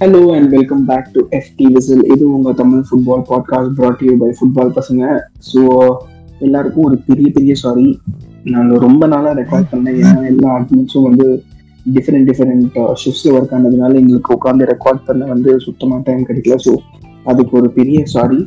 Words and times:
Hello 0.00 0.18
and 0.36 0.48
welcome 0.54 0.82
back 0.88 1.06
to 1.12 1.20
FT 1.36 1.66
whistle 1.74 2.02
இது 2.12 2.24
உங்க 2.36 2.50
Tamil 2.58 2.82
football 2.88 3.22
podcast 3.28 3.70
brought 3.78 4.02
you 4.06 4.14
by 4.22 4.28
football 4.38 4.72
பசங்க. 4.78 5.02
So 5.50 5.60
எல்லாருக்கும் 6.46 6.86
ஒரு 6.88 6.96
பெரிய 7.06 7.28
பெரிய 7.36 7.52
சாரி 7.62 7.86
நாங்கள் 8.54 8.82
ரொம்ப 8.86 9.06
நாளாக 9.12 9.32
ரெக்கார்ட் 9.40 9.70
பண்ணேன். 9.70 9.96
ஏன்னா 10.00 10.24
எல்லா 10.32 10.48
அட்மின்ஸும் 10.56 11.06
வந்து 11.08 11.28
டிஃப்ரெண்ட் 11.86 12.28
டிஃப்ரெண்ட் 12.30 12.76
ஷிஃப்ட்ஸில் 13.02 13.34
ஒர்க் 13.36 13.54
ஆனதுனால 13.58 13.98
எங்களுக்கு 14.02 14.34
உட்காந்து 14.36 14.68
ரெக்கார்ட் 14.72 15.02
பண்ண 15.06 15.30
வந்து 15.32 15.52
சுத்தமாக 15.66 16.02
டைம் 16.08 16.22
கிடைக்கல. 16.28 16.58
ஸோ 16.66 16.74
அதுக்கு 17.24 17.56
ஒரு 17.60 17.70
பெரிய 17.78 18.02
சாரி 18.16 18.40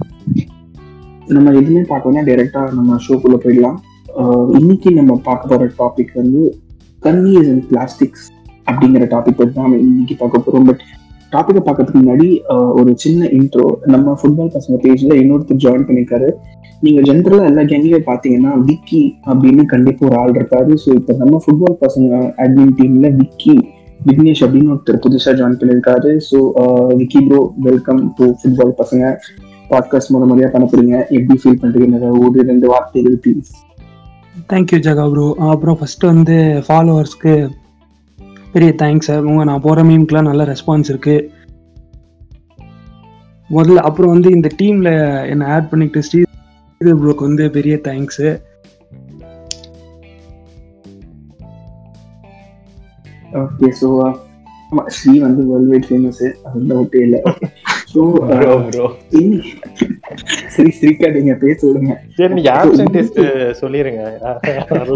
நம்ம 1.28 1.48
எதுவுமே 1.62 1.84
பார்க்கணும்னா 1.94 2.26
டைரெக்டாக 2.30 2.72
நம்ம 2.72 3.00
ஷோக்குள்ளே 3.08 3.40
போயிடலாம். 3.46 3.80
Uh, 4.22 4.46
இன்னைக்கு 4.60 4.92
நம்ம 4.92 5.12
பார்க்க 5.30 5.52
போகிற 5.54 5.72
டாபிக் 5.82 6.14
வந்து 6.14 6.44
கன்வீஸ் 7.04 7.50
அண்ட் 7.54 7.66
பிளாஸ்டிக்ஸ் 7.72 8.28
அப்படிங்கிற 8.68 9.04
டாபிக் 9.14 9.38
பற்றி 9.38 9.54
தான் 9.54 9.68
நம்ம 9.68 9.84
இன்னைக்கு 9.86 10.16
பார்க்க 10.16 10.46
போகிறோம் 10.46 10.66
பட் 10.66 10.82
டாப்பிக்கை 11.32 11.62
பார்க்கறதுக்கு 11.66 12.02
முன்னாடி 12.02 12.28
ஒரு 12.80 12.92
சின்ன 12.98 13.26
இன்ட்ரோ 13.40 13.66
நம்ம 13.86 14.16
ஃபுட்பால் 14.20 14.54
பசங்க 14.54 14.78
பேஜில் 14.86 15.20
இன்னொருத்தர் 15.22 15.62
ஜாயின் 15.66 15.86
பண்ணியிருக்காரு 15.88 16.30
நீங்கள் 16.82 17.04
ஜென்ரலாக 17.04 17.50
எல்லா 17.50 17.62
கேங்லேயும் 17.62 18.08
பார்த்தீங்கன்னா 18.08 18.52
விக்கி 18.68 19.02
அப்படின்னு 19.26 19.64
கண்டிப்பாக 19.66 20.08
ஒரு 20.10 20.16
ஆள் 20.22 20.36
இருக்காரு. 20.36 20.72
ஸோ 20.84 20.90
இப்போ 20.96 21.14
நம்ம 21.14 21.42
ஃபுட்பால் 21.46 21.78
பசங்க 21.82 22.12
அட்மின் 22.44 22.74
டீமில் 22.80 23.16
விக்கி 23.16 23.56
விக்னேஷ் 24.06 24.44
அப்படின்னு 24.46 24.72
ஒருத்தர் 24.74 25.04
புதுசாக 25.06 25.34
ஜாயின் 25.40 25.60
பண்ணியிருக்காரு 25.60 26.12
so 26.30 26.38
Vicky 26.96 27.22
bro 27.28 27.42
welcome 27.60 28.02
to 28.20 28.28
football 28.42 28.74
பசங்க. 28.82 29.04
பாட்காஸ்ட் 29.72 30.12
மூலம் 30.12 30.28
மாதிரியாக 30.28 30.52
பண்ண 30.54 30.66
போகிறீங்க 30.66 30.96
எப்படி 31.18 31.36
ஃபீல் 31.42 31.60
பண்ணுறீங்க 31.64 31.98
ஒரு 32.20 32.40
ரெண்டு 32.42 32.68
வார்த்தைகள் 32.68 33.18
please 33.24 33.52
thank you 34.50 34.80
Jaga 34.80 35.06
bro 35.12 35.26
அப்புறம் 35.50 35.78
ஃபர்ஸ்ட் 35.80 36.06
வந்து 36.06 36.38
ஃபாலோவர்ஸ்க்கு 36.68 37.34
பெரிய 38.54 38.72
தேங்க்ஸ் 38.82 39.12
உங்க 39.30 39.42
நான் 39.50 39.66
போகிற 39.66 39.84
மீம்க்குலாம் 39.90 40.30
நல்ல 40.30 40.44
ரெஸ்பான்ஸ் 40.52 40.92
இருக்கு. 40.94 41.16
முதல்ல 43.50 43.84
அப்புறம் 43.90 44.14
வந்து 44.14 44.30
இந்த 44.38 44.48
டீம்ல 44.60 44.90
என்னை 45.34 45.46
ஆட் 45.56 45.70
பண்ணிக்கிட்டு 45.72 46.06
ஸ்ரீதர் 46.08 47.00
ப்ரோக்கு 47.02 47.28
வந்து 47.28 47.46
பெரிய 47.58 47.76
தேங்க்ஸு 47.90 48.30
ஓகே 53.44 53.70
ஸோ 53.80 53.88
ஸ்ரீ 54.96 55.14
வந்து 55.26 55.42
வேர்ல்ட் 55.50 55.72
வைட் 55.72 55.88
ஃபேமஸ் 55.90 56.24
அது 56.48 56.60
டவுட்டே 56.72 57.00
இல்லை. 57.06 57.20
ஸோ 57.94 58.02
சரி 60.56 60.72
சிரிக்காதீங்க 60.80 61.34
பேச 61.44 61.60
விடுங்க. 61.68 61.94
சரி 62.18 62.34
நீங்க 62.38 62.52
ஆப்சென்டிஸ்ட் 62.62 63.20
சொல்லிருங்க. 63.62 64.04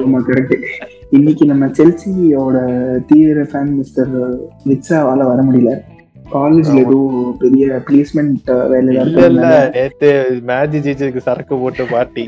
ஆமா 0.02 0.22
கரெக்ட் 0.30 0.56
இன்னைக்கு 1.18 1.44
நம்ம 1.50 1.66
செல்சியோட 1.78 2.58
தீவிர 3.10 3.42
ஃபேன் 3.50 3.74
மிஸ்டர் 3.80 4.14
விட்ஸாவால 4.70 5.26
வர 5.32 5.40
முடியல. 5.48 5.72
காலேஜ்ல 6.36 6.78
ஏதோ 6.84 6.98
பெரிய 7.42 7.66
பிளேஸ்மெண்ட் 7.88 8.50
வேலையில 8.72 9.04
இல்ல 9.32 9.50
நேத்து 9.76 10.10
மேட்ச் 10.50 10.78
ஜெயிச்சதுக்கு 10.86 11.26
சரக்கு 11.28 11.56
போட்டு 11.64 11.86
பார்ட்டி 11.94 12.26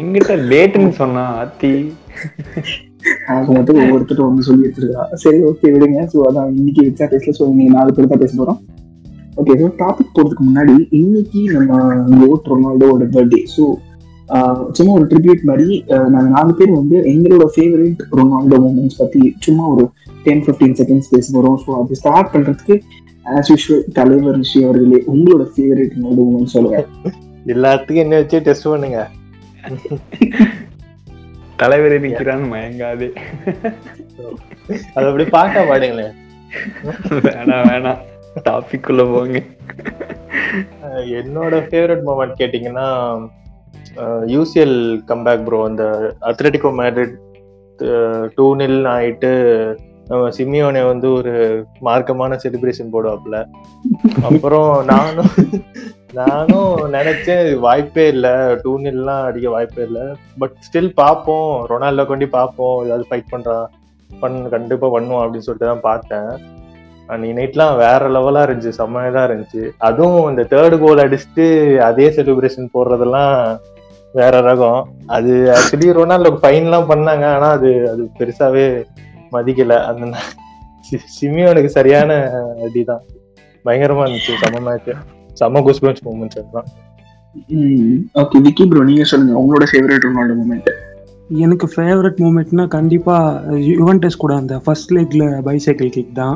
எங்கிட்ட 0.00 0.32
லேட்டுன்னு 0.52 0.92
சொன்னா 1.02 1.24
அத்தி. 1.44 1.72
ஆக 3.32 3.44
மொத்தம் 3.56 3.80
ஒவ்வொருத்தரும் 3.82 4.26
ஒன்று 4.28 4.48
சொல்லி 4.48 4.66
வச்சிருக்கா. 4.66 5.04
சரி 5.22 5.38
ஓகே 5.50 5.70
விடுங்க. 5.74 6.00
ஸோ 6.12 6.18
அதான் 6.28 6.50
இன்னைக்கு 6.58 6.82
விட்ஸா 6.86 7.06
பேசல. 7.12 7.32
ஸோ 7.38 7.44
இன்னைக்கு 7.52 7.76
நாலு 7.76 7.94
பேர் 7.96 8.12
தான் 8.12 8.22
பேச 8.24 8.34
போறோம். 8.40 8.60
ஓகே 9.40 9.54
ஸோ 9.60 9.68
டாபிக் 9.80 10.14
போறதுக்கு 10.16 10.44
முன்னாடி 10.48 10.74
இன்னைக்கு 11.00 11.40
நம்ம 11.56 11.78
கோட் 12.20 12.50
ரொனால்டோட 12.52 13.06
பர்த்டே 13.16 13.40
ஸோ 13.56 13.64
சும்மா 14.76 14.92
ஒரு 14.98 15.06
ட்ரிபியூட் 15.10 15.42
மாதிரி 15.50 15.84
ஆஹ் 15.94 16.10
நாங்க 16.12 16.28
நாலு 16.36 16.52
பேர் 16.58 16.70
வந்து 16.78 16.96
எங்களோட 17.12 17.46
ஃபேவரட் 17.54 18.02
ரொனால்டோ 18.18 18.58
மூமெண்ட்ஸ் 18.66 19.00
பத்தி 19.00 19.22
சும்மா 19.46 19.64
ஒரு 19.74 19.84
டென் 20.26 20.42
ஃபிஃப்டீன் 20.44 20.76
செகண்ட்ஸ் 20.80 21.10
பேச 21.14 21.26
போறோம். 21.34 21.58
ஸோ 21.64 21.70
அது 21.80 21.98
ஸ்டார்ட் 22.00 22.30
பண்றதுக்கு 22.34 22.76
ஆஸ் 23.36 23.50
யூஷுவல் 23.52 23.82
தலைவர் 23.98 24.38
ரிஷி 24.38 24.60
அவர்களே 24.66 25.00
உங்களோட 25.14 25.44
ஃபேவரட் 25.54 25.92
ரொனால்டோ 25.96 26.24
மூமெண்ட் 26.28 26.54
சொல்லுங்க. 26.54 26.80
எல்லாத்துக்கும் 27.54 28.04
என்ன 28.04 28.16
வச்சு 28.22 28.40
டெஸ்ட் 28.48 28.70
பண்ணுங்க? 28.72 29.02
தலைவர் 31.62 31.94
நிக்கிறான்னு 32.06 32.48
மயங்காது. 32.54 33.06
அது 34.94 35.06
அப்படி 35.08 35.26
பார்க்க 35.36 35.68
பாடுங்களேன் 35.70 36.16
வேணாம் 37.26 37.68
வேணாம் 37.70 38.00
டாபிக் 38.48 38.86
குள்ள 38.86 39.02
போங்க. 39.12 39.38
என்னோட 41.20 41.54
ஃபேவரட் 41.68 42.04
மூமெண்ட் 42.08 42.40
கேட்டிங்கன்னா 42.40 42.88
யூசிஎல் 44.34 44.76
கம்பேக் 45.10 45.46
ப்ரோ 45.46 45.60
அந்த 45.70 45.84
அத்லட்டிகோ 46.30 46.72
மேட்ரிட் 46.80 47.16
டூ 48.36 48.46
நில் 48.60 48.80
ஆயிட்டு 48.96 49.32
நம்ம 50.10 50.28
சிமியோனே 50.36 50.80
வந்து 50.90 51.08
ஒரு 51.18 51.32
மார்க்கமான 51.88 52.36
செலிப்ரேஷன் 52.42 52.92
போடுவாப்புல. 52.94 53.36
அப்புறம் 54.28 54.70
நானும் 54.92 55.34
நானும் 56.18 56.72
நினைச்சேன் 56.96 57.44
வாய்ப்பே 57.66 58.04
இல்லை. 58.14 58.32
டூ 58.62 58.72
நில்லாம் 58.86 59.22
அடிக்க 59.28 59.46
வாய்ப்பே 59.54 59.84
இல்லை. 59.88 60.06
பட் 60.40 60.56
ஸ்டில் 60.66 60.90
பார்ப்போம் 61.02 61.48
ரொனால்டோ 61.70 62.04
கொண்டு 62.10 62.28
பார்ப்போம் 62.38 62.76
ஏதாவது 62.86 63.06
ஃபைட் 63.10 63.32
பண்றான் 63.34 63.68
பண்ண 64.10 64.48
கண்டிப்பா 64.56 64.88
பண்ணுவோம் 64.94 65.22
அப்படின்னு 65.22 65.46
சொல்லிட்டு 65.46 65.70
தான் 65.70 65.86
பார்த்தேன். 65.90 66.30
அன்னைக்கு 67.10 67.36
நைட்லாம் 67.38 67.74
வேற 67.82 68.02
லெவலா 68.16 68.42
இருந்துச்சு 68.46 68.78
செம்மையா 68.80 69.22
இருந்துச்சு. 69.28 69.62
அதுவும் 69.88 70.28
இந்த 70.30 70.42
தேர்ட் 70.52 70.76
கோல் 70.82 71.04
அடிச்சுட்டு 71.04 71.46
அதே 71.88 72.06
செலிப்ரேஷன் 72.16 72.72
போடுறதெல்லாம் 72.74 73.34
வேற 74.14 74.34
ரகம். 74.48 74.80
அது 75.16 75.32
ஆக்சுவலி 75.56 75.88
ரொனால்டோ 75.98 76.30
ஃபைன் 76.42 76.68
எல்லாம் 76.68 76.90
பண்ணாங்க 76.92 77.24
ஆனா 77.36 77.48
அது 77.58 77.70
அது 77.92 78.02
பெருசாவே 78.18 78.66
மதிக்கல. 79.34 79.76
அந்த 79.90 80.14
சிமியோனுக்கு 81.18 81.70
சரியான 81.78 82.12
அடிதான். 82.66 83.02
பயங்கரமா 83.64 84.04
இருந்துச்சு 84.06 84.38
செம்ம 84.44 84.62
மேட்ச் 84.68 84.90
செம்ம 85.40 85.60
குஸ்பன்ஸ் 85.66 86.02
மூமெண்ட்ஸ் 86.06 86.38
அதெல்லாம் 86.40 86.70
ஓகே 88.22 88.38
விக்கி 88.46 88.64
ப்ரோ 88.70 88.82
நீங்க 88.88 89.04
சொல்லுங்க 89.10 89.34
உங்களோட 89.42 89.66
ஃபேவரட் 89.70 90.06
ரொனால்டோ 90.06 90.34
மூமெண்ட் 90.40 90.70
எனக்கு 91.44 91.66
ஃபேவரட் 91.74 92.18
மூமெண்ட்னா 92.24 92.64
கண்டிப்பா 92.74 93.14
யுவன்டஸ் 93.68 94.18
கூட 94.22 94.32
அந்த 94.40 94.54
ஃபர்ஸ்ட் 94.64 94.92
லெக்ல 94.96 95.24
பைசைக்கிள் 95.46 95.92
கிக் 95.96 96.16
தான். 96.20 96.34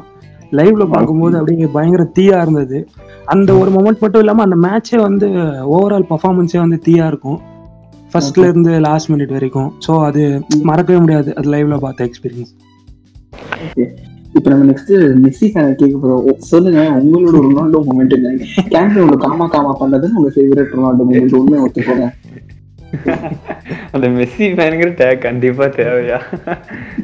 லைவ்ல 0.52 0.84
பார்க்கும்போது 0.90 1.36
அப்படியே 1.36 1.68
பயங்கர 1.72 2.04
தீயா 2.18 2.40
இருந்தது. 2.40 2.86
அந்த 3.24 3.58
ஒரு 3.58 3.70
மொமெண்ட் 3.70 4.02
மட்டும் 4.04 4.20
இல்லாம 4.20 4.42
அந்த 4.42 4.56
மேட்சே 4.56 5.00
வந்து 5.00 5.28
ஓவரால் 5.76 6.08
பர்ஃபார்மன்ஸே 6.10 6.58
வந்து 6.58 6.80
தீயா 6.86 7.06
இருக்கும். 7.06 7.38
ஃபர்ஸ்ட்ல. 8.12 8.44
இருந்து 8.44 8.80
லாஸ்ட் 8.80 9.10
மினிட் 9.12 9.32
வரைக்கும். 9.36 9.72
ஸோ 9.86 10.04
அது 10.04 10.42
மறக்கவே 10.62 10.98
முடியாது. 10.98 11.36
அது 11.36 11.50
லைவ்ல 11.54 11.78
பார்த்த 11.78 12.04
எக்ஸ்பீரியன்ஸ் 12.04 12.52
இப்போ 14.36 14.50
நம்ம 14.50 14.64
நெக்ஸ்ட் 14.70 14.92
மெஸ்ஸி 15.24 15.46
ஃபேன் 15.52 15.76
கேட்க 15.80 15.96
போறோம். 16.02 16.38
சொல்லுங்க. 16.38 16.80
உங்களோட 17.02 17.36
ரொனால்டோ 17.46 17.78
மூமெண்ட் 17.88 18.16
என்ன? 18.16 18.32
கேம்ப்ல 18.74 19.16
காமா 19.16 19.46
காமா 19.46 19.76
பண்ணது 19.80 20.08
உங்க 20.16 20.30
ஃபேவரட் 20.34 20.74
ரொனால்டோ 20.76 21.04
மூமெண்ட் 21.10 21.36
உண்மை 21.38 21.58
ஒத்துக்கோங்க. 21.66 22.06
அந்த 23.94 24.06
மெஸ்ஸி 24.16 24.46
ஃபேனுங்கிற 24.56 24.90
டேக் 25.00 25.24
கண்டிப்பா 25.26 25.66
தேவையா? 25.78 26.18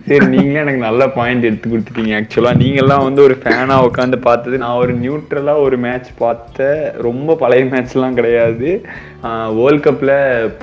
சரி 0.07 0.27
நீங்களே 0.35 0.61
எனக்கு 0.65 0.83
நல்ல 0.87 1.09
பாயிண்ட் 1.19 1.47
எடுத்து 1.49 1.71
கொடுத்துட்டீங்க. 1.73 2.13
ஆக்சுவலா 2.19 2.53
நீங்கெல்லாம் 2.63 3.07
வந்து 3.09 3.23
ஒரு 3.29 3.37
ஃபேனா 3.43 3.77
உட்காந்து 3.89 4.19
பார்த்தது 4.29 4.59
நான் 4.65 4.81
ஒரு 4.83 4.95
நியூட்ரலா 5.05 5.55
ஒரு 5.67 5.79
மேட்ச் 5.87 6.11
பார்த்த 6.23 6.69
ரொம்ப 7.09 7.37
பழைய 7.43 7.65
மேட்ச்லாம் 7.75 8.19
கிடையாது. 8.21 8.71
வேர்ல்ட் 9.59 9.87
கப்ல 9.89 10.13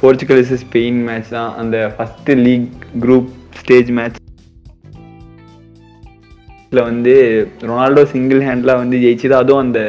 போர்ச்சுகல் 0.01 0.45
ஸ்பெயின் 0.66 1.00
மேட்ச் 1.09 1.35
தான் 1.38 1.53
அந்த 1.63 1.78
first 1.97 2.31
league 2.47 2.69
group 3.06 3.29
stage 3.62 3.91
match 4.00 4.18
வந்து 6.88 7.13
ரொனால்டோ 7.68 8.01
சிங்கிள் 8.12 8.41
ஹேண்ட்ல 8.47 8.72
வந்து 8.81 8.97
ஜெயிச்சது. 9.03 9.35
அதுவும் 9.41 9.63
அந்த 9.66 9.81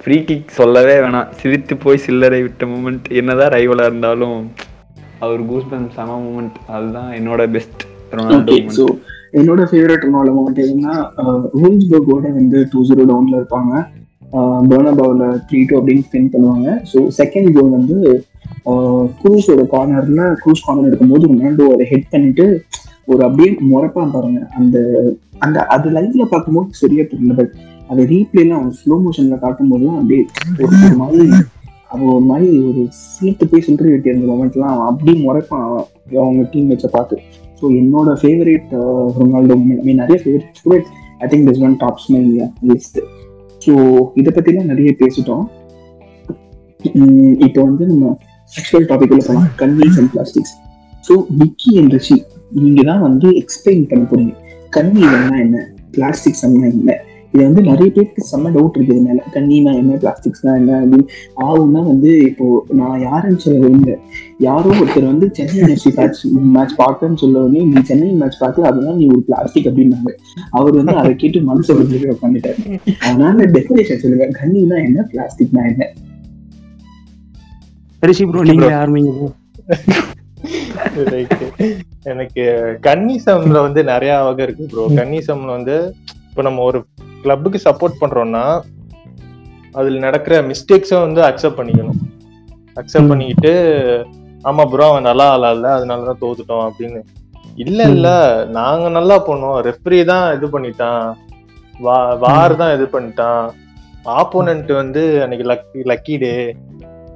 ஃப்ரீ 0.00 0.16
கிக் 0.28 0.56
சொல்லவே 0.58 0.94
வேணாம். 1.04 1.28
சிரித்து 1.40 1.74
போய் 1.84 2.04
சில்லறை 2.06 2.40
விட்ட 2.42 2.66
மூமெண்ட் 2.72 3.06
என்னதான் 3.20 3.54
ரைவலாக 3.54 3.90
இருந்தாலும் 3.90 4.38
அவர் 5.24 5.42
கூஸ்பன் 5.50 5.86
செம 5.96 6.16
மூமெண்ட் 6.24 6.56
அதுதான் 6.76 7.10
என்னோட 7.18 7.42
பெஸ்ட் 7.54 7.82
ரொனால்டோ 8.16 8.56
ஸோ 8.78 8.84
என்னோட 9.38 9.62
ஃபேவரட் 9.70 10.04
ரொனால்டோ 10.06 10.32
மூமெண்ட் 10.38 10.62
எதுன்னா 10.64 10.94
ரூல்ஸ்பர்கோட 11.60 12.26
வந்து 12.38 12.58
டூ 12.72 12.80
ஜீரோ 12.88 13.04
டவுன்ல 13.10 13.36
இருப்பாங்க. 13.40 13.72
பேர்னபாவில் 14.70 15.24
த்ரீ 15.48 15.60
டூ 15.68 15.74
அப்படின்னு 15.78 16.04
ஸ்பெண்ட் 16.08 16.32
பண்ணுவாங்க. 16.34 16.68
ஸோ 16.92 16.98
செகண்ட் 17.20 17.50
கோல் 17.56 17.76
வந்து 17.78 17.96
குரூஸோட 19.20 19.62
கார்னர்ல 19.74 20.22
குரூஸ் 20.42 20.64
கார்னர் 20.66 20.88
எடுக்கும்போது 20.90 21.30
ரொனால்டோ 21.32 21.66
அதை 21.74 21.86
ஹெட் 21.92 22.10
பண்ணிட்டு 22.14 22.46
ஒரு 23.12 23.20
அப்படியே 23.26 23.50
முறைப்பான் 23.72 24.14
பாருங்க. 24.16 24.40
அந்த 24.58 24.76
அந்த 25.44 25.58
அது 25.74 25.88
லைவ்ல 25.96 26.24
பார்க்கும்போது 26.32 26.80
சரியா 26.82 27.04
தெரியல 27.10 27.34
பட் 27.40 27.52
அது 27.92 28.02
ரீப்ளேல 28.12 28.56
அவன் 28.58 28.72
ஸ்லோ 28.80 28.96
மோஷன்ல 29.04 29.36
காட்டும்போது 29.44 29.86
அப்படியே 29.98 30.22
ஒரு 30.64 30.96
மாதிரி 31.02 31.26
அவன் 31.90 32.08
ஒரு 32.14 32.24
மாதிரி 32.30 32.46
ஒரு 32.68 32.82
சீட்டு 33.00 33.44
போய் 33.50 33.64
சில்லறை 33.66 33.90
வெட்டி 33.92 34.10
இருந்த 34.12 34.26
மொமெண்ட்லாம் 34.32 34.72
அவன் 34.74 34.88
அப்படியே 34.90 35.16
முறைப்பான். 35.26 35.64
அவன் 35.66 35.86
அவங்க 36.22 36.42
டீம் 36.52 36.68
மேட்சை 36.70 36.90
பார்த்து 36.96 37.16
ஸோ 37.58 37.64
என்னோட 37.80 38.08
ஃபேவரேட் 38.22 38.72
ரொனால்டோ 39.18 39.56
மீன் 39.86 40.00
நிறைய 40.02 40.16
ஃபேவரட் 40.22 40.62
கூட 40.64 40.76
I 41.24 41.28
think 41.32 41.46
this 41.50 41.62
one 41.68 41.76
tops 41.84 42.08
my 42.14 42.22
list 42.70 42.98
so 43.66 43.74
இதை 44.20 44.30
பற்றிலாம் 44.36 44.70
நிறைய 44.72 44.90
பேசிட்டோம். 45.02 45.44
இப்போ 47.46 47.60
வந்து 47.68 47.84
நம்ம 47.92 48.04
ஆக்சுவல் 48.52 48.88
டாபிக் 48.90 49.12
உள்ள 49.14 49.22
போகலாம் 49.28 49.48
convince 49.62 49.98
and 50.00 50.10
plastics 50.14 50.54
so 51.08 51.14
Vicky 51.40 51.72
and 51.80 51.94
Rishi 51.96 52.16
நீங்கள் 52.62 52.88
தான் 52.90 53.02
வந்து 53.06 53.28
எக்ஸ்பிளைன் 53.40 53.82
பண்ண 53.90 54.04
போறீங்க. 54.10 54.34
கன்வீன்ஸ்னா 54.76 55.36
என்ன? 55.44 55.58
பிளாஸ்டிக்ஸ் 55.94 56.44
என்ன? 56.44 56.94
இது 57.36 57.44
வந்து 57.46 57.62
நிறைய 57.62 57.88
பேருக்கு 57.94 58.22
செம்ம 58.30 58.50
டவுட் 58.52 58.76
இருக்கு 58.76 58.94
இது 58.94 59.02
மேல. 59.06 59.22
கண்ணினா 59.34 59.72
என்ன 59.80 59.96
பிளாஸ்டிக்ஸ்னா 60.02 60.52
என்ன 60.60 60.72
அப்படின்னு 60.78 61.06
ஆகும்னா 61.46 61.80
வந்து 61.88 62.10
இப்போ 62.28 62.46
நான் 62.72 63.02
யாருன்னு 63.06 63.42
சொல்ல 63.44 63.58
விரும்பல 63.64 63.94
யாரோ 64.40 64.68
ஒருத்தர் 64.76 65.08
வந்து 65.10 65.26
சென்னை 65.36 65.58
என்எஃப்சி 65.62 65.90
மேட்ச் 65.98 66.20
மேட்ச் 66.54 66.74
பார்க்கன்னு 66.78 67.20
சொல்ல 67.22 67.42
உடனே 67.44 67.62
நீ 67.70 67.82
சென்னை 67.90 68.08
மேட்ச் 68.22 68.40
பார்த்து 68.42 68.66
அதெல்லாம் 68.70 68.98
நீ 69.00 69.06
ஒரு 69.14 69.22
பிளாஸ்டிக் 69.28 69.68
அப்படின்னாங்க. 69.70 70.12
அவர் 70.50 70.78
வந்து 70.80 70.94
அதை 71.02 71.12
கேட்டு 71.16 71.40
மனசு 71.50 71.74
உடஞ்சு 71.74 72.12
உட்காந்துட்டாரு 72.14 72.62
அதனால 73.08 73.48
டெஃபினேஷன் 73.56 74.02
சொல்லுங்க 74.04 74.28
கண்ணினா 74.40 74.78
என்ன 74.88 75.06
பிளாஸ்டிக்னா 75.12 75.64
என்ன? 75.72 75.84
ரிஷி 78.02 78.24
ப்ரோ 78.24 78.42
நீங்க 78.50 78.66
ஆரம்பிங்க. 78.80 79.12
எனக்கு 82.12 82.42
கன்னிசம்ல 82.86 83.58
வந்து 83.66 83.80
நிறைய 83.92 84.12
வகை 84.26 84.44
இருக்கு 84.46 84.66
ப்ரோ 84.72 84.84
கன்னிசம்ல 84.98 85.50
வந்து 85.58 85.76
இப்ப 86.28 86.42
நம்ம 86.42 86.62
ஒரு 86.62 86.78
கிளப்புக்கு 87.22 87.58
சப்போர்ட் 87.64 88.00
பண்றோம்னா 88.00 88.44
அதுல 89.74 89.98
நடக்கிற 89.98 90.34
மிஸ்டேக்ஸை 90.42 90.98
வந்து 91.00 91.20
அக்செப்ட் 91.22 91.58
பண்ணிக்கணும். 91.58 91.98
அக்செப்ட். 92.76 93.10
பண்ணிக்கிட்டு 93.10 93.52
ஆமா 94.44 94.64
ப்ரோ 94.72 94.86
அவன் 94.90 95.02
நல்லா 95.02 95.26
ஆளா 95.34 95.50
இல்ல 95.50 95.68
அதனாலதான் 95.78 96.22
தோத்துட்டோம் 96.24 96.66
அப்படின்னு. 96.68 97.00
இல்ல 97.56 97.82
இல்ல 97.88 98.08
நாங்க 98.58 98.88
நல்லா 98.88 99.16
போனோம் 99.28 99.58
ரெஃப்ரி 99.68 100.04
தான் 100.04 100.34
இது 100.36 100.46
பண்ணிட்டான். 100.46 101.06
வா 101.74 101.96
வார் 102.14 102.54
தான் 102.56 102.74
இது 102.76 102.86
பண்ணிட்டான். 102.92 103.46
ஆப்போனன்ட் 104.20 104.72
வந்து 104.72 105.22
அன்னைக்கு 105.22 105.46
லக்கி 105.52 105.80
லக்கி 105.92 106.16
டே 106.18 106.32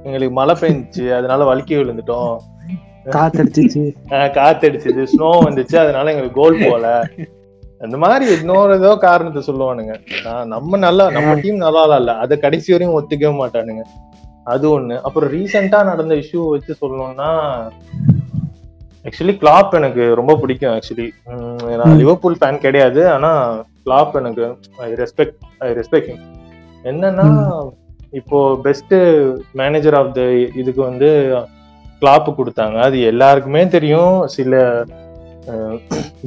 எங்களுக்கு 0.05 0.33
மழை 0.33 0.55
பெஞ்சுச்சு 0.61 1.05
அதனால 1.13 1.43
வலிக்கி 1.51 1.75
விழுந்துட்டோம். 1.75 2.33
காத்தடிச்சிச்சு. 3.15 3.83
ஆஹ் 4.15 4.31
காத்தடிச்சது 4.37 5.03
ஸ்னோ 5.13 5.29
வந்துச்சு 5.45 5.77
அதனால 5.77 6.11
எங்களுக்கு 6.13 6.39
கோல் 6.41 6.63
போல 6.65 6.85
அந்த 7.85 7.97
மாதிரி 8.01 8.25
இன்னொரு 8.37 8.73
ஏதோ 8.79 8.91
காரணத்தை 9.05 9.41
சொல்லுவானுங்க. 9.47 9.93
நான் 10.25 10.51
நம்ம 10.53 10.77
நல்லா 10.85 11.05
நம்ம 11.15 11.31
டீம் 11.43 11.63
நல்லா 11.65 11.83
இல்ல 12.01 12.13
அதை 12.23 12.35
கடைசி 12.45 12.69
வரையும் 12.73 12.97
ஒத்துக்கவே 12.97 13.33
மாட்டானுங்க. 13.41 13.83
அது 14.53 14.65
ஒண்ணு. 14.75 14.95
அப்புறம் 15.07 15.31
ரீசெண்டா 15.33 15.79
நடந்த 15.89 16.13
இஷ்யூ 16.21 16.41
வச்சு 16.53 16.73
சொல்லணும்னா 16.81 17.29
ஆக்சுவலி 19.05 19.33
கிளாப் 19.43 19.75
எனக்கு 19.79 20.03
ரொம்ப 20.19 20.33
பிடிக்கும் 20.41 20.73
ஆக்சுவலி 20.75 21.07
நான். 21.81 21.97
லிவர்பூல் 22.01 22.39
ஃபேன் 22.41 22.63
கிடையாது. 22.65 23.01
ஆனா 23.15 23.31
கிளாப் 23.85 24.17
எனக்கு 24.21 24.43
ஐ 24.87 24.89
ரெஸ்பெக்ட் 25.01 25.37
ஐ 25.67 25.69
ரெஸ்பெக்ட் 25.79 26.11
என்னன்னா 26.91 27.27
இப்போ 28.19 28.39
பெஸ்ட் 28.67 28.95
மேனேஜர் 29.61 29.97
ஆஃப் 30.01 30.13
த 30.17 30.21
இதுக்கு 30.61 30.81
வந்து 30.89 31.09
கிளாப் 32.01 32.29
கொடுத்தாங்க. 32.37 32.77
அது 32.87 32.97
எல்லாருக்குமே 33.11 33.63
தெரியும். 33.75 34.15
சில 34.37 34.61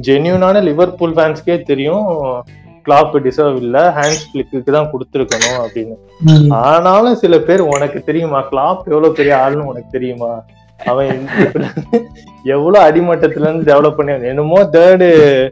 ஜென்யூனான 0.01 0.63
லிவர்பூல் 0.63 1.13
ஃபேன்ஸ்க்கே 1.13 1.61
தெரியும். 1.61 2.05
கிளாப் 2.85 3.19
டிசர்வ் 3.19 3.55
இல்ல. 3.55 3.89
ஹேண்ட்ஸ் 3.89 4.25
கிளிக்கு 4.31 4.63
தான் 4.63 4.91
கொடுத்துருக்கணும் 4.91 5.65
அப்படின்னு. 5.65 6.49
ஆனாலும் 6.49 7.15
சில 7.15 7.39
பேர் 7.39 7.59
உனக்கு 7.59 8.03
தெரியுமா? 8.03 8.49
கிளாப் 8.49 8.77
எவ்வளவு 8.77 9.13
பெரிய 9.13 9.35
ஆளுன்னு 9.35 9.69
உனக்கு 9.71 9.85
தெரியுமா? 9.91 10.43
அவன் 10.85 11.27
எவ்வளவு 12.43 12.89
அடிமட்டத்துல 12.89 13.39
இருந்து 13.39 13.73
டெவலப் 13.73 13.95
பண்ணி. 13.95 14.27
என்னமோ 14.27 14.63
தேர்டு 14.63 15.49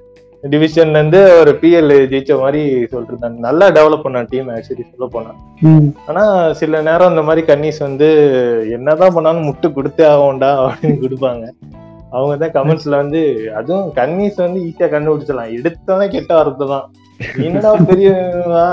டிவிஷன்ல 0.49 0.89
இருந்து 0.89 1.37
ஒரு 1.39 1.57
பிஎல் 1.61 2.11
ஜெயிச்ச 2.11 2.39
மாதிரி 2.39 2.83
இருந்தாங்க 2.83 3.37
நல்லா 3.37 3.67
டெவலப் 3.67 4.01
பண்ணான் 4.03 4.27
டீம் 4.29 4.49
ஆக்சுவலி 4.49 4.85
சொல்ல 4.97 5.07
போனா. 5.11 5.29
ம். 5.59 5.87
ஆனா 6.07 6.53
சில 6.53 6.81
நேரம் 6.81 7.09
இந்த 7.09 7.21
மாதிரி 7.21 7.53
கன்னிஸ் 7.53 7.79
வந்து 7.79 8.09
என்னதான் 8.71 9.13
பண்ணாலும் 9.13 9.47
முட்டு 9.47 9.65
கொடுத்தே 9.65 10.01
ஆகும்டா 10.01 10.71
அப்படின்னு 10.71 11.05
கொடுப்பாங்க. 11.05 11.49
அவங்க 12.17 12.33
தான் 12.41 12.55
கமெண்ட்ஸ்ல 12.57 12.95
வந்து 13.01 13.21
அதுவும் 13.59 13.87
கன்னிஸ் 13.99 14.43
வந்து 14.45 14.59
ஈஸியா 14.67 14.87
கண்டுபிடிச்சிடலாம். 14.93 15.53
எடுத்தவனே 15.57 16.07
கெட்ட 16.15 16.31
வார்த்தை 16.37 16.67
தான். 16.73 16.85
என்னடா 17.47 17.71
பெரியவா 17.89 18.67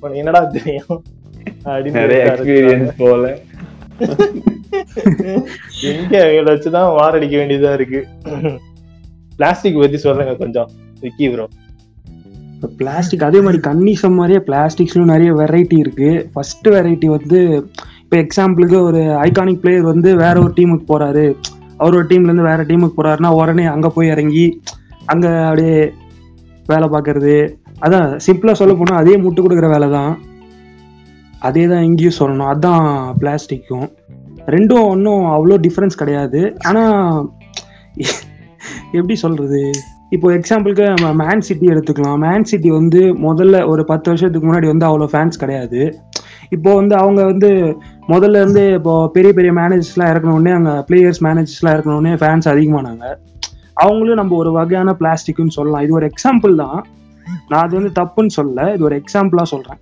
உனக்கு 0.00 0.20
என்னடா 0.22 0.42
தெரியும்? 0.56 0.98
அப்படின்னு 1.72 2.92
போல. 3.02 3.24
எங்க 5.90 6.12
இவங்களை 6.22 6.50
வச்சுதான் 6.52 6.94
வாரடிக்க 6.98 7.34
வேண்டியதா 7.40 7.72
இருக்கு. 7.78 8.00
பிளாஸ்டிக் 9.38 9.82
பத்தி 9.82 10.00
சொல்லுங்க 10.06 10.34
கொஞ்சம் 10.42 10.70
விக்கி 11.04 11.28
ப்ரோ 11.34 11.46
பிளாஸ்டிக் 12.80 13.24
அதே 13.28 13.40
மாதிரி 13.46 13.58
கன்னிசம் 13.66 14.18
மாதிரியே 14.18 14.40
பிளாஸ்டிக்ஸ்லயும் 14.46 15.12
நிறைய 15.12 15.30
வெரைட்டி 15.40 15.76
இருக்கு. 15.84 16.10
ஃபர்ஸ்ட் 16.32 16.68
வெரைட்டி 16.74 17.08
வந்து 17.16 17.40
இப்போ 18.02 18.16
எக்ஸாம்பிளுக்கு 18.22 18.78
ஒரு 18.88 19.00
ஐகானிக் 19.26 19.60
பிளேயர் 19.62 19.90
வந்து 19.90 20.10
வேற 20.22 20.34
ஒரு 20.44 20.52
டீமுக்கு 20.58 20.86
போறாரு. 20.92 21.26
அவர் 21.78 21.96
ஒரு 21.98 22.06
டீம்ல 22.10 22.30
இருந்து 22.30 22.48
வேற 22.50 22.62
டீமுக்கு 22.68 22.98
போறாருன்னா 22.98 23.30
உடனே 23.40 23.64
அங்க 23.74 23.88
போய் 23.96 24.12
இறங்கி 24.14 24.46
அங்க 25.12 25.26
அப்படியே 25.48 25.76
வேலை 26.72 26.86
பார்க்கறது. 26.94 27.34
அதான் 27.84 28.08
சிம்பிளா 28.26 28.52
சொல்ல 28.60 28.74
போனா 28.80 29.00
அதே 29.02 29.14
முட்டு 29.24 29.40
கொடுக்குற 29.44 29.68
வேலை 29.74 29.88
தான். 29.96 30.12
அதே 31.48 31.64
தான் 31.72 31.86
இங்கேயும் 31.88 32.18
சொல்லணும். 32.20 32.50
அதான் 32.52 32.86
பிளாஸ்டிக்கும். 33.22 33.88
ரெண்டும் 34.54 34.86
ஒன்றும் 34.92 35.24
அவ்வளோ 35.34 35.58
டிஃப்ரென்ஸ் 35.66 36.00
கிடையாது. 36.02 36.40
ஆனா 36.68 36.84
எப்படி 38.98 39.14
சொல்றது? 39.24 39.60
இப்போ 40.14 40.26
எக்ஸாம்பிளுக்கு 40.38 40.84
நம்ம 40.94 41.08
மேன் 41.22 41.44
சிட்டி 41.46 41.66
எடுத்துக்கலாம். 41.72 42.18
மேன் 42.24 42.48
சிட்டி 42.50 42.70
வந்து 42.78 43.00
முதல்ல 43.26 43.56
ஒரு 43.72 43.82
பத்து 43.90 44.10
வருஷத்துக்கு 44.10 44.48
முன்னாடி 44.48 44.66
வந்து 44.72 44.86
அவ்வளோ 44.88 45.08
ஃபேன்ஸ் 45.12 45.42
கிடையாது. 45.42 45.80
இப்போ 46.56 46.70
வந்து 46.80 46.94
அவங்க 47.02 47.20
வந்து 47.30 47.50
முதல்ல 48.08 48.40
இருந்து 48.40 48.72
இப்போ 48.72 49.08
பெரிய 49.08 49.32
பெரிய 49.32 49.52
மேனேஜர்ஸ்லாம் 49.52 50.10
இறக்கணுன்னே 50.12 50.52
அங்கே 50.52 50.70
பிளேயர்ஸ் 50.70 51.22
மேனேஜர்ஸ்லாம் 51.22 51.74
இறக்கணுன்னே 51.76 52.12
ஃபேன்ஸ் 52.14 52.48
அதிகமானாங்க. 52.54 53.14
அவங்களும் 53.74 54.14
நம்ம 54.14 54.36
ஒரு 54.36 54.52
வகையான 54.52 54.96
பிளாஸ்டிக்னு 55.00 55.48
சொல்லலாம். 55.48 55.82
இது 55.82 55.92
ஒரு 55.92 56.10
எக்ஸாம்பிள் 56.10 56.54
தான். 56.54 56.86
நான் 57.48 57.62
அது 57.62 57.80
வந்து 57.80 58.02
தப்புன்னு 58.02 58.28
சொல்லல. 58.36 58.74
இது 58.74 58.84
ஒரு 58.84 59.02
எக்ஸாம்பிளா 59.02 59.42
சொல்றேன். 59.42 59.78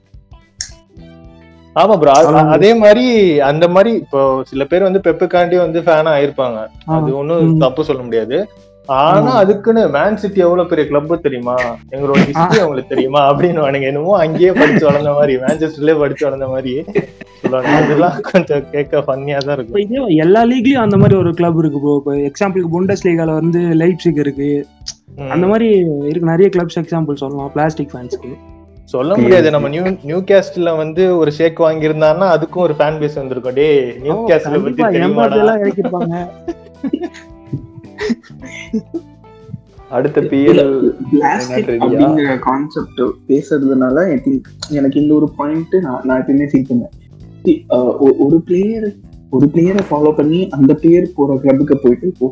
ஆமா 1.76 1.98
ப்ரோ. 1.98 2.12
அதே 2.48 2.74
மாதிரி 2.74 3.40
அந்த 3.40 3.69
மாதிரி 3.69 3.96
இப்போ 3.96 4.42
சில 4.44 4.64
பேர் 4.64 4.82
வந்து 4.82 5.00
பெப்புக்காண்டி 5.04 5.56
வந்து 5.56 5.80
ஃபேனா 5.80 6.10
ஆயிருப்பாங்க. 6.19 6.66
அது 6.86 7.16
ஒண்ணும் 7.16 7.54
ம். 7.54 7.58
தப்பு 7.58 7.84
சொல்ல 7.84 8.02
முடியாது. 8.02 8.48
ஆனா. 8.88 9.32
அதுக்குன்னு 9.34 9.88
மேன் 9.88 10.17
சிட்டி 10.17 10.40
எவ்வளவு 10.40 10.69
பெரிய 10.69 10.87
கிளப் 10.87 11.23
தெரியுமா? 11.23 11.55
எங்களோட 11.90 12.23
ஹிஸ்டரி 12.26 12.58
அவங்களுக்கு 12.58 12.88
தெரியுமா? 12.88 13.34
அப்படின்னு 13.34 13.61
வானுங்க 13.64 13.82
என்னமோ 13.82 14.19
அங்கேயே 14.19 14.52
படிச்சு 14.52 14.87
வளர்ந்த 14.87 15.12
மாதிரி 15.12 15.37
மேன்செஸ்டர்லயே 15.37 15.99
படிச்சு 15.99 16.25
வளர்ந்த 16.25 16.46
மாதிரி 16.46 16.73
சொல்லுவாங்க 17.40 17.76
அதெல்லாம் 17.76 18.20
கொஞ்சம் 18.32 18.70
கேட்க 18.70 18.99
ஃபன்னியா 18.99 19.37
தான் 19.38 19.56
இருக்கும். 19.56 20.08
எல்லா 20.17 20.44
லீக்லயும் 20.44 20.84
அந்த 20.87 20.96
மாதிரி 20.96 21.19
ஒரு 21.19 21.34
கிளப் 21.34 21.58
இருக்கு 21.58 21.81
ப்ரோ 21.81 21.94
இப்போ 21.96 22.14
எக்ஸாம்பிளுக்கு 22.29 22.73
புண்டஸ் 22.75 23.05
லீகால 23.05 23.32
வந்து 23.32 23.58
லைப்சிக் 23.82 24.19
இருக்கு. 24.19 24.50
அந்த 25.31 25.46
மாதிரி 25.46 25.69
இருக்கு. 26.02 26.31
நிறைய 26.31 26.51
கிளப்ஸ் 26.56 26.81
எக்ஸாம்பிள் 26.81 27.15
சொல்லலாம் 27.15 27.53
பிளாஸ்டிக் 27.53 27.94
ஃபேன்ஸ்க்கு 27.94 28.32
சொல்ல 28.84 29.17
முடியாது. 29.17 29.51
நம்ம 29.51 29.69
நியூ 29.69 29.82
நியூ 30.03 30.19
கேஸ்ட்ல 30.20 30.77
வந்து 30.77 31.17
ஒரு 31.17 31.32
ஷேக் 31.32 31.60
வாங்கியிருந்தான்னா 31.60 32.29
அதுக்கும் 32.34 32.65
ஒரு 32.67 32.74
ஃபேன் 32.79 32.98
பேஸ் 33.01 33.15
வந்திருக்கும். 33.15 33.55
டே 33.55 33.69
நியூ 34.03 34.29
கேஸ்ட்ல 34.29 34.62
பத்தி 34.62 34.82
தெரியுமாடா? 34.98 36.29
அடுத்த 39.97 40.19
பிஎல் 40.31 40.61
அப்படிங்கிற 41.85 42.35
கான்செப்ட் 42.47 43.01
பேசுறதுனால 43.31 44.05
ஐ 44.15 44.19
திங்க் 44.27 44.47
எனக்கு 44.79 44.97
இந்த 45.03 45.13
ஒரு 45.19 45.29
பாயிண்ட் 45.39 45.75
நான் 45.87 46.05
நான் 46.09 46.21
எப்பயுமே 46.23 46.47
ஃபீல் 46.53 46.69
பண்ணேன் 46.71 46.93
ஒரு 48.27 48.39
பிளேயர் 48.49 48.87
ஒரு 49.37 49.47
பிளேயரை 49.53 49.82
ஃபாலோ 49.91 50.11
பண்ணி 50.17 50.41
அந்த 50.56 50.73
பிளேயர் 50.81 51.15
போற 51.19 51.37
கிளப்புக்கு 51.44 51.77
போயிட்டு 51.85 52.06
இப்போ 52.13 52.27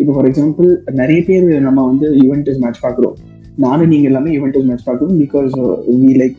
இப்போ 0.00 0.12
ஃபார் 0.14 0.28
எக்ஸாம்பிள் 0.30 0.68
நிறைய 1.00 1.20
பேர் 1.28 1.46
நம்ம 1.66 1.84
வந்து 1.84 2.06
யுவென்டஸ் 2.22 2.60
மேட்ச் 2.64 2.84
பாக்குறோம் 2.84 3.16
நானும் 3.64 3.90
நீங்க 3.92 4.06
எல்லாமே 4.10 4.32
யுவென்டஸ் 4.36 4.68
மேட்ச் 4.68 4.86
பார்க்குறோம் 4.88 5.16
பிகாஸ் 5.22 5.54
வி 6.02 6.10
லைக் 6.20 6.36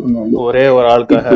ஒரே 0.48 0.66
ஒரு 0.78 0.88
ஆளுக்காக. 0.94 1.34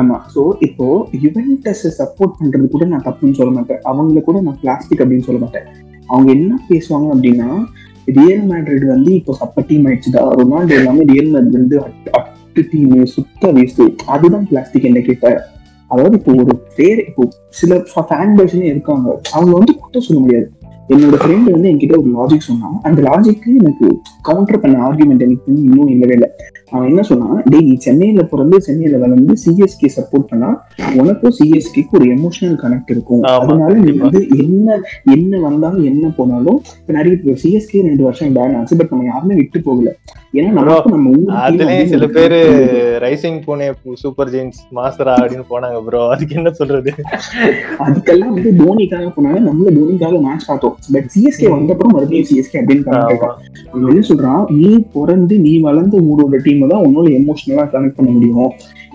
ஆமா. 0.00 0.16
சோ 0.34 0.42
இப்போ 0.60 0.86
யுவென்டஸ் 1.24 1.86
சப்போர்ட் 2.00 2.36
பண்றது 2.40 2.66
கூட 2.74 2.84
நான் 2.84 3.06
தப்புன்னு 3.06 3.38
சொல்ல 3.38 3.52
மாட்டேன். 3.56 3.80
அவங்கள 3.90 4.20
கூட 4.28 4.40
நான் 4.40 4.58
பிளாஸ்டிக் 4.60 5.02
அப்படின்னு 5.04 5.26
சொல்ல 5.28 5.40
மாட்டேன். 5.44 5.66
அவங்க 6.10 6.30
என்ன 6.32 6.58
பேசுவாங்க 6.68 7.08
அப்படின்னா 7.14 7.48
ரியல் 8.18 8.44
மேட்ரிட் 8.50 8.86
வந்து 8.86 9.14
இப்போ 9.14 9.32
சப்ப 9.40 9.64
டீம் 9.66 9.86
ஆயிடுச்சுதா 9.86 10.22
ரொனால்டோ 10.40 10.74
எல்லாமே 10.74 11.02
ரியல் 11.04 11.30
மேட்ரிட் 11.32 11.58
வந்து 11.60 11.76
அட்டு 12.18 12.62
டீம் 12.70 12.94
சுத்த 13.06 13.52
வேஸ்ட் 13.52 13.82
அதுதான் 14.06 14.46
பிளாஸ்டிக் 14.48 14.84
என்ன 14.84 15.00
கேட்ட? 15.00 15.28
அதாவது 15.90 16.16
இப்போ 16.16 16.32
ஒரு 16.42 16.52
பேர் 16.76 16.98
இப்போ 17.06 17.22
சில 17.48 17.76
ஃபேன் 17.92 18.34
பேர்ஸ்னே 18.38 18.66
இருக்காங்க. 18.72 19.06
அவங்க 19.32 19.52
வந்து 19.58 19.72
குத்த 19.74 20.00
சொல்ல 20.00 20.18
முடியாது. 20.20 20.46
என்னோட 20.92 21.16
ஃப்ரெண்ட் 21.22 21.50
வந்து 21.54 21.70
என்கிட்ட 21.72 21.96
ஒரு 21.98 22.10
லாஜிக் 22.16 22.48
சொன்னான். 22.50 22.78
அந்த 22.82 23.00
லாஜிக்கு 23.02 23.50
எனக்கு 23.58 23.86
கவுண்டர் 24.22 24.60
பண்ண 24.60 24.76
ஆர்குமெண்ட் 24.88 25.26
எனக்கு 25.26 25.50
இன்னும் 25.54 25.88
இல்லவே 25.88 26.12
இல்லை. 26.12 26.30
அவன் 26.70 26.88
என்ன 26.88 27.02
சொன்னான்? 27.02 27.42
டேய் 27.44 27.64
நீ 27.68 27.74
சென்னையில 27.76 28.22
பிறந்து 28.22 28.56
சென்னையில 28.60 28.98
வளர்ந்து 28.98 29.34
சிஎஸ்கே 29.44 29.88
சப்போர்ட் 29.96 30.28
பண்ணா 30.32 30.50
உனக்கும் 30.96 31.34
சிஎஸ்கேக்கு 31.38 31.96
ஒரு 31.98 32.06
எமோஷனல் 32.14 32.58
கனெக்ட் 32.62 32.92
இருக்கும். 32.94 33.22
அதனால 33.22 33.72
நீ. 33.74 33.92
வந்து 34.04 34.20
என்ன 34.44 34.78
என்ன 35.16 35.40
வந்தாலும் 35.40 35.84
என்ன 35.84 36.08
போனாலும் 36.08 36.58
இப்ப 36.80 36.92
நிறைய 36.92 37.16
பேர் 37.24 37.40
சிஎஸ்கே 37.44 37.82
ரெண்டு 37.88 38.02
வருஷம் 38.02 38.34
பேன் 38.36 38.56
ஆச்சு 38.58 38.76
பட் 38.76 38.90
நம்ம 38.90 39.04
யாருமே 39.04 39.34
விட்டு 39.34 39.60
போகல. 39.60 39.94
ஏன்னா 40.34 40.50
நமக்கு 40.50 40.90
நம்ம 40.90 41.10
ஊர் 41.20 41.86
சில 41.92 42.06
பேரு. 42.06 42.38
ரைசிங் 43.04 43.38
பூனே 43.46 43.66
சூப்பர் 43.94 44.30
ஜெயின்ஸ் 44.34 44.60
மாஸ்டரா 44.74 45.14
அப்படின்னு 45.20 45.46
போனாங்க 45.52 45.78
ப்ரோ 45.86 46.02
அதுக்கு 46.08 46.36
என்ன 46.36 46.50
சொல்றது? 46.50 46.92
அதுக்கெல்லாம் 47.86 48.34
வந்து 48.36 48.52
தோனிக்காக 48.62 49.08
போனாங்க 49.16 49.40
நம்மள 49.48 49.72
தோனிக்காக 49.78 50.20
மேட்ச் 50.20 50.46
பார்த்தோம். 50.46 50.76
பட் 50.94 51.08
சிஎஸ்கே 51.14 51.48
வந்தப்பறம் 51.54 51.94
மறுபடியும் 51.96 52.28
சிஎஸ்கே 52.30 52.58
அப்படின்னு 52.60 52.96
அவன் 53.70 53.88
என்ன 53.92 54.04
சொல்றான் 54.10 54.44
நீ 54.60 54.70
பிறந்து 54.96 55.34
நீ 55.46 55.52
வளர்ந்த 55.68 55.96
ஊரோட 56.10 56.42
டீம் 56.46 56.66
தான் 56.72 56.84
உன்னால 56.88 57.12
எமோஷனலா 57.20 57.66
கனெக்ட் 57.74 57.98
பண்ண 58.00 58.10
முடியும். 58.16 58.50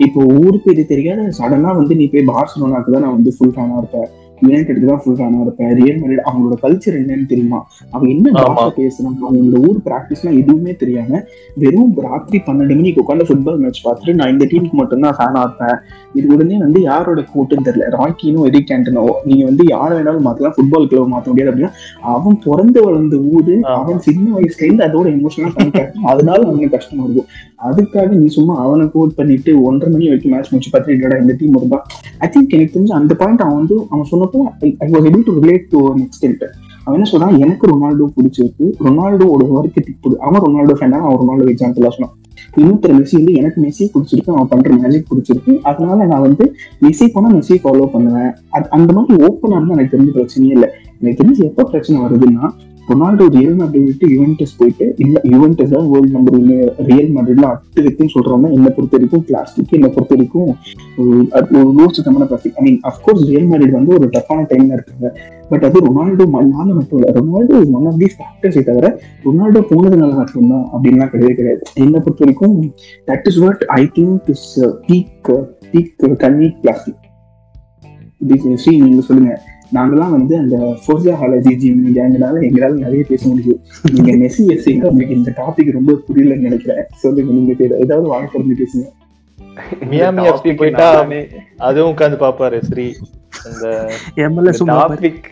இப்போ 0.06 0.20
ஊர் 0.42 0.62
பேரு 0.66 0.84
தெரியாத 0.92 1.30
சடனா 1.40 1.72
வந்து 1.80 1.96
நீ 2.00 2.06
போய் 2.14 2.30
பார்சலோனாக்கு 2.30 2.94
தான் 2.94 3.04
நான் 3.06 3.18
வந்து 3.18 3.34
ஃபுல் 3.36 3.54
ஃபேனா 3.56 3.76
இருப்பேன். 3.82 4.08
யுனைடெடுக்கு 4.44 4.88
தான் 4.90 5.00
ஃபுல் 5.02 5.16
ஃபேனா 5.18 5.38
இருப்பேன். 5.44 5.70
ரியல் 5.78 6.00
மேரிட் 6.00 6.26
அவங்களோட 6.28 6.56
கல்ச்சர் 6.64 6.98
என்னன்னு 6.98 7.26
தெரியுமா? 7.30 7.60
அவன் 7.94 8.10
என்ன. 8.14 8.32
பாஷை 8.38 8.66
பேசுறாங்க? 8.80 9.20
அவங்களோட 9.28 9.60
ஊர் 9.68 9.78
பிராக்டிஸ்லாம் 9.86 10.38
எதுவுமே 10.40 10.72
தெரியாம 10.82 11.20
வெறும் 11.62 11.94
ராத்திரி 12.06 12.40
பன்னெண்டு 12.48 12.76
மணிக்கு 12.80 13.02
உட்காந்து 13.04 13.28
ஃபுட்பால் 13.28 13.62
மேட்ச் 13.62 13.84
பார்த்துட்டு 13.86 14.14
நான் 14.18 14.32
இந்த 14.34 14.46
டீமுக்கு 14.50 14.78
மட்டும்தான் 14.82 15.16
ஃபேனா 15.18 15.42
இருப்பேன். 15.46 15.78
இது 16.18 16.26
உடனே 16.34 16.56
வந்து 16.62 16.80
யாரோட 16.86 17.20
கோட்டுன்னு 17.32 17.66
தெரியல. 17.68 17.88
ராக்கினோ 17.96 18.46
எரிக் 18.48 18.68
கேண்டனோ 18.70 19.04
நீங்க 19.28 19.42
வந்து 19.48 19.64
யாரை 19.72 19.92
வேணாலும் 19.98 20.26
மாத்தலாம் 20.26 20.54
ஃபுட்பால் 20.56 20.88
கிளப் 20.90 21.12
மாத்த 21.12 21.30
முடியாது 21.30 21.50
அப்படின்னா 21.52 21.72
அவன் 22.14 22.36
பிறந்து 22.44 22.78
வளர்ந்த 22.86 23.16
ஊரு. 23.32 23.54
அவன் 23.76 24.00
சின்ன 24.06 24.26
வயசுல 24.36 24.64
இருந்து 24.66 24.86
அதோட 24.88 25.06
எமோஷனலா 25.16 25.52
கனெக்ட் 25.56 25.80
அதனால 26.12 26.38
அவனுக்கு 26.48 26.74
கஷ்டமா 26.76 27.04
இருக்கும் 27.06 27.30
அதுக்காக 27.68 28.10
நீ 28.16 28.28
சும்மா 28.36 28.54
அவனை 28.64 28.86
கோட் 28.94 29.16
பண்ணிட்டு 29.18 29.52
ஒன்றரை 29.68 29.90
மணி 29.94 30.08
வரைக்கும் 30.08 30.34
மேட்ச் 30.34 30.52
முடிச்சு 30.52 30.72
பார்த்துட்டு 30.72 31.22
இந்த 31.24 31.36
டீம் 31.40 31.58
இருந்தா 31.60 31.80
ஐ 32.18 32.28
திங்க் 32.34 32.54
எனக்கு 32.58 32.74
தெரிஞ்சு 32.76 32.98
அந்த 33.00 33.14
பாயிண்ட் 33.22 33.44
அவன் 33.46 33.58
வந்து 33.60 33.78
அவன் 33.90 34.10
சொன்னப்போ 34.12 34.40
I 34.80 34.90
was 34.94 35.08
able 35.10 35.26
to 35.28 35.34
relate 35.40 35.66
to 35.74 35.80
extent 36.06 36.42
அவன் 36.86 37.04
என்ன 37.04 37.10
சொல்றான்? 37.12 37.38
எனக்கு 37.38 37.66
ரொனால்டோ 37.66 38.04
பிடிச்சிருக்கு. 38.16 38.72
ரொனால்டோட 38.84 39.46
ஒர்க்கு 39.54 39.80
பிடி 39.82 40.16
அவன் 40.18 40.40
ரொனால்டோ 40.40 40.70
ஃபேன் 40.70 40.90
அவன் 40.90 41.28
ரொனால்டோ 41.28 41.42
எக்ஸாம்பிளா 41.42 41.88
சொன்னான். 41.88 42.16
இன்னொருத்தர் 42.56 43.02
மெஸ்ஸி 43.02 43.12
வந்து 43.12 43.32
எனக்கு 43.32 43.62
மெஸ்ஸி 43.62 43.90
பிடிச்சிருக்கு 43.94 44.30
அவன் 44.30 44.48
பண்ற 44.48 44.76
மேஜிக் 44.76 45.06
பிடிச்சிருக்கு. 45.14 45.58
அதனால 45.60 46.04
நான் 46.04 46.20
வந்து 46.20 46.54
மெஸ்ஸி 46.82 47.10
போனா 47.12 47.30
மெஸ்ஸியை 47.30 47.64
ஃபாலோ 47.64 47.86
பண்ணுவேன். 47.86 48.32
அது- 48.52 48.68
அந்த 48.68 48.92
மாதிரி 48.92 49.24
ஓப்பனா 49.24 49.50
இருந்தா 49.50 49.74
எனக்கு 49.74 49.96
தெரிஞ்ச 49.96 50.16
பிரச்சனையே 50.16 50.50
இல்லை. 50.50 50.68
எனக்கு 51.00 51.24
தெரிஞ்சு 51.24 51.44
எப்போ 51.44 51.64
பிரச்சனை 51.64 52.02
வருதுன்னா 52.02 52.50
ரொனால்டோ 52.88 53.28
ரியல் 53.28 53.56
மேட்ரிட் 53.56 53.84
விட்டு 53.84 54.08
யுவென்டஸ் 54.08 54.54
போயிட்டு 54.58 54.94
இல்ல 54.96 55.20
யுவென்டஸ் 55.24 55.68
தான் 55.68 55.90
வேர்ல்டு 55.90 56.10
நம்பர் 56.10 56.34
ஒன்னு 56.34 56.74
ரியல் 56.78 57.14
மேட்ரிட்ல 57.14 57.42
அட்டு 57.42 57.80
இருக்குன்னு 57.80 58.12
சொல்றவங்க 58.14 58.52
என்னை 58.52 58.68
பொறுத்த 58.68 58.88
வரைக்கும் 58.90 59.24
பிளாஸ்டிக் 59.24 59.72
என்னை 59.72 59.88
பொறுத்த 59.88 60.14
வரைக்கும் 60.14 60.56
ஒரு- 60.96 61.28
அது 61.28 61.74
ஒரு 61.74 61.90
plastic 62.26 62.56
I 62.56 62.62
mean 62.62 62.80
of course 62.82 63.26
Real 63.26 63.48
Madrid 63.48 63.70
வந்து 63.70 63.94
ஒரு 63.94 64.10
டஃப்பான 64.12 64.42
டைம்ல 64.42 64.72
இருக்காங்க. 64.72 65.20
பட் 65.48 65.64
அது 65.64 65.80
ரொனால்டோ 65.80 66.18
மண்ணால 66.18 66.74
மட்டும் 66.74 67.02
இல்ல 67.02 67.12
Ronaldo 67.12 67.60
is 67.60 67.70
one 67.72 67.86
of 67.86 67.98
the 67.98 68.06
ஃபேக்டர்ஸை 68.06 68.62
தவிர 68.62 69.00
ரொனால்டோ 69.24 69.64
போனதுனால 69.70 70.14
மட்டும்தான் 70.14 70.68
அப்படின்லாம் 70.72 71.10
கிடையவே 71.10 71.34
கிடையாது. 71.34 71.60
என்னை 71.74 72.00
பொறுத்த 72.00 72.18
வரைக்கும் 72.18 72.72
that 73.06 73.26
is 73.26 73.38
what 73.38 73.64
I 73.66 73.84
think 73.84 74.28
is 74.28 74.64
peak 74.64 75.46
peak 75.72 75.88
கன்வீக் 76.00 76.60
plastic 76.60 76.94
Sri 78.54 78.80
நீங்க 78.80 79.00
சொல்லுங்க. 79.02 79.42
நாங்கெல்லாம் 79.72 80.14
வந்து 80.14 80.34
அந்த 80.38 80.56
ஃபோர்ஸா 80.82 81.14
ஹாலஜி 81.20 81.52
ஜிம் 81.56 81.82
கேங்கனால 81.94 82.42
எங்களால 82.42 82.78
நிறைய 82.78 83.02
பேச 83.08 83.22
முடியும் 83.28 83.60
நீங்க 83.90 84.12
மெஸ்ஸி 84.16 84.44
எஸ்சிங்க 84.54 84.90
உங்களுக்கு 84.90 85.18
இந்த 85.18 85.32
டாபிக் 85.38 85.76
ரொம்ப 85.76 85.98
புரியலன்னு 86.06 86.48
நினைக்கிறேன் 86.48 86.86
சொல்லுங்க 87.02 87.32
நீங்க 87.32 87.52
ஏதாவது 87.80 88.06
வாங்க 88.06 88.28
திறந்து 88.32 88.60
பேசுங்க 88.62 88.86
மியாமி 89.90 90.24
எஃப்சி 90.30 90.50
போயிட்டா 90.56 90.88
அதுவும் 91.60 91.92
உட்காந்து 91.92 92.18
பாப்பாரு 92.18 92.58
ஸ்ரீ 92.66 92.86
அந்த 93.46 93.66
பாரு. 94.68 94.96
டாபிக். 94.96 95.26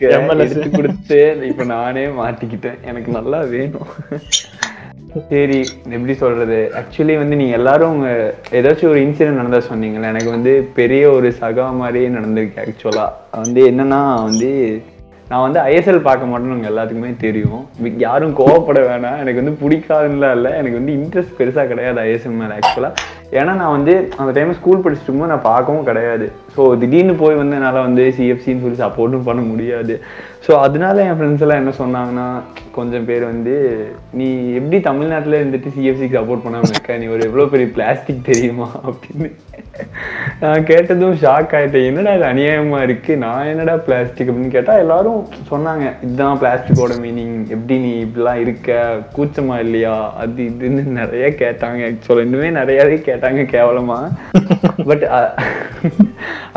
எடுத்து 0.45 0.69
கொடுத்து 0.71 1.19
இப்ப 1.49 1.63
நானே 1.71 2.03
மாட்டிக்கிட்டேன் 2.17 2.79
எனக்கு 2.85 3.09
நல்லா 3.11 3.39
வேணும் 3.53 3.89
சரி 5.15 5.59
எப்படி 5.95 6.13
சொல்றது? 6.13 6.71
ஆக்சுவலி 6.79 7.13
வந்து 7.17 7.35
நீங்க 7.35 7.53
எல்லாரும் 7.55 7.93
உங்க 7.95 8.09
ஏதாச்சும் 8.51 8.91
ஒரு 8.93 8.99
இன்சிடென்ட் 9.05 9.39
நடந்தா 9.41 9.61
சொன்னீங்களே 9.69 10.09
எனக்கு 10.13 10.29
வந்து 10.29 10.53
பெரிய 10.79 11.11
ஒரு 11.11 11.29
சகா 11.39 11.67
மாதிரியே 11.81 12.07
நடந்திருக்கு 12.07 12.65
ஆக்சுவலா 12.65 13.05
வந்து 13.31 13.61
என்னன்னா 13.71 14.01
வந்து 14.23 14.49
நான் 15.29 15.45
வந்து 15.45 15.59
ஐஎஸ்எல் 15.59 16.07
பார்க்க 16.07 16.31
மாட்டேன்னு 16.31 16.55
உங்க 16.55 16.69
எல்லாத்துக்குமே 16.71 17.11
தெரியும். 17.17 17.61
யாரும் 17.97 18.35
கோவப்பட 18.39 18.79
வேணாம். 18.89 19.17
எனக்கு 19.21 19.41
வந்து 19.41 19.55
பிடிக்காதுன்னுலாம் 19.61 20.35
இல்லை. 20.37 20.51
எனக்கு 20.59 20.79
வந்து 20.79 20.93
இன்ட்ரெஸ்ட் 20.97 21.37
பெருசா 21.39 21.63
கிடையாது 21.67 22.01
ஐஎஸ்எல் 22.01 22.39
மேல 22.41 22.57
ஆக்சுவலா 22.59 22.91
ஏன்னா 23.39 23.53
நான் 23.61 23.75
வந்து 23.77 23.93
அந்த 24.21 24.31
டைம் 24.37 24.57
ஸ்கூல் 24.59 24.83
படிச்சுட்டு 24.83 25.07
இருக்கும்போது 25.07 25.33
நான் 25.33 25.49
பார்க்கவும் 25.51 25.87
கிடையாது. 25.89 26.27
ஸோ 26.55 26.63
திடீர்னு 26.81 27.15
போய் 27.21 27.39
வந்து 27.41 27.57
என்னால் 27.59 27.85
வந்து 27.87 28.03
சிஎஃப்சின்னு 28.17 28.63
சொல்லி 28.65 28.79
சப்போர்ட்டும் 28.83 29.27
பண்ண 29.29 29.41
முடியாது. 29.51 29.95
ஸோ 30.45 30.51
அதனால 30.65 31.03
என் 31.07 31.17
ஃப்ரெண்ட்ஸ் 31.19 31.43
எல்லாம் 31.45 31.61
என்ன 31.61 31.71
சொன்னாங்கன்னா 31.81 32.27
கொஞ்சம் 32.77 33.05
பேர் 33.07 33.23
வந்து 33.31 33.53
நீ 34.19 34.27
எப்படி 34.59 34.77
தமிழ்நாட்டில் 34.89 35.39
இருந்துட்டு 35.39 35.69
சிஎஃப்சிக்கு 35.75 36.17
சப்போர்ட் 36.19 36.45
பண்ணாமல் 36.45 36.71
இருக்க? 36.73 36.97
நீ 37.01 37.07
ஒரு 37.15 37.23
எவ்வளோ 37.29 37.45
பெரிய 37.53 37.67
பிளாஸ்டிக் 37.77 38.27
தெரியுமா? 38.31 38.67
அப்படின்னு. 38.89 39.29
நான் 40.41 40.65
கேட்டதும் 40.69 41.15
ஷாக் 41.23 41.53
ஆகிட்டேன் 41.57 41.87
என்னடா 41.89 42.11
இது 42.17 42.25
அநியாயமாக 42.31 42.85
இருக்குது 42.87 43.21
நான் 43.23 43.49
என்னடா 43.53 43.75
பிளாஸ்டிக் 43.87 44.29
அப்படின்னு 44.31 44.55
கேட்டால் 44.55 44.81
எல்லாரும் 44.83 45.19
சொன்னாங்க 45.51 45.85
இதுதான் 46.05 46.39
பிளாஸ்டிக்கோட 46.41 46.93
மீனிங் 47.05 47.35
எப்படி 47.55 47.77
நீ 47.85 47.91
இப்படிலாம் 48.05 48.41
இருக்க? 48.43 48.77
கூச்சமா 49.15 49.57
இல்லையா? 49.65 49.95
அது 50.23 50.43
இதுன்னு 50.51 50.83
நிறைய 51.01 51.27
கேட்டாங்க. 51.43 51.81
ஆக்சுவலாக 51.89 52.25
இன்னுமே 52.27 52.51
நிறையாவே 52.61 52.99
கேட்டாங்க. 53.09 53.24
கேவலமா. 53.53 53.97
பட் 54.89 55.03
uh, 55.17 55.29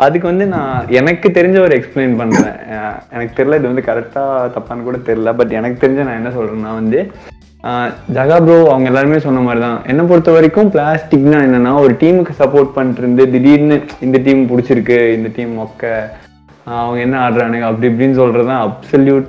அதுக்கு 0.05 0.27
வந்து 0.31 0.45
நான் 0.53 0.87
எனக்கு 0.99 1.27
தெரிஞ்ச 1.37 1.57
ஒரு 1.65 1.73
எக்ஸ்பிளைன் 1.77 2.15
பண்றேன். 2.21 2.55
எனக்கு 3.15 3.33
தெரியல 3.39 3.59
இது 3.59 3.71
வந்து 3.71 3.87
கரெக்டா 3.89 4.23
தப்பான்னு 4.55 4.87
கூட 4.87 4.99
தெரியல 5.09 5.33
பட் 5.39 5.51
எனக்கு 5.59 5.83
தெரிஞ்ச 5.83 6.05
நான் 6.07 6.19
என்ன 6.21 6.31
சொல்றேன்னா 6.37 6.73
வந்து 6.81 7.01
ஜகா 8.15 8.37
ப்ரோ 8.43 8.57
அவங்க 8.71 8.87
எல்லாருமே 8.91 9.17
சொன்ன 9.25 9.41
மாதிரி 9.45 9.61
தான் 9.65 9.79
என்னை 9.91 10.03
பொறுத்த 10.09 10.31
வரைக்கும் 10.35 10.69
பிளாஸ்டிக்னா 10.75 11.39
என்னன்னா 11.47 11.71
ஒரு 11.85 11.93
டீமுக்கு 12.03 12.33
சப்போர்ட் 12.41 12.71
பண்ணிட்டு 12.75 13.25
திடீர்னு 13.33 13.77
இந்த 14.05 14.17
டீம் 14.27 14.41
பிடிச்சிருக்கு 14.51 14.99
இந்த 15.17 15.31
டீம் 15.37 15.51
மொக்க 15.61 15.91
அவங்க 16.79 16.99
என்ன 17.05 17.17
ஆடுறானுங்க 17.25 17.67
அப்படி 17.69 17.89
இப்படின்னு 17.91 18.19
சொல்றது 18.21 18.47
தான் 18.51 18.63
அப்சல்யூட் 18.67 19.27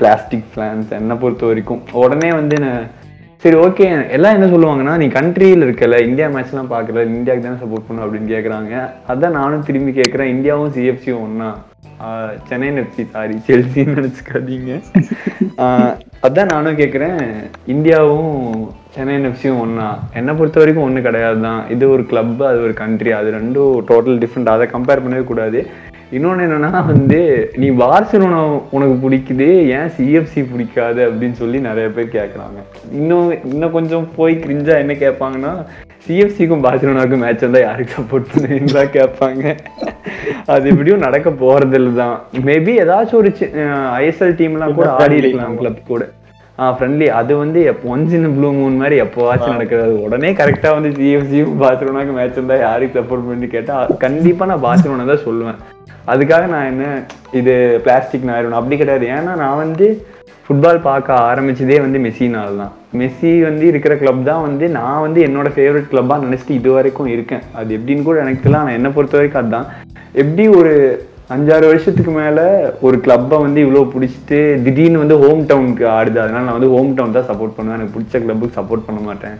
பிளாஸ்டிக் 0.00 0.46
பிளான்ஸ் 0.54 0.90
என்னை 0.98 1.16
பொறுத்த 1.22 1.46
வரைக்கும். 1.46 1.82
உடனே 2.02 2.30
வந்து 2.40 2.56
நான் 2.64 2.88
சரி 3.42 3.56
ஓகே 3.64 3.84
எல்லாம் 4.14 4.36
என்ன 4.36 4.46
சொல்லுவாங்கன்னா 4.52 4.94
நீ 5.00 5.06
கண்ட்ரியில் 5.16 5.64
இருக்கல 5.66 5.98
இந்தியா 6.06 6.26
மேட்ச்லாம் 6.34 6.70
பார்க்கல 6.72 7.02
இந்தியாவுக்கு 7.10 7.46
தானே 7.46 7.60
சப்போர்ட் 7.60 7.86
பண்ணும் 7.88 8.04
அப்படின்னு 8.04 8.32
கேட்குறாங்க 8.34 8.72
அதான் 9.12 9.36
நானும் 9.40 9.66
திரும்பி 9.68 9.92
கேட்குறேன் 9.98 10.32
இந்தியாவும் 10.34 10.72
சிஎஃப்சியும் 10.76 11.22
ஒன்றா 11.26 11.50
சென்னை 12.48 12.68
எஃப்சி 12.82 13.04
சாரி 13.12 13.36
செல்சின்னு 13.46 13.96
நினச்சிக்காதீங்க. 13.98 14.72
அதான் 16.26 16.52
நானும் 16.54 16.78
கேட்குறேன் 16.80 17.20
இந்தியாவும் 17.74 18.34
சென்னை 18.96 19.16
எஃப்சியும் 19.30 19.60
ஒன்றா 19.64 19.88
என்னை 20.20 20.34
பொறுத்த 20.38 20.60
வரைக்கும் 20.62 20.86
ஒன்றும் 20.86 21.06
கிடையாது 21.08 21.40
தான் 21.48 21.62
இது 21.74 21.84
ஒரு 21.94 22.04
கிளப் 22.12 22.42
அது 22.50 22.60
ஒரு 22.66 22.74
கண்ட்ரி 22.82 23.12
அது 23.18 23.36
ரெண்டும் 23.38 23.76
டோட்டல் 23.90 24.20
டிஃப்ரெண்ட் 24.24 24.54
அதை 24.54 24.66
கம்பேர் 24.74 25.04
பண்ணவே 25.04 25.26
கூடாது. 25.32 25.60
இன்னொன்று 26.12 26.44
என்னன்னா 26.44 26.84
வந்து 26.84 27.18
நீ 27.56 27.68
பார்சலோனா 27.80 28.38
உனக்கு 28.70 28.94
பிடிக்குது 29.02 29.46
ஏன் 29.76 29.90
சிஎஃப்சி 29.96 30.42
பிடிக்காது 30.52 31.00
அப்படின்னு 31.08 31.32
சொல்லி 31.32 31.58
நிறைய 31.60 31.88
பேர் 31.88 32.14
கேட்குறாங்க 32.14 32.58
இன்னும் 32.92 33.32
இன்னும் 33.50 33.70
கொஞ்சம் 33.70 34.06
போய் 34.16 34.34
கிரிஞ்சா 34.44 34.76
என்ன 34.78 34.92
கேட்பாங்கன்னா 35.02 35.52
சிஎஃப்சிக்கும் 36.06 36.64
பார்சலோனாவுக்கும் 36.64 37.24
மேட்ச் 37.24 37.44
வந்தால் 37.44 37.62
யாருக்கு 37.62 37.96
சப்போர்ட் 37.96 38.30
பண்ணுவீங்களா 38.32 38.84
கேட்பாங்க 38.96 39.44
அது 40.46 40.64
எப்படியும் 40.72 41.04
நடக்க 41.06 41.28
போறதில்ல 41.42 41.94
தான். 41.94 42.16
மேபி 42.46 42.74
ஏதாச்சும் 42.82 43.20
ஒரு 43.20 43.30
ஐஎஸ்எல் 43.98 44.38
டீம்லாம் 44.38 44.76
கூட 44.78 44.88
ஆடி 44.98 45.18
இருக்கலாம் 45.20 45.58
கிளப் 45.58 45.82
கூட. 45.86 46.02
ஃப்ரெண்ட்லி 46.76 47.06
அது 47.18 47.32
வந்து 47.40 47.60
ஒன்ஸ் 47.92 48.14
இன் 48.18 48.32
ப்ளூ 48.36 48.48
மூன் 48.58 48.78
மாதிரி 48.82 48.96
எப்போவாச்சும் 49.02 49.54
நடக்கிறது 49.56 49.92
உடனே 50.06 50.30
கரெக்டாக 50.40 50.76
வந்து 50.76 50.90
சிஎஃப்சியும் 50.98 51.52
பார்சலோனாக்கு 51.60 52.14
மேட்ச் 52.16 52.38
இருந்தால் 52.38 52.64
யாருக்கு 52.66 52.98
சப்போர்ட் 52.98 53.28
பண்ணி 53.28 53.48
கேட்டால் 53.56 53.92
கண்டிப்பாக 54.04 54.50
நான் 54.50 54.64
பார்சலோனா 54.66 55.06
தான் 55.12 55.26
சொல்லுவேன். 55.26 55.58
அதுக்காக 56.12 56.44
நான் 56.54 56.70
என்ன 56.72 56.84
இது 57.40 57.54
பிளாஸ்டிக் 57.84 58.30
ஆயிரும் 58.34 58.58
அப்படி 58.60 58.76
கிடையாது. 58.80 59.06
ஏன்னா 59.16 59.32
நான் 59.42 59.60
வந்து 59.64 59.88
ஃபுட்பால் 60.46 60.84
பார்க்க 60.88 61.16
ஆரம்பிச்சதே 61.30 61.76
வந்து 61.84 61.98
மெஸ்ஸினால 62.04 62.56
தான். 62.60 62.72
மெஸ்ஸி 63.00 63.32
வந்து 63.48 63.64
இருக்கிற 63.70 63.94
கிளப் 64.02 64.22
தான் 64.30 64.44
வந்து 64.46 64.66
நான் 64.78 65.02
வந்து 65.06 65.20
என்னோட 65.26 65.48
ஃபேவரட் 65.56 65.90
கிளப்பாக 65.90 66.24
நினச்சிட்டு 66.26 66.58
இது 66.60 66.70
வரைக்கும் 66.76 67.10
இருக்கேன். 67.16 67.44
அது 67.60 67.76
எப்படின்னு 67.78 68.06
கூட 68.08 68.18
எனக்கு 68.24 68.42
தெரியல. 68.44 68.60
ஆனால் 68.62 68.76
என்னை 68.78 68.90
பொறுத்த 68.96 69.18
வரைக்கும் 69.18 69.42
அதுதான் 69.42 69.68
எப்படி 70.22 70.46
ஒரு 70.60 70.72
அஞ்சாறு 71.34 71.64
வருஷத்துக்கு 71.70 72.12
மேலே 72.18 72.44
ஒரு 72.86 72.96
கிளப்பை 73.04 73.36
வந்து 73.44 73.60
இவ்வளோ 73.64 73.80
பிடிச்சிட்டு 73.94 74.38
திடீர்னு 74.64 75.02
வந்து 75.02 75.16
ஹோம் 75.22 75.42
டவுனுக்கு 75.50 75.84
ஆடுது. 75.96 76.18
அதனால 76.22 76.44
நான் 76.46 76.56
வந்து 76.58 76.70
ஹோம் 76.74 76.92
டவுன் 76.98 77.16
தான் 77.16 77.26
சப்போர்ட் 77.30 77.54
பண்ணுவேன். 77.56 77.76
எனக்கு 77.78 77.94
பிடிச்ச 77.96 78.14
கிளப்புக்கு 78.22 78.56
சப்போர்ட் 78.58 78.86
பண்ண 78.86 79.00
மாட்டேன். 79.08 79.36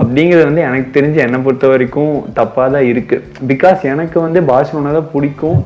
அப்படிங்கிறது 0.00 0.44
வந்து 0.50 0.62
எனக்கு 0.68 0.88
தெரிஞ்சு 0.96 1.18
என்னை 1.24 1.40
பொறுத்த 1.46 1.66
வரைக்கும் 1.72 2.12
தப்பாக 2.38 2.68
தான் 2.76 2.86
இருக்கு. 2.92 3.16
பிகாஸ் 3.50 3.82
எனக்கு 3.92 4.18
வந்து 4.26 4.42
பார்சலோனா 4.52 4.92
தான் 4.98 5.10
பிடிக்கும். 5.14 5.58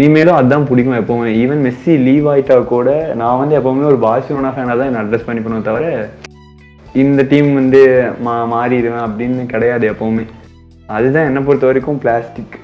இனிமேலும் 0.00 0.38
அதுதான் 0.38 0.66
பிடிக்கும் 0.70 0.98
எப்பவுமே. 1.02 1.30
ஈவன் 1.42 1.62
மெஸ்ஸி 1.66 1.94
லீவ் 2.08 2.26
ஆயிட்டா 2.32 2.56
கூட 2.74 2.90
நான் 3.20 3.40
வந்து 3.42 3.56
எப்பவுமே 3.60 3.86
ஒரு 3.92 4.00
பார்சிலோனா 4.08 4.52
ஃபேனாக 4.56 4.76
தான் 4.80 4.90
என்ன 4.90 5.02
அட்ரஸ் 5.04 5.28
பண்ணி 5.28 5.42
பண்ணுவேன் 5.44 5.68
தவிர 5.70 5.86
இந்த 7.04 7.22
டீம் 7.32 7.50
வந்து 7.60 7.82
மா 8.26 8.34
மாறிடுவேன் 8.54 9.06
அப்படின்னு 9.06 9.44
கிடையாது 9.54 9.84
எப்பவுமே. 9.92 10.26
அதுதான் 10.88 11.28
என்னை 11.30 11.42
பொறுத்த 11.48 11.66
வரைக்கும் 11.70 12.02
பிளாஸ்டிக் 12.04 12.56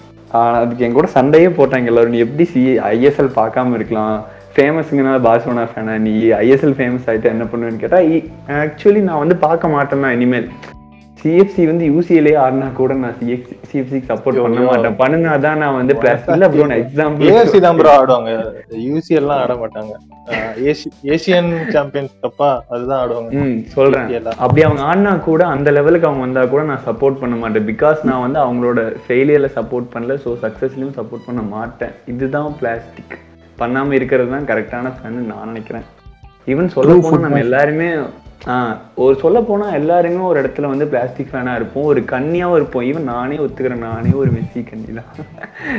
அதுக்கு 0.62 0.84
என் 0.86 0.96
கூட 0.98 1.08
சண்டையே 1.16 1.50
போட்டாங்க 1.58 1.90
எல்லாரும். 1.92 2.14
நீ 2.14 2.18
எப்படி 2.24 2.44
சி 2.52 2.62
ஐஎஸ்எல் 2.94 3.30
பார்க்காம 3.40 3.74
இருக்கலாம்? 3.78 4.16
ஃபேமஸுங்கனால 4.54 5.18
பார்சலோனா 5.26 5.64
ஃபேனா 5.72 5.94
நீ? 6.06 6.12
ஐஎஸ்எல் 6.42 6.76
ஃபேமஸ் 6.78 7.06
ஆகிட்டு 7.10 7.32
என்ன 7.34 7.44
பண்ணுவேன்னு 7.52 7.82
கேட்டால் 7.82 8.08
ஆக்சுவலி 8.64 9.02
நான் 9.08 9.22
வந்து 9.24 9.36
பார்க்க 9.46 9.74
மாட்டேன் 9.74 10.04
தான் 10.04 10.16
இனிமேல். 10.18 10.48
சிஎஃப்சி 11.20 11.62
வந்து 11.68 11.84
யூசிஎல்ஏ 11.92 12.34
ஆடினா 12.42 12.66
கூட 12.80 12.92
நான் 13.02 13.16
சிஎஃப்சி 13.20 13.54
சிஎஃப்சி 13.70 13.98
சப்போர்ட் 14.10 14.40
பண்ண 14.44 14.60
மாட்டேன். 14.68 14.96
பண்ணுனாதான் 15.00 15.58
நான் 15.62 15.76
வந்து 15.78 15.94
plus 16.02 16.22
இல்ல 16.34 16.48
ப்ரோ 16.52 16.66
நான் 16.70 16.82
எக்ஸாம்பிள் 16.84 17.30
ஏஎஃப்சி 17.32 17.60
தான் 17.66 17.78
ப்ரோ 17.78 17.90
ஆடுவாங்க. 18.00 18.30
யூசிஎல் 18.90 19.20
எல்லாம் 19.22 19.40
ஆட 19.44 19.54
மாட்டாங்க. 19.62 19.94
ஏசியன் 21.14 21.50
சாம்பியன்ஸ் 21.74 22.14
கப்பா 22.24 22.50
அதுதான் 22.72 23.00
ஆடுவாங்க. 23.02 23.30
ம் 23.42 23.58
சொல்றேன். 23.76 24.08
அப்படி 24.44 24.64
அவங்க 24.68 24.82
ஆடினா 24.90 25.14
கூட 25.28 25.42
அந்த 25.54 25.70
லெவலுக்கு 25.78 26.08
அவங்க 26.10 26.24
வந்தா 26.26 26.44
கூட 26.54 26.64
நான் 26.70 26.86
சப்போர்ட் 26.88 27.20
பண்ண 27.22 27.36
மாட்டேன். 27.42 27.68
பிகாஸ் 27.72 28.06
நான் 28.10 28.24
வந்து 28.26 28.40
அவங்களோட 28.46 28.80
ஃபெயிலியர்ல 29.06 29.50
சப்போர்ட் 29.58 29.92
பண்ணல. 29.94 30.16
ஸோ 30.26 30.32
சக்ஸஸ்லயும் 30.46 30.96
சப்போர்ட் 31.00 31.28
பண்ண 31.28 31.44
மாட்டேன். 31.54 31.94
இதுதான் 32.14 32.50
பிளாஸ்டிக் 32.62 33.16
பண்ணாம 33.62 33.94
இருக்கிறது 34.00 34.30
தான் 34.36 34.50
கரெக்டான 34.52 34.92
ஃபேன் 34.98 35.22
நான் 35.30 35.48
நினைக்கிறேன். 35.52 35.86
ஈவன் 36.52 36.74
சொல்ல 36.76 36.94
போனா 37.04 37.24
நம்ம 37.26 37.44
எல்லாருமே 37.46 37.88
ஆஹ் 38.54 38.74
ஒரு 39.04 39.14
சொல்ல 39.22 39.38
போனா 39.46 39.66
எல்லாருமே 39.78 40.20
ஒரு 40.28 40.38
இடத்துல 40.42 40.68
வந்து 40.72 40.86
பிளாஸ்டிக் 40.90 41.30
ஃபேனா 41.30 41.54
இருப்போம். 41.58 41.86
ஒரு 41.92 42.00
கன்னியாவும் 42.12 42.58
இருப்போம். 42.58 42.84
ஈவன் 42.90 43.08
நானே 43.12 43.36
ஒத்துக்கிறேன் 43.44 43.82
நானே 43.86 44.10
ஒரு 44.20 44.30
மெஸ்ஸி 44.36 44.60
கன்னி 44.68 44.92
தான். 44.98 45.10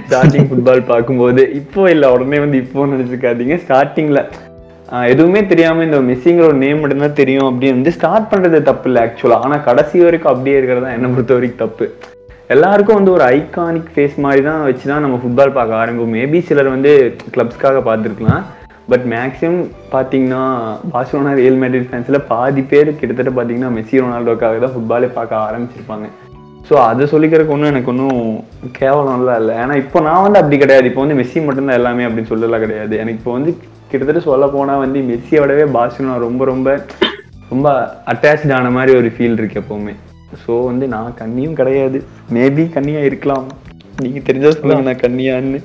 ஸ்டார்டிங் 0.08 0.48
ஃபுட்பால் 0.50 0.84
பார்க்கும்போது 0.92 1.44
இப்போ 1.60 1.84
இல்ல 1.94 2.12
உடனே 2.16 2.40
வந்து 2.46 2.60
இப்போ 2.64 2.86
நினைச்சுக்காதீங்க. 2.94 3.58
ஸ்டார்டிங்ல 3.64 4.22
எதுவுமே 5.14 5.42
தெரியாம 5.54 5.84
இந்த 5.88 5.98
மெஸ்ஸிங்கிற 6.10 6.46
ஒரு 6.52 6.60
நேம் 6.66 6.80
மட்டும்தான் 6.82 7.18
தெரியும். 7.22 7.48
அப்படின்னு 7.50 7.78
வந்து 7.80 7.96
ஸ்டார்ட் 7.98 8.30
பண்றது 8.32 8.62
தப்பு 8.70 8.88
இல்லை 8.92 9.02
ஆக்சுவலா 9.06 9.40
ஆனா 9.48 9.58
கடைசி 9.70 10.04
வரைக்கும் 10.06 10.34
அப்படியே 10.34 10.58
இருக்கிறது 10.60 10.86
தான் 10.86 10.98
என்ன 11.00 11.10
பொறுத்த 11.16 11.34
வரைக்கும் 11.38 11.64
தப்பு. 11.66 11.88
எல்லாருக்கும் 12.56 12.98
வந்து 13.00 13.16
ஒரு 13.18 13.24
ஐகானிக் 13.36 13.92
ஃபேஸ் 13.96 14.16
மாதிரி 14.26 14.44
தான் 14.50 14.64
வச்சு 14.68 14.86
தான் 14.92 15.04
நம்ம 15.06 15.20
ஃபுட்பால் 15.24 15.58
பார்க்க 15.58 15.82
ஆரம்பிப்போம். 15.82 16.16
மேபி 16.20 16.40
சிலர் 16.48 16.74
வந்து 16.76 16.94
கிளப்ஸ்க்காக 17.36 17.82
பார்த்துருக்கலாம். 17.90 18.46
பட் 18.92 19.06
மேக்ஸிமம் 19.14 19.60
பார்த்தீங்கன்னா 19.94 20.44
பார்சலோனா 20.94 21.34
ரியல் 21.40 21.60
மேட்ரிட் 21.62 21.90
ஃபேன்ஸில் 21.90 22.26
பாதி 22.32 22.62
பேர் 22.72 22.90
கிட்டத்தட்ட 23.00 23.32
பார்த்தீங்கன்னா 23.38 23.72
மெஸ்ஸி 23.78 24.02
ரொனால்டோக்காக 24.04 24.60
தான் 24.66 24.74
ஃபுட்பாலே 24.76 25.10
பார்க்க 25.18 25.46
ஆரம்பிச்சிருப்பாங்க. 25.48 26.08
ஸோ 26.68 26.76
அதை 26.90 27.04
சொல்லிக்கிறதுக்கு 27.12 27.56
ஒன்றும் 27.56 27.72
எனக்கு 27.74 27.92
ஒன்றும் 27.94 28.18
கேவலம்லாம் 28.80 29.40
இல்லை. 29.42 29.54
ஏன்னா 29.64 29.76
இப்போ 29.84 30.00
நான் 30.08 30.24
வந்து 30.26 30.40
அப்படி 30.42 30.58
கிடையாது. 30.64 30.90
இப்போ 30.92 31.02
வந்து 31.04 31.18
மெஸ்ஸி 31.20 31.46
மட்டும்தான் 31.46 31.80
எல்லாமே 31.80 32.06
அப்படின்னு 32.08 32.32
சொல்லலாம் 32.34 32.64
கிடையாது. 32.66 32.94
எனக்கு 33.04 33.22
இப்போ 33.22 33.34
வந்து 33.38 33.52
கிட்டத்தட்ட 33.92 34.22
சொல்ல 34.30 34.48
போனால் 34.56 34.84
வந்து 34.86 35.00
மெஸ்ஸியோடவே 35.10 35.66
பார்சலோனா 35.78 36.18
ரொம்ப 36.28 36.46
ரொம்ப 36.52 36.78
ரொம்ப 37.54 37.70
அட்டாச்ட் 38.14 38.54
ஆன 38.58 38.70
மாதிரி 38.78 38.92
ஒரு 39.00 39.10
ஃபீல் 39.16 39.40
இருக்கு 39.40 39.60
எப்போவுமே. 39.62 39.94
ஸோ 40.44 40.54
வந்து 40.70 40.88
நான் 40.96 41.18
கண்ணியும் 41.22 41.58
கிடையாது. 41.60 42.00
மேபி 42.38 42.66
கண்ணியாக 42.78 43.10
இருக்கலாம். 43.12 43.48
நீங்க 44.04 44.20
தெரிஞ்சா 44.28 44.52
சொல்லுங்க 44.58 44.86
நான் 44.90 45.04
கண்ணியான்னு. 45.06 45.62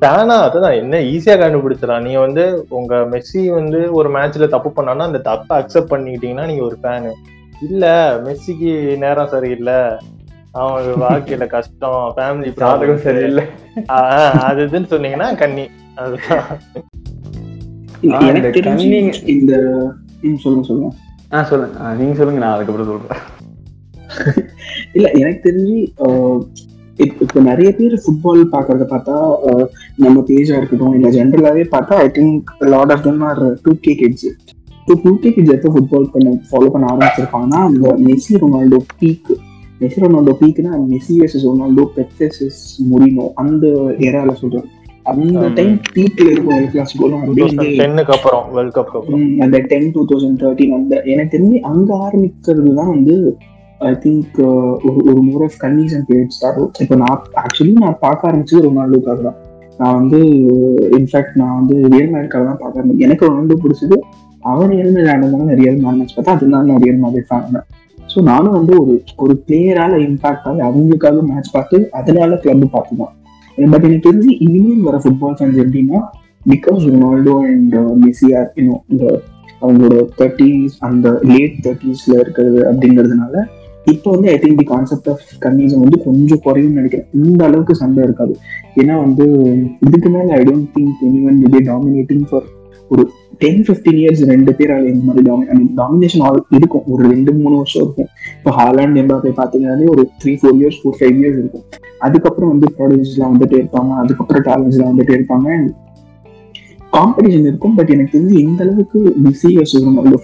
ஃபேனா 0.00 0.36
அதுதான். 0.40 0.72
என்ன 0.72 0.96
ஈஸியா 1.12 1.34
கண்டுபிடிச்சிடலாம். 1.40 2.02
நீங்க 2.02 2.18
வந்து 2.18 2.44
உங்க 2.68 2.94
மெஸ்ஸி 3.12 3.50
வந்து 3.54 3.92
ஒரு 3.92 4.08
மேட்ச்ல 4.14 4.48
தப்பு 4.48 4.70
பண்ணானா 4.76 5.08
அந்த 5.10 5.20
தப்பை 5.24 5.54
அக்செப்ட் 5.60 5.92
பண்ணிக்கிட்டீங்கன்னா 5.92 6.46
நீங்க 6.46 6.62
ஒரு 6.62 6.78
ஃபேனு 6.82 7.10
இல்ல 7.62 7.84
மெஸ்ஸிக்கு 8.26 8.70
நேரம் 8.98 9.28
சரியில்லை. 9.28 9.78
அவனுக்கு 10.52 11.04
வாழ்க்கையில 11.04 11.46
கஷ்டம் 11.46 12.14
ஃபேமிலி 12.16 12.50
ஜாதகம் 12.60 12.98
சரியில்லை. 12.98 13.44
அது 14.40 14.62
இதுன்னு 14.66 14.92
சொன்னீங்கன்னா 14.94 15.36
கன்னி. 15.36 15.66
அதுதான். 15.94 16.48
எனக்கு 18.02 18.58
இந்த 19.26 19.52
தெரிஞ்சு 20.20 20.40
சொல்லுங்க 20.44 20.66
சொல்லுங்க. 20.66 20.90
ஆ 21.32 21.42
சொல்லுங்க. 21.42 21.94
நீங்க 21.94 22.14
சொல்லுங்க 22.14 22.40
நான் 22.40 22.54
அதுக்கப்புறம் 22.54 22.90
சொல்றேன். 22.92 23.22
இல்ல 24.92 25.08
எனக்கு 25.10 25.50
தெரிஞ்சு 25.50 25.76
இப்ப 27.20 27.40
நிறைய 27.46 27.70
பேர் 27.74 27.94
ஃபுட்பால் 28.02 28.42
பாக்குறத 28.52 28.84
பார்த்தா 28.90 29.16
நம்ம 29.98 30.24
பேஜா 30.28 30.56
இருக்கட்டும் 30.56 30.94
இல்ல 30.96 31.10
ஜென்ரலாவே 31.14 31.64
பார்த்தா 31.72 31.96
I 32.02 32.10
think 32.16 32.40
lot 32.70 32.92
of 32.92 33.04
them 33.04 33.22
are 33.26 33.42
two 33.62 33.74
K 33.84 33.94
kids 34.00 34.26
so 34.88 34.94
two 35.02 35.12
K 35.18 35.30
kids 35.32 35.54
எப்போ 35.56 35.70
ஃபுட்பால் 35.74 36.10
பண்ண 36.12 36.34
ஃபாலோ 36.48 36.70
பண்ண 36.72 36.86
ஆரம்பிச்சிருப்பாங்கன்னா 36.90 37.60
அந்த 37.66 37.94
Messi 38.06 38.34
Ronaldo 38.42 38.80
peak 38.94 39.30
Messi 39.80 40.00
Ronaldo 40.04 40.34
பீக்னா 40.40 40.72
Messi 40.88 41.14
versus 41.20 41.46
Ronaldo 41.48 41.84
பெத்தஸ் 41.94 42.60
முரினோ 42.88 43.26
அந்த 43.42 43.64
ஏரால 44.06 44.34
சொல்றேன். 44.40 44.68
அந்த. 45.06 45.38
டைம் 45.54 45.76
பீக்ல 45.92 46.26
இருக்கும் 46.30 46.56
எல் 46.56 46.66
தௌசண்ட் 46.72 47.78
டென்னுக்கு 47.78 48.12
அப்புறம் 48.16 48.42
வேர்ல்ட் 48.54 48.78
ம், 49.14 49.30
அந்த 49.44 49.56
டென் 49.70 49.88
டூ 49.94 50.02
தௌசண்ட் 50.10 50.40
தேர்ட்டின் 50.42 50.74
அந்த 50.76 50.94
எனக்கு 51.06 51.32
தெரிஞ்சு 51.34 51.58
அங்க 51.70 51.90
ஆரம்பிக்கிறது 52.04 52.72
தான் 52.74 52.92
வந்து 52.94 53.14
ஐ 53.80 53.90
திங்க் 54.00 54.38
uh, 54.40 54.72
ஒரு 54.86 54.98
ஒரு 55.10 55.20
மோர் 55.26 55.42
ஆஃப் 55.42 55.54
கன்வீசன் 55.62 56.02
பீரியட் 56.08 56.34
ஸ்டார்ட் 56.36 56.80
இப்போ 56.82 56.96
நான் 57.02 57.12
ஆக்சுவலி 57.42 57.72
நான் 57.78 58.00
பார்க்க 58.02 58.28
ஆரம்பிச்சது 58.28 58.60
ரொனால்டோக்காக 58.64 59.22
தான் 59.22 59.38
நான் 59.78 59.94
வந்து 59.98 60.18
இன்ஃபேக்ட் 60.96 61.36
நான் 61.40 61.54
வந்து 61.60 61.76
ரியல் 61.86 62.10
மேட்காக 62.14 62.42
தான் 62.42 62.58
பார்க்க 62.58 62.80
ஆரம்பிச்சேன். 62.80 63.04
எனக்கு 63.06 63.28
ரொனால்டோ 63.28 63.56
பிடிச்சது. 63.62 63.96
அவர் 64.42 64.70
ரியல் 64.72 64.92
மேட் 64.92 65.10
ஆனதுனால 65.12 65.54
ரியல் 65.60 65.78
மேட் 65.78 65.98
மேட்ச் 65.98 66.14
பார்த்தா 66.16 66.34
அதனால 66.36 66.68
நான் 66.70 66.82
ரியல் 66.84 67.00
மேட் 67.04 67.26
ஃபேன் 67.28 67.56
ஸோ 67.98 68.20
நானும் 68.22 68.56
வந்து 68.58 68.74
ஒரு 68.82 68.94
ஒரு 69.18 69.34
பிளேயரால 69.44 69.98
இம்பாக்ட் 70.06 70.46
ஆகி 70.50 70.62
அவங்களுக்காக 70.68 71.22
மேட்ச் 71.26 71.50
பார்த்து 71.52 71.78
அதனால 71.98 72.38
கிளப் 72.44 72.74
பார்த்து 72.74 72.96
தான் 72.96 73.14
பட் 73.58 73.86
எனக்கு 73.88 74.06
தெரிஞ்சு 74.08 74.30
இனிமேல் 74.46 74.86
வர 74.88 74.98
ஃபுட்பால் 75.04 75.36
ஃபேன்ஸ் 75.38 75.60
எப்படின்னா 75.64 76.00
பிகாஸ் 76.46 76.82
ரொனால்டோ 76.88 77.36
அண்ட் 77.46 77.76
மெஸ்ஸியார் 78.02 78.50
இன்னும் 78.56 78.82
இந்த 78.88 79.04
அவங்களோட 79.62 79.96
தேர்ட்டிஸ் 80.18 80.76
அந்த 80.86 81.08
லேட் 81.30 81.56
தேர்ட்டிஸ்ல 81.64 82.14
இருக்கிறது 82.20 82.60
அப்படிங்கிறதுனால 82.68 83.34
இப்போ 83.92 84.10
வந்து 84.14 84.28
I 84.28 84.36
think 84.42 84.60
the 84.60 84.64
concept 84.64 85.08
of 85.12 85.24
கன்னிசம் 85.44 85.84
வந்து 85.84 85.98
கொஞ்சம் 86.04 86.42
குறையும் 86.42 86.78
நினைக்கிறேன். 86.78 87.08
இந்த 87.24 87.40
அளவுக்கு 87.48 87.74
சண்டை 87.82 88.02
இருக்காது. 88.02 88.34
ஏன்னா 88.76 88.96
வந்து 89.04 89.26
இதுக்கு 89.86 90.08
மேல 90.08 90.34
I 90.38 90.42
don't 90.42 90.70
think 90.76 90.96
any 91.08 91.20
one 91.30 91.38
will 91.42 91.68
dominating 91.70 92.24
for 92.30 92.48
ஒரு 92.88 93.02
டென் 93.38 93.60
ஃபிஃப்டீன் 93.66 93.98
இயர்ஸ் 94.02 94.22
ரெண்டு 94.30 94.52
பேரால 94.58 94.86
இந்த 94.92 95.02
மாதிரி 95.04 95.22
டாமி 95.28 95.44
டாமினேஷன் 95.80 96.22
ஆல் 96.28 96.40
இருக்கும். 96.58 96.82
ஒரு 96.86 97.02
ரெண்டு 97.08 97.32
மூணு 97.34 97.56
வருஷம் 97.56 97.82
இருக்கும். 97.82 98.08
இப்போ 98.38 98.50
ஹாலாண்ட் 98.58 98.98
எம்பாப்பே 99.02 99.30
பார்த்தீங்கன்னாலே 99.40 99.86
ஒரு 99.90 100.02
three 100.22 100.32
four 100.40 100.56
years 100.60 100.80
four 100.80 100.98
five 101.00 101.14
years 101.20 101.38
இருக்கும். 101.42 101.64
அதுக்கப்புறம் 101.98 102.50
வந்து 102.52 102.68
ப்ராடக்ட்ஸ்லாம் 102.78 103.32
வந்துட்டே 103.34 103.58
இருப்பாங்க. 103.62 103.92
அதுக்கப்புறம் 104.02 104.44
டேலண்ட்ஸ்லாம் 104.48 104.90
வந்துட்டே 104.92 105.16
இருப்பாங்க. 105.18 105.48
காம்படிஷன் 106.92 107.46
இருக்கும். 107.50 107.74
பட் 107.74 107.90
எனக்கு 107.90 108.18
தெரிஞ்சு 108.18 108.38
இந்த 108.38 108.60
அளவுக்கு 108.64 109.16
மெஸ்ஸி 109.24 109.50
வர்சஸ் 109.56 109.86
ரொனால்டோ 109.86 110.18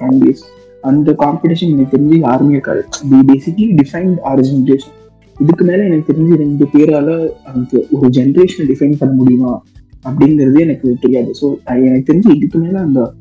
அந்த 0.86 1.12
காம்படிஷன் 1.12 1.70
எனக்கு 1.70 1.96
தெரிஞ்சு 1.96 2.18
யாருமே 2.18 2.50
இருக்காது. 2.50 2.84
The 3.10 3.18
basically 3.32 3.76
defined 3.76 4.20
our 4.20 4.40
generation 4.40 4.94
இதுக்கு 5.40 5.64
மேல 5.64 5.84
எனக்கு 5.84 6.12
தெரிஞ்சு 6.12 6.34
ரெண்டு 6.34 6.66
பேரால 6.72 7.28
அந்த 7.54 7.84
ஒரு 7.90 8.08
ஜென்ரேஷனை 8.08 8.66
டிஃபைன் 8.68 8.94
பண்ண 8.98 9.14
முடியுமா 9.14 9.62
அப்படிங்கிறது 10.04 10.58
எனக்கு 10.58 10.96
தெரியாது. 11.00 11.30
ஸோ 11.42 11.54
எனக்கு 11.64 12.12
தெரிஞ்சு 12.12 12.34
இதுக்கு 12.34 12.58
மேல 12.58 12.80
அந்த 12.80 13.12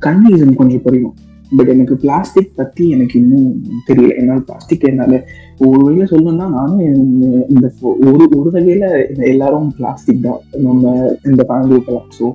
கன்வீசன் 0.00 0.54
கொஞ்சம் 0.54 0.82
குறையும். 0.82 1.14
பட் 1.56 1.68
எனக்கு 1.68 1.96
பிளாஸ்டிக் 1.96 2.52
பத்தி 2.56 2.88
எனக்கு 2.88 3.20
இன்னும் 3.20 3.62
தெரியல. 3.86 4.16
என்னால் 4.18 4.44
பிளாஸ்டிக் 4.44 4.84
என்னால 4.84 5.28
ஒரு 5.58 5.78
வகையில 5.86 5.98
சொல்லணும்னா 5.98 6.48
நானும் 6.48 6.78
இந்த- 7.48 7.72
ஒரு 7.80 8.28
ஒரு 8.34 8.50
வகையில 8.52 9.06
எல்லாரும் 9.16 9.72
பிளாஸ்டிக் 9.76 10.22
தான். 10.22 10.38
நம்ம 10.62 11.14
இந்த 11.24 11.44
ஃபேன் 11.48 11.68
குரூப்லாம் 11.70 12.08
ஸோ 12.20 12.32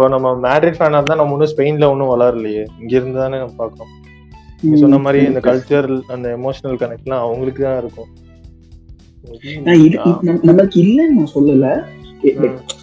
இப்போ 0.00 0.12
நம்ம 0.12 0.28
மேட்ரிட் 0.44 0.76
ஃபேனா 0.76 0.98
இருந்தா 0.98 1.16
நம்ம 1.18 1.34
ஒன்றும் 1.34 1.50
ஸ்பெயின்ல 1.50 1.86
ஒன்றும் 1.92 2.10
வளரலையே. 2.12 2.62
இங்க 2.82 2.92
இருந்து 2.98 3.18
தானே 3.22 3.38
நம்ம 3.40 3.54
பார்க்கறோம். 3.58 3.90
நீங்க 4.60 4.76
சொன்ன 4.82 4.98
மாதிரி 5.06 5.18
இந்த 5.30 5.40
கல்ச்சர் 5.46 5.88
அந்த 6.14 6.26
எமோஷனல் 6.36 6.78
கனெக்ட்லாம் 6.82 7.24
அவங்களுக்கு 7.24 7.60
தான் 7.66 7.80
இருக்கும். 7.82 8.08
நமக்கு 10.50 10.78
இல்லைன்னு 10.84 11.18
நான் 11.18 11.32
சொல்லல. 11.34 11.66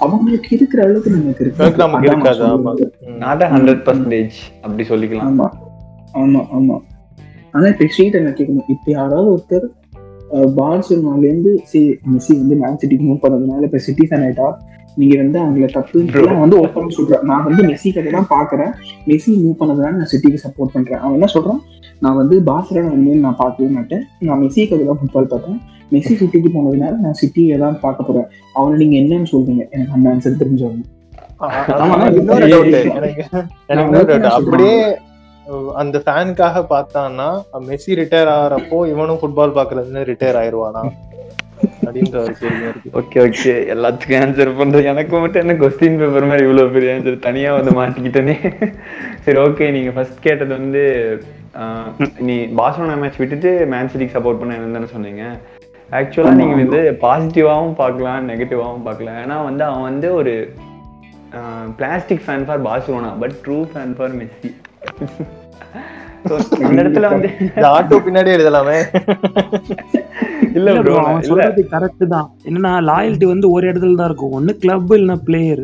அவங்களுக்கு 0.06 0.51
இருக்கிற 0.58 0.84
அளவுக்கு 0.86 1.15
நமக்கு 1.15 1.43
இருக்கு. 1.45 1.82
நமக்கு 1.84 2.12
இருக்காது, 2.12 2.45
ஆமா. 2.51 2.73
நாட் 3.25 3.47
ஹண்ட்ரட் 3.56 3.84
பர்சன்டேஜ் 3.89 4.38
அப்படி 4.63 4.86
சொல்லிக்கலாம். 4.91 5.27
ஆமா 5.32 5.49
ஆமா 6.21 6.43
ஆமா. 6.60 6.77
ஆனா 7.56 7.65
இப்ப 7.73 7.89
ஸ்ட்ரீட் 7.95 8.21
என்ன 8.21 8.36
கேட்கணும் 8.39 8.71
இப்ப 8.75 8.88
யாராவது 8.99 9.30
ஒருத்தர் 9.36 9.67
பார்சலோனால 10.62 11.21
இருந்து 11.32 11.51
சி 11.71 11.82
மெஸ்ஸி 12.13 12.34
வந்து 12.43 12.56
மேன் 12.63 12.82
சிட்டிக்கு 12.84 13.06
மூவ் 13.10 13.23
பண்ணதுனால 13.25 13.67
இப்ப 13.69 13.86
சிட்டி 13.89 14.06
ஃபேன் 14.08 14.25
ஆயிட்டா 14.27 14.47
நீங்க 14.99 15.15
வந்து 15.21 15.38
அவங்கள 15.43 15.67
தப்பு 15.77 16.03
வந்து 16.43 16.57
ஓப்பன் 16.63 16.95
சொல்றேன். 16.97 17.23
நான் 17.29 17.45
வந்து 17.47 17.63
மெஸ்ஸி 17.69 17.89
கதை 17.95 18.12
தான் 18.17 18.29
பாக்குறேன். 18.36 18.71
மெஸ்ஸி 19.10 19.31
மூவ் 19.43 19.57
பண்ணதுனால 19.62 19.93
நான் 20.01 20.12
சிட்டிக்கு 20.13 20.43
சப்போர்ட் 20.45 20.75
பண்றேன். 20.75 21.01
அவன் 21.03 21.17
என்ன 21.17 21.29
சொல்றான்? 21.36 21.62
நான் 22.03 22.19
வந்து 22.21 22.36
பார்சலோனா 22.51 22.91
வந்து 22.97 23.13
நான் 23.25 23.39
பார்க்கவே 23.41 23.69
மாட்டேன். 23.77 24.03
நான் 24.27 24.39
மெஸ்ஸி 24.43 24.63
கதை 24.71 24.86
தான் 24.91 25.01
ஃபுட்பால் 25.01 25.31
பார்த்தேன் 25.33 25.60
மெஸ்ஸி 25.93 26.13
சிட்டிக்கு 26.21 26.49
போனதுனால 26.55 26.93
நான் 27.05 27.17
சிட்டியை 27.21 27.57
தான் 27.65 27.77
பார்க்க 27.83 28.07
போறேன். 28.07 28.27
அவனை 28.60 28.75
நீங்க 28.83 28.95
என்னன்னு 29.03 29.29
சொல்றீங்க. 29.33 29.63
எனக்கு 29.75 29.95
அந்த 29.97 30.07
ஆன்சர் 30.13 30.41
தெரிஞ்சவங்க. 30.43 30.83
அப்படியே 34.38 34.77
அந்த 35.81 35.97
ஃபேனுக்காக 36.05 36.62
பார்த்தான்னா 36.71 37.27
மெஸ்ஸி 37.67 37.91
ரிட்டையர் 37.99 38.31
ஆகிறப்போ 38.38 38.77
இவனும் 38.93 39.19
ஃபுட்பால் 39.21 39.55
பாக்குறதுன்னு 39.60 40.01
ரிட்டையர் 40.10 40.39
ஆயிருவானா? 40.41 40.81
அப்படின்ற 41.86 42.15
ஒரு 42.25 42.34
கேள்வி 42.41 42.65
இருக்கு. 42.69 42.91
ஓகே 42.99 43.17
ஓகே 43.25 43.53
எல்லாத்துக்கும் 43.73 44.21
ஆன்சர் 44.23 44.51
பண்றது 44.62 44.89
எனக்கு 44.93 45.15
மட்டும் 45.23 45.43
என்ன 45.43 45.56
கொஸ்டின் 45.63 45.99
பேப்பர் 46.01 46.30
மாதிரி 46.32 46.45
இவ்வளவு 46.47 46.73
பெரிய 46.75 46.95
ஆன்சர் 46.95 47.25
தனியா 47.27 47.51
வந்து 47.60 47.73
மாட்டிக்கிட்டேனே. 47.80 48.38
சரி 49.25 49.39
ஓகே 49.45 49.67
நீங்க 49.77 49.91
ஃபர்ஸ்ட் 49.97 50.25
கேட்டது 50.27 50.51
வந்து 50.60 50.84
நீ 52.30 52.38
பார்சலோனா 52.60 52.97
மேட்ச் 53.03 53.21
விட்டுட்டு 53.21 53.51
மேன் 53.73 53.91
சிட்டிக்கு 53.91 54.17
சப்போர்ட் 54.17 54.41
பண்ண 54.41 54.58
என்னன்னு 54.58 54.93
சொன்னீங்க. 54.95 55.23
ஆக்சுவலா 55.99 56.32
நீங்க. 56.39 56.56
வந்து 56.62 56.82
பாசிட்டிவாவும் 57.03 57.75
பார்க்கலாம் 57.82 58.30
நெகட்டிவாவும் 58.30 58.86
பார்க்கலாம். 58.88 59.19
ஏன்னா 59.23 59.38
வந்து 59.49 59.63
அவன் 59.69 59.88
வந்து 59.89 60.08
ஒரு 60.19 60.34
plastic 61.80 62.23
fan 62.25 62.45
for 62.47 62.62
Barcelona 62.67 63.12
but 63.23 63.36
true 63.45 63.60
fan 63.73 63.93
for 63.97 64.15
Messi 64.19 64.51
அந்த 66.67 66.80
இடத்துல 66.84 67.10
வந்து 67.12 67.30
ஆட்டோ 67.71 67.97
பின்னாடி 68.06 68.30
எழுதலாமே. 68.38 68.77
இல்ல 70.57 70.73
ப்ரோ 70.81 70.95
அவன் 71.03 71.25
சொல்றது 71.29 71.63
கரெக்ட் 71.73 72.05
தான். 72.15 72.27
என்னன்னா 72.47 72.71
லாயல்ட்டி 72.91 73.27
வந்து 73.33 73.47
ஒரு 73.55 73.65
இடத்துல 73.71 73.97
தான் 73.99 74.10
இருக்கும். 74.10 74.36
ஒண்ணு 74.39 74.53
கிளப் 74.63 74.93
இல்லைன்னா 74.97 75.17
பிளேயர் 75.27 75.63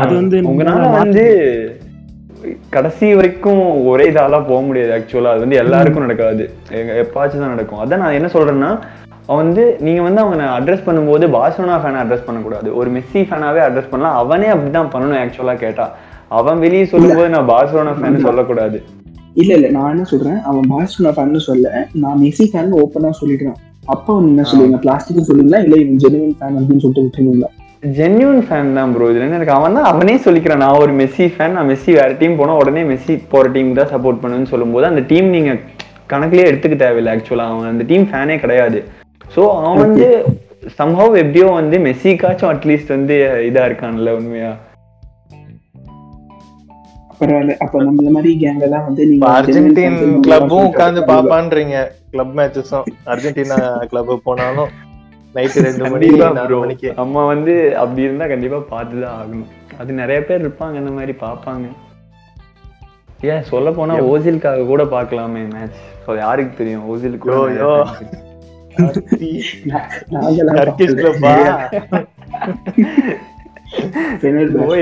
அது 0.00 0.12
வந்து 0.20 0.36
உங்களால 0.50 0.88
வந்து 1.02 1.24
கடைசி 2.74 3.06
வரைக்கும் 3.18 3.62
ஒரே 3.90 4.04
இதால 4.10 4.38
போக 4.50 4.60
முடியாது 4.68 4.92
ஆக்சுவலா 4.96 5.32
அது 5.34 5.44
வந்து 5.44 5.60
எல்லாருக்கும் 5.62 6.04
நடக்காது. 6.06 6.44
எப்பாச்சும் 7.02 7.42
தான் 7.44 7.54
நடக்கும். 7.54 7.80
அதான் 7.82 8.02
நான் 8.04 8.16
என்ன 8.18 8.28
சொல்றேன்னா 8.34 8.70
அவன் 9.28 9.42
வந்து 9.42 9.64
நீங்க 9.86 10.00
வந்து 10.06 10.20
அவனை 10.24 10.46
அட்ரஸ் 10.58 10.86
பண்ணும்போது 10.86 11.24
பார்சலோனா 11.34 11.76
ஃபேனை 11.82 11.98
அட்ரஸ் 12.02 12.26
பண்ணக்கூடாது. 12.28 12.68
ஒரு 12.78 12.88
மெஸ்ஸி 12.96 13.20
ஃபேனாவே 13.28 13.60
அட்ரஸ் 13.66 13.90
பண்ணலாம். 13.92 14.16
அவனே 14.22 14.48
அப்படிதான் 14.54 14.92
பண்ணணும் 14.94 15.20
ஆக்சுவலா 15.24 15.54
கேட்டா. 15.64 15.86
அவன் 16.38 16.62
வெளியே 16.64 16.86
சொல்லும்போது 16.92 17.28
நான் 17.36 17.50
பார்சலோனா 17.52 17.94
ஃபேன் 17.98 18.24
சொல்லக்கூடாது. 18.28 18.78
இல்ல 19.40 19.50
இல்ல. 19.58 19.68
நான் 19.76 19.92
என்ன 19.94 20.04
சொல்றேன்? 20.12 20.38
அவன் 20.50 20.64
பார்சலோனா 20.72 21.12
ஃபேன் 21.16 21.46
சொல்ல 21.48 21.86
நான் 22.04 22.18
மெஸ்ஸி 22.22 22.46
ஃபேன் 22.52 22.72
ஓப்பனா 22.82 23.10
சொல்லிடுறேன் 23.20 23.58
அப்போ 23.84 24.12
நீங்க 24.20 24.32
என்ன 24.34 24.44
சொல்லுவீங்க? 24.50 24.78
பிளாஸ்டிக் 24.84 25.26
சொல்லுவீங்களா? 25.28 25.60
இல்ல 25.64 25.76
இவன் 25.82 26.00
ஜெனுவன் 26.04 26.34
ஃபேன் 26.38 26.56
அப்படின்னு 26.58 26.82
சொல்லிட்டு 26.82 27.04
விட்டுருவீங்களா? 27.04 27.48
ஜென்யூன் 27.98 28.40
ஃபேன் 28.46 28.74
தான் 28.78 28.90
ப்ரோ 28.94 29.06
இதுல 29.10 29.26
என்ன 29.26 29.36
இருக்கு? 29.38 29.58
அவன் 29.58 29.76
தான் 29.76 29.88
அவனே 29.90 30.14
சொல்லிக்கிறான். 30.24 30.62
நான் 30.64 30.80
ஒரு 30.84 30.92
மெஸ்ஸி 31.00 31.26
ஃபேன் 31.34 31.54
நான் 31.56 31.68
மெஸ்ஸி 31.70 31.92
வேற 31.98 32.10
டீம் 32.20 32.38
போனா 32.40 32.54
உடனே 32.62 32.82
மெஸ்ஸி 32.90 33.14
போற 33.32 33.48
டீம் 33.54 33.70
தான் 33.78 33.92
சப்போர்ட் 33.94 34.20
பண்ணுன்னு 34.22 34.50
சொல்லும்போது 34.52 34.86
அந்த 34.90 35.02
டீம் 35.12 35.28
நீங்க 35.36 35.52
கணக்குலயே 36.12 36.48
எடுத்துக்க 36.50 36.76
தேவையில்லை 36.84 37.12
ஆக்சுவலா 37.14 37.46
அவன் 37.52 37.70
அந்த 37.72 37.84
டீம் 37.90 38.06
ஃபேனே 38.10 38.36
கிடையாது. 38.44 38.78
ஸோ 39.34 39.42
அவன் 39.58 39.80
வந்து 39.84 40.08
சம்ஹவ் 40.78 41.14
எப்படியோ 41.22 41.46
வந்து 41.60 41.76
மெஸ்ஸிக்காச்சும் 41.86 42.50
அட்லீஸ்ட் 42.54 42.94
வந்து 42.96 43.16
இதா 43.50 43.62
இருக்கான்ல 43.68 44.12
உண்மையா? 44.18 44.50
பரவாயில்ல. 47.20 47.54
அப்ப 47.64 47.82
நம்மள 47.86 48.10
மாதிரி 48.16 48.30
கேங் 48.42 48.62
எல்லாம் 48.66 48.84
வந்து 48.88 49.02
நீங்க 49.08 49.26
அர்ஜென்டின் 49.38 49.98
கிளப்பும் 50.26 50.68
உட்காந்து 50.68 51.00
பாப்பான்றீங்க 51.12 51.76
கிளப் 52.10 52.32
மேட்சஸும் 52.36 52.86
அர்ஜென்டினா 53.06 53.86
கிளப் 53.86 54.20
போனாலும் 54.24 54.68
நைட்டு 55.34 55.62
ரெண்டு 55.62 55.90
மணி. 55.90 56.08
மணிக்கு. 56.58 56.92
நம்ம 56.92 57.26
வந்து 57.26 57.76
அப்படி 57.76 58.02
இருந்தா 58.02 58.26
கண்டிப்பா 58.26 58.56
பார்த்துதான் 58.56 59.14
ஆகணும். 59.18 59.46
அது 59.78 59.92
நிறைய 59.92 60.24
பேர் 60.24 60.48
இருப்பாங்க 60.48 60.74
இந்த 60.74 60.90
மாதிரி 60.90 61.14
பார்ப்பாங்க. 61.20 61.66
ஏன் 63.20 63.42
சொல்ல 63.42 63.70
போனா 63.70 63.94
ஓசிலுக்காக 63.94 64.66
கூட 64.66 64.84
பார்க்கலாமே 64.84 65.42
மேட்ச் 65.52 66.16
யாருக்கு 66.18 66.56
தெரியும்? 66.56 66.86
ஓசிலுக்கு 66.90 67.26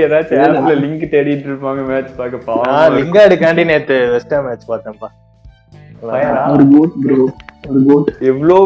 ஏதாச்சும் 0.05 0.39
லிங்க் 0.83 1.09
தேடிட்டு 1.13 1.47
இருப்பாங்க 1.49 1.81
மேட்ச் 1.87 2.15
பார்க்க 2.17 2.37
பாவம். 2.37 2.97
லிங்கார்டுக்காண்டி 2.97 3.65
நேத்து 3.65 3.95
வெஸ்டா 3.95 4.37
மேட்ச் 4.47 4.69
பார்த்தேன்ப்பா? 4.69 5.09
ஒரு 6.01 6.65
கோட் 6.73 6.93
ப்ரோ 7.03 7.23
ஒரு 7.69 7.79
கோட் 7.87 8.09
எவ்வளோ 8.29 8.57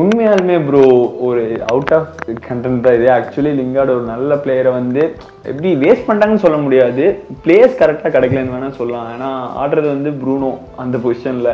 உண்மையாலுமே 0.00 0.56
ப்ரோ 0.66 0.82
ஒரு 1.26 1.42
அவுட் 1.72 1.92
ஆஃப் 1.98 2.08
கண்டென்ட் 2.48 2.82
தான் 2.86 2.96
இது. 2.98 3.06
ஆக்சுவலி 3.16 3.52
லிங்கார்டு 3.60 3.94
ஒரு 3.96 4.04
நல்ல 4.12 4.36
பிளேயரை 4.44 4.72
வந்து 4.78 5.02
எப்படி 5.50 5.70
வேஸ்ட் 5.82 6.06
பண்ணிட்டாங்கன்னு 6.06 6.44
சொல்ல 6.46 6.58
முடியாது. 6.64 7.04
பிளேயர்ஸ் 7.44 7.78
கரெக்டாக 7.82 8.12
கிடைக்கலன்னு 8.16 8.54
வேணா 8.56 8.70
சொல்லலாம். 8.80 9.08
ஏன்னா 9.14 9.30
ஆடுறது 9.62 9.88
வந்து 9.94 10.12
ப்ரூனோ 10.22 10.50
அந்த 10.84 10.98
பொசிஷன்ல 11.06 11.52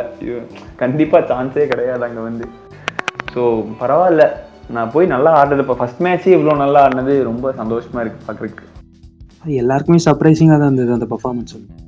கண்டிப்பா 0.83 1.21
சான்ஸே 1.33 1.67
கிடையாது 1.73 2.07
அங்க 2.09 2.23
வந்து. 2.29 2.47
ஸோ 3.35 3.43
பரவாயில்ல. 3.83 4.27
நான் 4.77 4.93
போய் 4.95 5.13
நல்லா 5.15 5.33
ஆடுறது 5.41 5.63
இப்போ 5.65 5.75
ஃபர்ஸ்ட் 5.81 6.01
மேட்ச்சே 6.05 6.33
இவ்வளோ 6.37 6.55
நல்லா 6.63 6.79
ஆடினது 6.85 7.17
ரொம்ப 7.31 7.53
சந்தோஷமா 7.61 8.01
இருக்கு 8.05 8.25
பார்க்கறதுக்கு 8.29 8.65
அது 9.45 9.61
எல்லாருக்குமே 9.63 9.99
சர்ப்ரைசிங்கா 10.07 10.57
தான் 10.61 10.71
இருந்தது 10.71 10.97
அந்த 10.97 11.07
பெர்ஃபார்மன்ஸ் 11.13 11.53
தெரிஞ்ச 11.55 11.85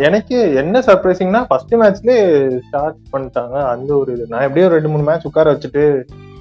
எனக்கு 0.00 0.54
என்ன 0.54 0.80
சர்ப்ரைசிங்னா 0.80 1.44
ஃபர்ஸ்ட் 1.48 1.74
மேட்ச்லயே 1.74 2.18
ஸ்டார்ட் 2.58 2.96
பண்ணிட்டாங்க. 3.12 3.66
அந்த 3.68 3.96
ஒரு 3.96 4.12
இது. 4.12 4.26
நான் 4.28 4.42
எப்படியும் 4.42 4.72
ரெண்டு 4.72 4.88
மூணு 4.88 5.02
மேட்ச் 5.02 5.26
உட்கார 5.26 5.52
வச்சுட்டு 5.52 5.84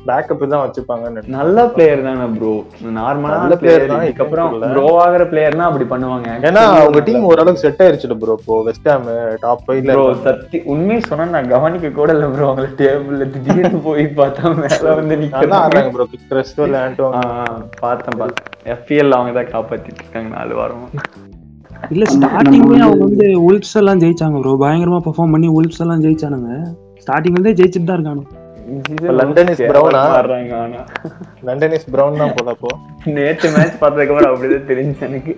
பேக்கப் 0.08 0.44
தான் 0.46 0.64
வச்சுப்பாங்கன்னு 0.64 1.22
நல்ல 1.36 1.66
பிளேயர் 1.74 2.04
தானே 2.06 2.26
ப்ரோ 2.36 2.52
நார்மலான 2.98 3.58
பிளேயர் 3.62 3.86
தான், 3.88 4.04
இதுக்கப்புறம். 4.06 4.52
ப்ரோ 4.66 4.86
ஆகிற 5.04 5.24
பிளேயர்னா 5.32 5.68
அப்படி 5.70 5.88
பண்ணுவாங்க. 5.90 6.28
ஏன்னா 6.48 6.64
அவங்க 6.76 7.02
டீம் 7.08 7.28
ஓரளவுக்கு 7.30 7.64
செட் 7.64 7.82
ஆயிருச்சு 7.84 8.18
ப்ரோ 8.22 8.36
இப்போ 8.40 8.58
வெஸ்ட் 8.68 8.90
ஹாம் 8.92 9.08
டாப் 9.44 9.64
ஃபைவ்ல 9.66 9.92
ப்ரோ 9.92 10.06
சத்தி 10.26 10.60
உண்மையை 10.74 11.02
சொன்னா 11.08 11.28
நான் 11.34 11.52
கவனிக்க 11.54 11.92
கூட 11.94 12.10
இல்ல 12.16 12.28
ப்ரோ 12.34 12.48
அவங்கள 12.50 12.70
டேபிள்ல 12.82 13.28
திடீர்னு 13.36 13.82
போய் 13.86 14.06
பார்த்தா 14.18 14.54
மேல 14.60 14.96
வந்து 15.00 15.18
நிக்கிறாங்க 15.22 15.84
ப்ரோ 15.96 16.08
ஆ, 17.12 17.22
ஆ, 17.38 17.46
பார்த்தேன் 17.82 18.20
பார்த்தேன். 18.20 18.46
எஃபிஎல் 18.74 19.16
அவங்க 19.16 19.34
தான் 19.36 19.52
காப்பாத்திட்டு 19.54 20.02
இருக்காங்க 20.02 20.30
நாலு 20.36 20.56
வாரமா. 20.58 20.88
இல்ல 21.92 22.06
ஸ்டார்டிங்லயே 22.12 22.82
அவங்க 22.86 23.04
வந்து 23.06 23.26
உல்ப்ஸ் 23.48 23.76
எல்லாம் 23.80 24.02
ஜெயிச்சாங்க 24.02 24.38
ப்ரோ 24.42 24.54
பயங்கரமா 24.62 25.00
பெர்ஃபார்ம் 25.06 25.34
பண்ணி 25.36 25.50
உல்ப்ஸ் 25.58 25.82
எல்லாம் 25.84 26.04
ஜெயிச்சானுங்க. 26.06 26.52
ஸ்டார்டிங்ல 27.02 27.38
இருந்தே 27.38 27.56
ஜெயிச்சுட்டு 27.60 27.88
தான் 27.88 27.98
இருக்கானு 27.98 28.24
லண்டன் 29.18 29.50
brown 29.70 29.94
ஆ? 29.98 30.00
ஆடுறாங்க 30.16 30.52
ஆனா. 30.58 30.80
லண்டன் 31.44 31.72
இஸ் 31.74 31.86
பிரவுன் 31.92 32.18
தான் 32.22 32.32
போல 32.36 32.52
அப்போ 32.52 32.68
நேத்து 33.14 33.48
மேட்ச் 33.54 33.78
பார்த்ததுக்கு 33.82 34.12
அப்புறம் 34.14 34.32
அப்படிதான் 34.32 34.68
தெரிஞ்சு 34.70 35.00
எனக்கு. 35.08 35.34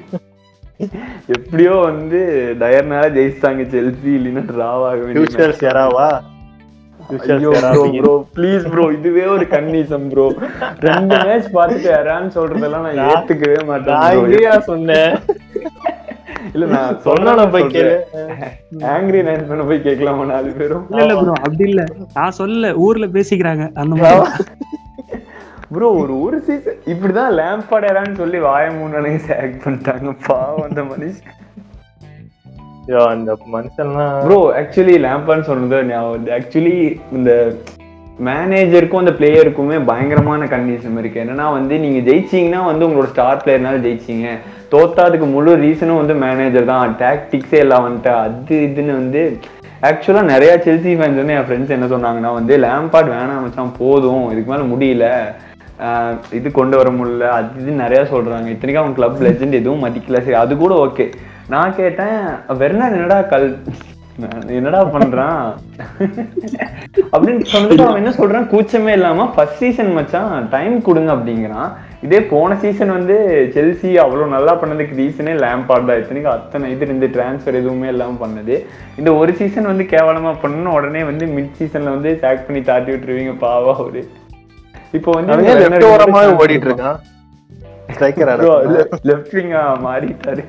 எப்படியோ 1.35 1.71
வந்து 1.83 2.17
டயர்னால 2.59 3.05
ஜெயிச்சிட்டாங்க 3.15 3.63
செல்சி 3.71 4.09
இல்லைன்னா 4.17 4.41
டிராவாக 4.49 4.99
ப்ரோ 4.99 5.07
ப்ரோ 7.97 8.11
ப்ளீஸ் 8.35 8.63
ப்ரோ 8.69 8.83
இதுவே 8.95 9.23
ஒரு 9.27 9.43
கன்னிசம் 9.53 10.05
ப்ரோ 10.09 10.25
ரெண்டு 10.87 11.15
மேட்ச் 11.23 11.47
பார்த்துட்டு 11.55 11.87
யாரான்னு 11.91 12.29
சொல்றதெல்லாம் 12.35 12.83
நான் 12.87 12.99
ஏத்துக்கவே 13.07 13.55
நான் 13.59 13.67
மாட்டேன். 13.71 14.03
எங்கேயா 14.19 14.53
சொன்னேன்? 14.67 15.15
இல்ல 16.53 16.65
நான் 16.65 16.99
சொன்னா 17.05 17.45
போய் 17.45 17.63
கேளு. 17.63 17.93
ஆங்கிரி 18.93 19.19
நைன் 19.23 19.47
பண்ண 19.47 19.63
போய் 19.63 19.81
கேட்கலாமா 19.81 20.25
நாலு 20.25 20.51
பேரும்? 20.51 20.85
இல்ல 20.89 21.01
இல்ல 21.01 21.15
ப்ரோ 21.21 21.33
அப்படி 21.39 21.69
இல்ல. 21.69 21.83
நான் 22.13 22.31
சொல்ல 22.31 22.73
ஊர்ல 22.75 23.05
பேசிக்கிறாங்க 23.07 23.71
அந்த 23.73 23.95
மாதிரி. 23.95 24.45
ப்ரோ 25.71 25.87
ஒரு 25.93 26.21
ஒரு 26.21 26.41
சீசன் 26.41 26.79
இப்படிதான் 26.85 27.35
லேம்பாடரான்னு 27.35 28.15
சொல்லி 28.15 28.39
வாய 28.39 28.71
மூணு 28.77 29.17
செலக்ட் 29.27 29.63
பண்ணிட்டாங்க. 29.63 30.15
பாவம் 30.27 30.65
அந்த 30.69 30.81
மனுஷன். 30.83 31.35
அந்த 33.09 33.37
மனுஷன்லாம் 33.53 34.15
ப்ரோ 34.21 34.37
ஆக்சுவலி 34.59 34.95
லேம்பான்னு 35.03 35.41
சொன்னது 35.41 35.79
ஆக்சுவலி 36.33 36.75
இந்த 37.11 37.31
மேனேஜருக்கும் 38.27 39.01
அந்த 39.01 39.11
பிளேயருக்குமே 39.17 39.77
பயங்கரமான 39.89 40.45
கண்டிஷன் 40.53 40.97
இருக்கு. 41.01 41.21
என்னன்னா 41.23 41.45
வந்து 41.57 41.75
நீங்க 41.83 41.99
ஜெயிச்சீங்கன்னா 42.09 42.61
வந்து 42.69 42.87
உங்களோட 42.87 43.09
ஸ்டார் 43.13 43.43
பிளேயர்னால 43.43 43.77
ஜெயிச்சீங்க. 43.85 44.27
தோத்தாதுக்கு 44.73 45.27
முழு 45.35 45.51
ரீசனும் 45.65 46.01
வந்து 46.01 46.15
மேனேஜர் 46.25 46.71
தான். 46.71 46.95
டாக்டிக்ஸே 47.03 47.59
எல்லாம் 47.65 47.85
வந்துட்டு 47.87 48.11
அது 48.23 48.57
இதுன்னு 48.67 48.99
வந்து 49.01 49.21
ஆக்சுவலா 49.89 50.21
நிறைய 50.31 50.51
செல்சி 50.65 50.93
ஃபேன்ஸ் 50.99 51.19
வந்து 51.21 51.35
என் 51.37 51.47
ஃப்ரெண்ட்ஸ் 51.47 51.75
என்ன 51.75 51.87
சொன்னாங்கன்னா 51.93 52.31
வந்து 52.39 52.53
லேம்பாட் 52.65 53.13
வேணாம் 53.15 53.45
வச்சான் 53.45 53.77
போதும். 53.81 54.25
இதுக்கு 54.33 54.51
மேல 54.53 54.65
முடியல. 54.73 55.07
இது 56.37 56.47
கொண்டு 56.59 56.75
வர 56.79 56.89
முடியல. 56.99 57.27
அது 57.37 57.61
இது 57.61 57.81
நிறையா 57.83 58.03
சொல்கிறாங்க 58.13 58.47
இத்தனைக்கும் 58.53 58.83
அவன் 58.83 58.97
கிளப் 58.97 59.21
லெஜெண்ட் 59.27 59.59
எதுவும் 59.61 59.85
மதிக்கல. 59.85 60.21
சரி 60.25 60.39
அது 60.43 60.57
கூட 60.63 60.73
ஓகே 60.85 61.05
நான் 61.53 61.77
கேட்டேன் 61.79 62.17
வெர்னர் 62.61 62.95
என்னடா 62.97 63.19
கல் 63.33 63.47
என்னடா 64.57 64.79
பண்றான்? 64.95 65.43
அப்படின்னு 67.13 67.43
சொன்னதுக்கு 67.51 67.85
அவன் 67.87 68.01
என்ன 68.01 68.11
சொல்றான்? 68.19 68.47
கூச்சமே 68.53 68.93
இல்லாம 68.97 69.27
ஃபர்ஸ்ட் 69.35 69.61
சீசன் 69.63 69.91
மச்சான் 69.97 70.33
டைம் 70.55 70.75
கொடுங்க 70.87 71.11
அப்படிங்கிறான். 71.15 71.69
இதே 72.05 72.19
போன 72.31 72.57
சீசன் 72.63 72.95
வந்து 72.97 73.15
செல்சி 73.55 73.89
அவ்வளவு 74.03 74.33
நல்லா 74.35 74.53
பண்ணதுக்கு 74.61 74.99
ரீசனே 75.01 75.33
லேம்பார்ட் 75.43 75.89
தான். 75.89 75.99
இத்தனைக்கும் 76.01 76.35
அத்தனை 76.35 76.71
இது 76.75 76.85
இருந்து 76.87 77.09
டிரான்ஸ்ஃபர் 77.15 77.59
எதுவுமே 77.61 77.89
இல்லாம 77.93 78.17
பண்ணது. 78.25 78.57
இந்த 78.99 79.09
ஒரு 79.21 79.33
சீசன் 79.39 79.71
வந்து 79.71 79.85
கேவலமா 79.95 80.33
பண்ணணும். 80.43 80.75
உடனே 80.79 81.03
வந்து 81.11 81.27
மிட் 81.37 81.57
சீசன்ல 81.59 81.95
வந்து 81.97 82.11
சேக் 82.23 82.45
பண்ணி 82.47 82.63
தாட்டி 82.69 82.91
விட்டுருவீங்க 82.93 83.35
பாவா 83.45 83.75
ஒரு 83.87 84.03
இப்போ 84.99 85.09
வந்து 85.17 85.33
ஓடிட்டு 86.43 86.69
இருக்கான்? 86.69 86.99
லெஃப்ட் 89.09 89.35
விங்கா 89.39 89.61
மாறிட்டாரு. 89.87 90.43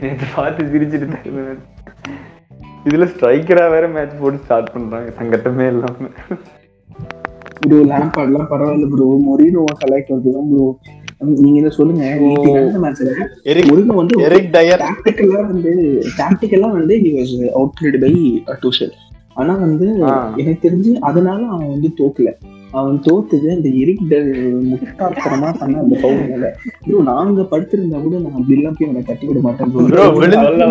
நேத்து 0.00 0.26
பார்த்து 0.36 0.70
சிரிச்சிட்டு. 0.72 1.56
இதுல 2.86 3.06
ஸ்ட்ரைக்கரா 3.12 3.70
வேற 3.70 3.88
மேட்ச் 3.88 4.20
போட்டு 4.20 4.44
ஸ்டார்ட் 4.44 4.72
பண்றாங்க. 4.72 5.08
சங்கட்டமே 5.18 5.66
இல்லாம. 5.72 6.08
ப்ரோ 7.60 7.78
லேம்பார்ட்லாம் 7.90 8.48
பரவாயில்ல 8.50 8.88
ப்ரோ 8.94 9.06
மொரினோ 9.26 9.64
செலக்ட் 9.80 10.12
வந்துதான் 10.14 10.48
ப்ரோ 10.50 10.66
நீங்க 11.20 11.58
இதை 11.60 11.70
சொல்லுங்க. 11.70 12.04
மொரினோ 13.70 13.94
வந்து 14.00 14.20
எரிக் 14.26 14.52
டயர் 14.52 14.82
டாக்டிக்கலா 14.84 15.40
வந்து 15.52 15.72
டாக்டிக்கலா 16.18 16.70
வந்து 16.78 16.96
he 17.04 17.10
was 17.18 17.32
outplayed 17.60 17.98
by 18.04 18.12
Tuchel 18.60 18.94
ஆனா 19.34 19.54
வந்து. 19.54 19.88
எனக்கு 20.36 20.62
தெரிஞ்சு 20.68 20.92
அதனால 21.10 21.40
அவன் 21.46 21.72
வந்து 21.74 21.90
தோக்கல. 21.98 22.30
அவன் 22.72 22.96
தோத்தது 23.04 23.46
அந்த 23.54 23.68
எரிக் 23.80 24.02
டல் 24.08 24.30
முட்டாத்தனமா 24.68 25.50
பண்ண 25.58 25.74
அந்த 25.82 25.94
பவுனால 26.02 26.48
ப்ரோ 26.82 26.98
நாங்க 27.06 27.46
படுத்திருந்தா 27.52 27.98
கூட 28.02 28.16
நான் 28.24 28.46
பில்லாம் 28.48 28.76
போய் 28.78 28.88
அவனை 28.88 29.02
தட்டி 29.02 29.26
விட 29.28 29.40
மாட்டேன் 29.44 29.72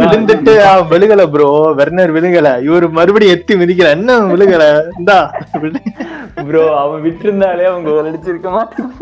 விழுந்துட்டு 0.02 0.54
அவன் 0.66 0.90
விழுகல 0.94 1.24
ப்ரோ. 1.34 1.48
வெர்னர் 1.80 2.16
விழுகல. 2.16 2.50
இவரு 2.68 2.88
மறுபடியும் 2.98 3.36
எத்தி 3.36 3.54
மிதிக்கல. 3.62 3.92
என்ன 3.98 4.18
விழுகல? 4.32 4.66
இந்தா. 5.00 5.18
ப்ரோ 6.50 6.64
அவன் 6.84 7.04
விட்டிருந்தாலே 7.06 7.66
அவங்க 7.72 7.96
அடிச்சிருக்க 8.04 8.52
மாட்டான் 8.58 8.94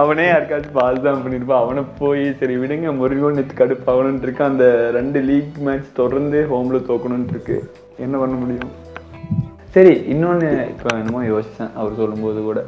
அவனே 0.00 0.24
யாருக்காச்சும் 0.28 0.76
பாஸ் 0.76 1.04
தான் 1.04 1.20
பண்ணிருப்பான் 1.24 1.62
அவனை 1.62 1.82
போய் 1.98 2.24
சரி 2.40 2.54
விடுங்க 2.60 2.92
முருகன் 3.00 3.36
நேற்று 3.38 3.54
கடுப்பு 3.58 3.92
அவனுன்னு 3.94 4.24
இருக்கு. 4.26 4.42
அந்த 4.50 4.64
ரெண்டு 4.96 5.20
லீக் 5.28 5.60
மேட்ச் 5.66 5.90
தொடர்ந்து 6.00 6.40
ஹோம்ல 6.52 6.80
தோக்கணும்னு 6.88 7.34
இருக்கு. 7.34 7.58
என்ன 7.98 8.14
பண்ண 8.18 8.34
முடியும்? 8.36 8.72
சரி 9.74 9.92
இன்னொன்னு 10.12 10.68
இப்போ 10.68 10.96
என்னமோ 10.96 11.22
யோசிச்சேன். 11.24 11.72
அவர் 11.74 11.94
சொல்லும்போது 11.94 12.42
கூட. 12.42 12.60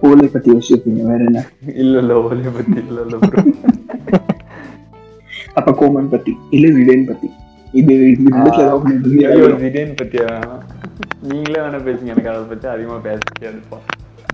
ஓலை 0.00 0.26
பத்தி 0.26 0.50
யோசிச்சிருப்பீங்க 0.52 1.02
வேற 1.02 1.24
என்ன? 1.24 1.40
இல்ல 1.74 1.98
இல்ல 1.98 2.14
ஓலிய 2.22 2.50
பத்தி 2.52 2.78
இல்ல 2.86 3.00
இல்ல. 3.00 3.18
அப்ப 5.54 5.70
கோமன் 5.72 6.08
பத்தி 6.08 6.36
இல்ல 6.50 6.68
விடேன் 6.68 7.04
பத்தி. 7.04 7.28
இது 7.72 7.94
ஆகணும். 8.44 9.60
திடீர்னு 9.60 9.94
பத்தியா? 10.02 10.28
நீங்களே 11.22 11.60
வேணா 11.60 11.80
பேசுங்க 11.86 12.06
எனக்கு 12.06 12.28
அதை 12.28 12.42
பத்தி 12.42 12.66
அதிகமா 12.66 12.96
பேச 12.96 13.18
தெரியாதுப்பா. 13.32 13.78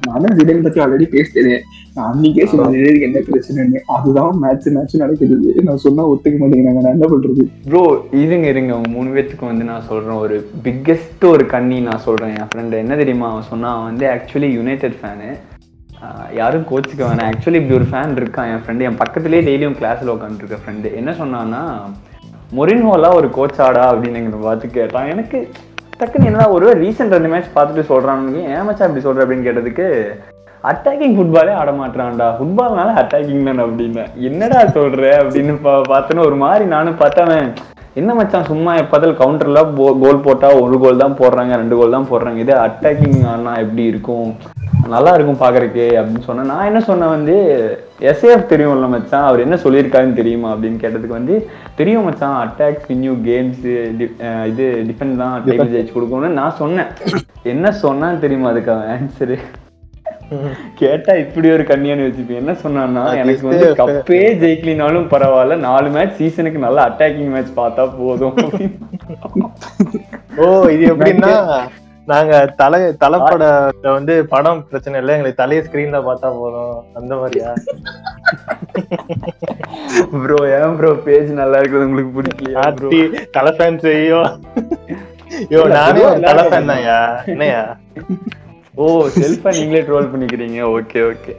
நானும் 0.06 0.36
விடேன் 0.38 0.62
பத்தி 0.64 0.80
ஆல்ரெடி 0.80 1.06
பேசிட்டேன். 1.14 1.62
நான் 1.94 2.08
அன்னைக்கே 2.10 2.44
சொன்னேன் 2.50 3.00
என்ன 3.06 3.20
பிரச்சனைன்னு? 3.28 3.78
அதுதான் 3.96 4.36
மேட்ச் 4.42 4.68
மேட்ச் 4.76 4.94
நடக்குது. 5.02 5.36
நான் 5.68 5.82
சொன்னா 5.84 6.02
ஒத்துக்க 6.12 6.36
மாட்டேங்கிறாங்க. 6.42 6.82
நான் 6.86 6.96
என்ன 6.96 7.08
பண்றது? 7.12 7.44
ப்ரோ 7.68 7.82
இருங்க 8.22 8.46
இருங்க. 8.54 8.72
உங்க 8.76 8.88
மூணு 8.88 9.08
பேத்துக்கு 9.14 9.46
வந்து 9.50 9.64
நான் 9.70 9.86
சொல்றேன். 9.90 10.20
ஒரு 10.24 10.36
பிக்கெஸ்ட் 10.64 11.26
ஒரு 11.34 11.46
கண்ணி 11.46 11.80
நான் 11.88 12.04
சொல்றேன். 12.06 12.34
என் 12.40 12.50
ஃப்ரெண்டு 12.52 12.82
என்ன 12.84 12.96
தெரியுமா 12.96 13.30
அவன் 13.30 13.48
சொன்னா 13.52 13.70
அவன் 13.74 13.88
வந்து 13.90 14.06
ஆக்சுவலி 14.14 14.50
யுனைடெட் 14.58 14.98
ஃபேனு 15.02 15.30
யாரும் 16.40 16.68
கோச்சுக்க 16.70 17.00
வேணாம். 17.06 17.28
ஆக்சுவலி 17.30 17.60
இப்படி 17.60 17.78
ஒரு 17.80 17.86
ஃபேன் 17.92 18.18
இருக்கான் 18.20 18.50
என் 18.52 18.62
ஃப்ரெண்டு 18.64 18.86
என் 18.88 19.00
பக்கத்துலேயே 19.00 19.42
டெய்லியும் 19.48 19.78
கிளாஸ்ல 19.80 20.14
உட்காந்துருக்க 20.16 20.58
ஃப்ரெண்டு 20.64 20.94
என்ன 21.00 21.12
சொன்னான்னா 21.22 21.62
மொரின்ஹோலா 22.58 23.08
ஒரு 23.20 23.28
கோச்சாடா 23.38 23.82
அப்படின்னு 23.92 24.20
எங்களை 24.20 24.38
பார்த்து 24.42 24.68
கேட்டான். 24.76 25.08
எனக்கு 25.14 25.38
டக்குன்னு 26.00 26.30
என்ன 26.30 26.48
ஒரு 26.56 26.66
ரீசெண்ட் 26.82 27.14
ரெண்டு 27.16 27.30
மேட்ச் 27.32 27.54
பார்த்துட்டு 27.54 27.84
சொல்றான்னு 27.92 28.42
ஏமாச்சா 28.42 28.64
மச்சான் 28.64 28.88
இப்படி 28.88 29.04
சொல்ற 29.06 29.24
அப்படின்னு 29.24 29.46
கேட்டதுக்கு 29.46 29.86
அட்டாக்கிங் 30.64 31.16
ஃபுட்பாலே 31.16 31.52
ஆட 31.60 31.70
மாட்டான்டா 31.72 32.26
ஃபுட்பால்னால 32.36 32.94
அட்டாக்கிங் 33.00 33.48
தானே 33.48 33.62
அப்படின்னு. 33.66 34.04
என்னடா 34.28 34.60
சொல்ற 34.76 35.02
அப்படின்னு 35.22 35.54
பா 35.66 35.74
பார்த்தோன்னு 35.92 36.26
ஒரு 36.28 36.36
மாதிரி 36.36 36.64
நானும் 36.74 37.00
பார்த்தவன் 37.02 37.48
என்ன 37.94 38.14
மச்சான் 38.14 38.48
சும்மா 38.50 38.72
எப்போதால் 38.82 39.18
கவுண்டர்ல 39.20 39.60
கோல் 40.02 40.24
போட்டா 40.26 40.48
ஒரு 40.64 40.78
கோல் 40.78 41.02
தான் 41.02 41.18
போடுறாங்க 41.20 41.52
ரெண்டு 41.56 41.76
கோல் 41.76 41.96
தான் 41.96 42.08
போடுறாங்க. 42.10 42.38
இதே 42.44 42.56
அட்டாக்கிங் 42.66 43.22
ஆனா 43.32 43.52
எப்படி 43.64 43.84
இருக்கும்? 43.84 44.28
நல்லா 44.94 45.10
இருக்கும் 45.14 45.40
பாக்குறதுக்கு 45.42 45.86
அப்படின்னு 46.00 46.26
சொன்னேன். 46.26 46.50
நான் 46.52 46.68
என்ன 46.70 46.80
சொன்னேன் 46.88 47.14
வந்து 47.14 47.34
எஸ்ஏஎஃப் 48.10 48.50
தெரியும்ல 48.52 48.88
மச்சான் 48.92 49.26
அவர் 49.28 49.44
என்ன 49.44 49.56
சொல்லியிருக்காருன்னு 49.64 50.18
தெரியுமா 50.20 50.48
அப்படின்னு 50.54 50.82
கேட்டதுக்கு 50.82 51.18
வந்து 51.18 51.36
தெரியும் 51.78 52.06
மச்சான் 52.08 52.36
அட்டாக் 52.42 52.84
பின்யூ 52.90 53.14
கேம்ஸ் 53.28 53.64
இது 54.50 54.66
டிஃபெண்ட் 54.90 55.20
தான் 55.22 55.34
டைபிள் 55.46 55.72
ஜெயிச்சு 55.74 55.96
கொடுக்கணும்னு 55.96 56.38
நான் 56.40 56.58
சொன்னேன். 56.62 56.92
என்ன 57.54 57.72
சொன்னான்னு 57.84 58.22
தெரியுமா 58.26 58.52
அதுக்காக 58.52 58.92
ஆன்சரு 58.94 59.38
கேட்டா 60.80 61.12
இப்படி 61.24 61.48
ஒரு 61.56 61.64
கண்ணியான்னு 61.68 62.06
வச்சுப்பேன் 62.06 62.40
என்ன 62.42 62.54
சொன்னான்னா 62.64 63.04
எனக்கு 63.20 63.44
வந்து. 63.50 63.68
கப்பே 63.82 64.22
ஜெயிக்கலினாலும் 64.42 65.10
பரவாயில்ல 65.14 65.56
நாலு 65.68 65.90
மேட்ச் 65.94 66.18
சீசனுக்கு 66.20 66.64
நல்ல 66.66 66.78
அட்டாக்கிங் 66.88 67.34
மேட்ச் 67.34 67.52
பார்த்தா 67.60 67.86
போதும். 68.00 68.36
ஓ 70.42 70.46
இது 70.76 70.84
எப்படின்னா 70.94 71.32
நாங்க 72.10 72.34
தலை 72.60 72.78
தலைப்படத்தை 73.02 73.90
வந்து 73.96 74.14
படம் 74.32 74.60
பிரச்சனை 74.68 75.00
இல்லை 75.00 75.14
எங்களுக்கு 75.16 75.40
தலைய 75.40 75.62
ஸ்கிரீன்ல 75.66 75.98
பார்த்தா 76.08 76.28
போதும். 76.40 76.76
அந்த 76.98 77.12
மாதிரியா? 77.20 77.50
ப்ரோ 80.22 80.38
ஏன் 80.58 80.76
ப்ரோ 80.78 80.90
பேஜ் 81.06 81.32
நல்லா 81.40 81.58
இருக்குது 81.62 81.86
உங்களுக்கு? 81.88 82.54
ஆத்தி 82.64 83.00
தலை 83.36 83.52
ஃபேன்ஸ் 83.58 83.88
ஐயோ 83.96 84.20
ஐயோ 85.40 85.64
நானே 85.76 86.04
தலை 86.28 86.44
ஃபேன் 86.50 86.70
தான்யா. 86.72 87.00
என்னையா? 87.34 87.60
ஓ 88.80 88.86
செல்ஃபா 89.18 89.52
நீங்களே 89.58 89.84
ட்ரோல் 89.90 90.10
பண்ணிக்கிறீங்க. 90.14 90.58
ஓகே 90.78 91.02
ஓகே 91.10 91.34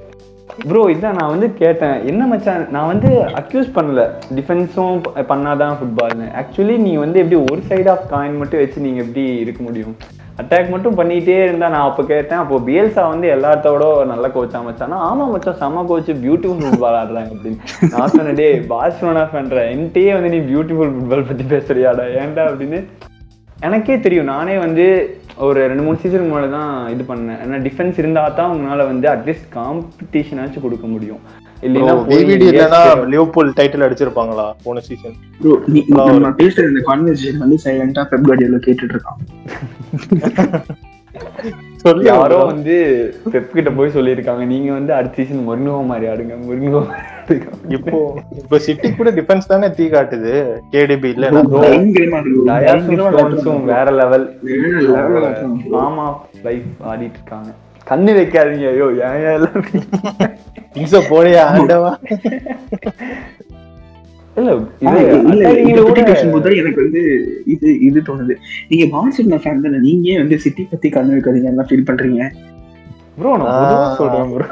ப்ரோ 0.70 0.82
இதான் 0.94 1.18
நான் 1.20 1.34
வந்து 1.34 1.48
கேட்டேன். 1.60 1.98
என்ன 2.12 2.22
மச்சான் 2.30 2.64
நான் 2.76 2.90
வந்து 2.92 3.10
அக்யூஸ் 3.42 3.76
பண்ணல. 3.76 4.02
டிஃபென்ஸும் 4.38 5.02
பண்ணாதான் 5.32 5.78
ஃபுட்பால்னு 5.80 6.28
ஆக்சுவலி 6.42 6.78
நீ 6.86 6.94
வந்து 7.04 7.22
எப்படி 7.24 7.40
ஒரு 7.52 7.62
சைடு 7.70 7.90
ஆஃப் 7.96 8.08
காயின் 8.14 8.40
மட்டும் 8.42 8.62
வச்சு 8.64 8.86
நீங்க 8.88 9.02
எப்படி 9.06 9.26
இருக்க 9.44 9.62
முடியும்? 9.68 9.96
அட்டாக் 10.40 10.72
மட்டும் 10.74 10.98
பண்ணிட்டே 11.00 11.38
இருந்தா 11.46 11.68
நான் 11.74 11.88
அப்போ 11.90 12.04
கேட்டேன். 12.04 12.42
அப்போ 12.44 12.58
பிஎல்சா 12.68 13.04
வந்து 13.10 13.28
எல்லாத்தோட 13.36 13.84
நல்ல 14.12 14.28
கோச்சா 14.36 14.60
மச்சானா. 14.68 14.98
ஆமா 15.10 15.26
மச்சான் 15.32 15.60
செம்ம 15.62 15.86
கோச் 15.92 16.12
பியூட்டிஃபுல் 16.26 16.64
ஃபுட்பால் 16.66 17.00
ஆடுறாங்க 17.02 17.32
அப்படின்னு. 17.36 17.60
நான் 17.94 18.14
சொன்னேன் 18.16 18.40
டே 18.42 18.48
பார்சலோனா 18.74 19.24
ஃபேன்ற 19.32 19.64
என்கிட்டயே 19.74 20.14
வந்து 20.18 20.34
நீ 20.36 20.42
பியூட்டிஃபுல் 20.52 20.94
ஃபுட்பால் 20.96 21.28
பத்தி 21.32 21.46
பேசுறியாடா 21.56 22.06
ஏன்டா? 22.24 22.46
அப்படின்னு. 22.52 22.80
எனக்கே 23.68 23.96
தெரியும். 24.04 24.30
நானே 24.34 24.56
வந்து 24.66 24.86
ஒரு 25.48 25.60
ரெண்டு 25.70 25.84
மூணு 25.86 25.98
சீசன் 26.02 26.30
முன்னாடி 26.30 26.50
தான் 26.58 26.72
இது 26.94 27.04
பண்ணேன். 27.10 27.40
ஏன்னா 27.44 27.58
டிஃபென்ஸ் 27.66 27.98
இருந்தா 28.02 28.24
தான் 28.40 28.52
உங்களால 28.56 28.86
வந்து 28.92 29.08
அட்லீஸ்ட் 29.14 29.48
காம்படிஷனாச்சும் 29.58 30.66
கொடுக்க 30.66 30.88
முடியும். 30.88 31.22
டைட்டில் 33.58 33.86
அடிச்சிருப்பாங்களா 33.88 34.46
போன 34.66 34.84
சீசன் 34.90 35.18
நம்ம 35.96 36.34
பேசுற 36.42 36.68
இந்த 36.72 36.84
கான்வர்சேஷன் 36.90 37.44
வந்து 37.46 37.58
சைலண்டா 37.66 38.06
பெப் 38.12 38.28
கார்டியோல 38.30 38.62
கேட்டுட்டு 38.68 38.96
இருக்கான். 38.96 39.20
யாரோ 41.84 42.38
bro. 42.38 42.46
வந்து 42.46 42.76
பெப் 43.34 43.52
கிட்ட 43.52 43.70
போய் 43.70 43.96
சொல்லியிருக்காங்க. 43.96 44.46
நீங்க 44.46 44.72
வந்து 44.72 44.94
அடுத்த 44.94 45.24
சீசன் 45.24 45.48
முருங்கோ 45.50 45.86
மாதிரி 45.86 46.12
ஆடுங்க. 46.12 46.36
முருங்கோ 46.48 46.82
இப்போ 47.68 47.98
இப்போ 48.38 48.60
சிட்டி 48.60 48.94
கூட 48.94 49.12
டிஃபென்ஸ் 49.12 49.48
தானே 49.48 49.70
தீ 49.72 49.88
காட்டுது. 49.88 50.34
கேடிபி 50.72 51.12
ஸ்டோன்ஸும் 52.98 53.64
வேற 53.64 53.92
லெவல். 53.92 54.26
ஆமா 55.86 56.06
லைஃப் 56.44 56.70
ஆடிட்டு 56.92 57.20
இருக்காங்க. 57.20 57.50
கண்ணு 57.90 58.12
வைக்காதீங்க. 58.20 58.68
ஐயோ 58.74 58.88
ஏன் 59.10 59.24
எல்லாம் 59.34 61.10
போடையா 61.12 61.44
ஆண்டவா. 61.56 61.94
எனக்கு 66.60 66.82
வந்து 66.84 67.02
இது 67.46 67.80
இது 67.80 68.00
தோணுது. 68.02 68.36
நீங்க 68.70 68.86
பார்சிலோனா 68.96 69.40
ஃபேன் 69.44 69.62
தானே 69.62 69.80
நீங்க 69.80 70.10
ஏன் 70.10 70.18
வந்து 70.18 70.40
சிட்டி 70.40 70.64
பத்தி 70.72 70.90
கண்ணு 70.90 71.16
வைக்காதீங்க 71.16 71.50
எல்லாம் 71.50 71.70
ஃபீல் 71.70 71.90
பண்றீங்க? 71.90 72.22
ப்ரோ 73.18 73.32
நான் 73.38 73.50
பொதுவா 73.54 73.88
சொல்றேன் 73.96 74.30
ப்ரோ 74.34 74.46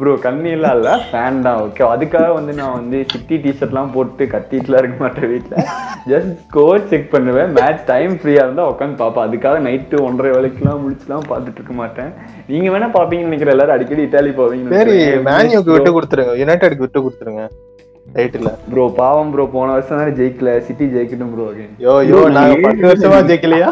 ப்ரோ 0.00 0.12
கண்ணி 0.24 0.50
எல்லாம் 0.56 0.74
இல்ல 0.78 0.90
ஃபேன் 1.08 1.40
தான் 1.46 1.58
ஓகே 1.64 1.82
அதுக்காக 1.94 2.28
வந்து 2.36 2.52
நான் 2.58 2.76
வந்து 2.78 2.98
சிட்டி 3.12 3.36
டிஷர்ட் 3.44 3.72
எல்லாம் 3.72 3.90
போட்டு 3.94 4.24
கத்திட்டுலாம் 4.34 4.80
இருக்க 4.82 4.96
மாட்டேன் 5.04 5.30
வீட்ல. 5.32 5.54
ஜஸ்ட் 6.10 6.30
ஸ்கோர் 6.44 6.86
செக் 6.90 7.10
பண்ணுவேன். 7.14 7.50
மேட்ச் 7.58 7.82
டைம் 7.90 8.12
ஃப்ரீயா 8.20 8.44
இருந்தா 8.46 8.64
உட்காந்து 8.72 9.00
பாப்பேன் 9.02 9.26
அதுக்காக 9.26 9.60
நைட்டு 9.66 9.98
ஒன்றரை 10.08 10.30
வேலைக்குலாம் 10.36 10.82
முடிச்சுலாம் 10.84 11.28
பார்த்துட்டு 11.32 11.60
இருக்க 11.60 11.76
மாட்டேன். 11.82 12.10
நீங்க 12.52 12.70
வேணா 12.74 12.88
பாப்பீங்கன்னு 12.96 13.30
நினைக்கிற 13.30 13.54
எல்லாரும் 13.56 13.76
அடிக்கடி 13.76 14.06
இட்டாலி 14.08 14.32
போவீங்க 14.40 14.76
சரி 14.78 14.96
மேன்யூக்கு 15.28 15.74
விட்டு 15.76 15.92
கொடுத்துருங்க. 15.96 16.34
யுனைடெட்க்கு 16.42 16.86
விட்டு 16.86 17.02
கொடுத்துருங்க. 17.06 17.44
டைட்டில் 18.06 18.50
ப்ரோ 18.72 18.84
பாவம் 19.00 19.32
ப்ரோ 19.32 19.44
போன 19.56 19.72
வருஷம் 19.76 20.00
தானே 20.00 20.12
ஜெயிக்கல. 20.20 20.52
சிட்டி 20.68 20.86
ஜெயிக்கட்டும் 20.94 21.34
ப்ரோ 21.34 21.48
யோ 21.86 21.96
யோ 22.10 22.20
நாங்க 22.36 22.56
பத்து 22.66 22.86
வருஷமா 22.90 23.18
ஜெயிக்கலையா? 23.30 23.70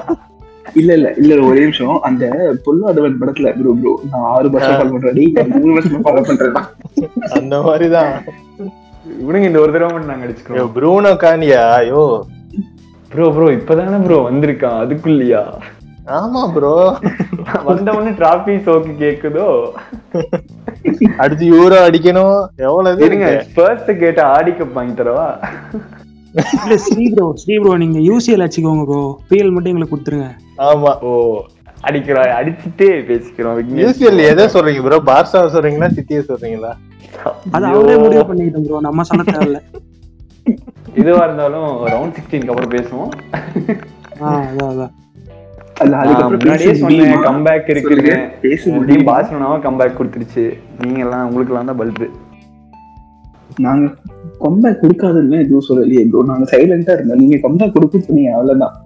இல்ல 0.75 0.91
இல்ல 0.93 1.09
இல்ல 1.17 1.41
ஒரே 1.43 1.61
நிமிஷம். 1.61 2.01
அந்த 2.01 2.25
பொல்லாதவன் 2.67 3.21
படத்துல 3.21 3.53
ப்ரோ 3.59 3.73
ப்ரோ 3.81 3.93
நான் 4.11 4.27
ஆறு 4.33 4.51
வருஷம் 4.51 4.77
ஃபாலோ 4.77 4.93
பண்றேன் 4.95 5.19
மூணு 5.57 5.75
வருஷமா 5.77 6.03
ஃபாலோ 6.07 6.23
பண்றேன் 6.23 6.59
அந்த 7.39 7.55
மாதிரிதான். 7.63 8.13
இவனுங்க 9.21 9.47
இந்த 9.47 9.61
ஒரு 9.61 9.73
தடவை 9.73 9.91
மட்டும் 9.91 10.13
நாங்க 10.13 10.25
யோ 10.25 10.29
அடிச்சுக்கிறோம் 10.29 10.73
ப்ரூனோ 10.77 11.13
கானியா 11.17 11.63
யோ 11.91 12.03
ப்ரோ 13.11 13.27
ப்ரோ 13.31 13.49
இப்பதானே 13.51 13.99
ப்ரோ 14.05 14.17
வந்திருக்கான் 14.27 14.81
அதுக்குள்ளயா? 14.83 15.43
ஆமா 16.19 16.43
ப்ரோ 16.55 16.75
வந்தவொடனே 17.65 18.13
டிராபி 18.19 18.55
சோக்கு 18.67 18.93
கேக்குதோ? 19.03 19.47
அடுத்து 21.17 21.45
யூரோ 21.53 21.79
அடிக்கணும். 21.87 22.39
எவ்வளவு 22.67 23.05
இருங்க 23.07 23.27
கேட்ட 24.01 24.21
ஆடிக்க 24.37 24.65
வாங்கி 24.77 24.95
தரவா? 24.95 25.27
ஸ்ரீ 26.87 27.05
ப்ரோ 27.13 27.27
ஸ்ரீ 27.43 27.55
ப்ரோ 27.63 27.73
நீங்க 27.83 27.99
யூசிஎல் 28.09 28.43
அடிச்சுக்கோங்க 28.45 28.85
ப்ரோ 28.91 29.03
பிஎல் 29.31 29.53
மட்டும் 29.55 29.73
எங்களுக்கு 29.73 29.95
கொடுத்துருங்க. 29.95 30.29
ஆமா. 30.71 30.93
ஓ 31.09 31.11
அடிக்கிறோம் 31.89 32.35
அடிச்சுட்டே 32.39 32.89
பேசிக்கிறோம். 33.11 33.59
யூசிஎல் 33.83 34.21
எதை 34.31 34.45
சொல்றீங்க 34.55 34.83
ப்ரோ 34.87 34.99
பார்சா 35.11 35.41
சொல்றீங்களா 35.55 35.89
சிட்டியை 35.99 36.23
சொல்றீங்களா? 36.31 36.73
அது. 37.55 37.65
அவங்களே 37.71 37.99
முடிவு 38.05 38.25
பண்ணிக்கிட்டோம் 38.31 38.67
ப்ரோ 38.69 38.81
நம்ம 38.89 39.05
சொல்ல 39.11 39.25
தேவையில்ல. 39.31 39.61
இதுவா 41.01 41.23
இருந்தாலும் 41.29 41.69
ரவுண்ட் 41.93 42.17
சிக்ஸ்டீன் 42.19 42.51
அப்புறம் 42.53 42.75
பேசுவோம். 42.77 43.11
அதான் 44.21 44.71
அதான் 44.73 44.95
முன்னாடியே 46.35 46.73
சொன்னேன்? 46.83 47.25
கம்பேக் 47.27 47.69
இருக்குன்னு 47.73 48.05
சொல்லுங்க, 48.05 48.23
பேச 48.45 48.63
டீம் 48.65 48.77
முடியுமா? 48.79 49.09
பார்சலோனாவும் 49.11 49.65
கம்பேக் 49.67 49.99
கொடுத்துருச்சு. 49.99 50.45
நீங்க 50.83 51.01
எல்லாம் 51.07 51.27
உங்களுக்கு 51.29 51.53
எல்லாம் 51.55 51.71
தான் 51.71 51.81
பல்பு 51.83 52.09
நாங்க 53.67 53.87
கம்பேக் 54.45 54.81
கொடுக்காதுன்னு 54.83 55.39
எதுவும் 55.45 55.67
சொல்லலையே 55.69 56.03
ப்ரோ 56.13 56.23
நாங்க 56.31 56.47
சைலண்டா 56.53 56.95
இருந்தோம். 56.97 57.21
நீங்க 57.23 57.39
கம்பேக் 57.47 57.75
கொடுக்க 57.77 58.01
சொன்னீங்க 58.07 58.33
அவ்வளவுதான் 58.37 58.77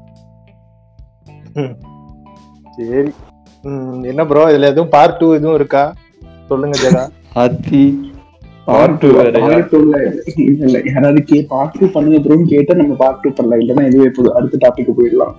சரி. 2.77 3.11
என்ன 4.11 4.23
ப்ரோ 4.31 4.45
இதுல 4.53 4.71
எதுவும் 4.73 4.93
பார்ட் 4.95 5.19
டூ 5.21 5.27
எதுவும் 5.38 5.59
இருக்கா? 5.59 5.83
சொல்லுங்க 6.51 6.77
ஜெகா. 6.85 7.03
அத்தி 7.43 7.83
பார்ட் 8.67 8.99
டூ 9.03 9.09
இல்ல 10.47 10.62
இல்ல. 10.67 10.79
யாராவது 10.91 11.21
கே 11.31 11.38
பார்ட் 11.53 11.79
டூ 11.81 11.87
பண்ணுங்க 11.97 12.19
ப்ரோன்னு 12.25 12.51
கேட்டா 12.53 12.75
நம்ம 12.81 12.97
பார்ட் 13.03 13.23
டூ 13.23 13.31
பண்ணலாம். 13.38 13.62
இல்லைன்னா 13.62 13.85
இதுவே 13.91 14.09
போதும். 14.17 14.37
அடுத்த 14.38 14.61
டாபிக் 14.65 14.97
போயிடலாம். 14.99 15.35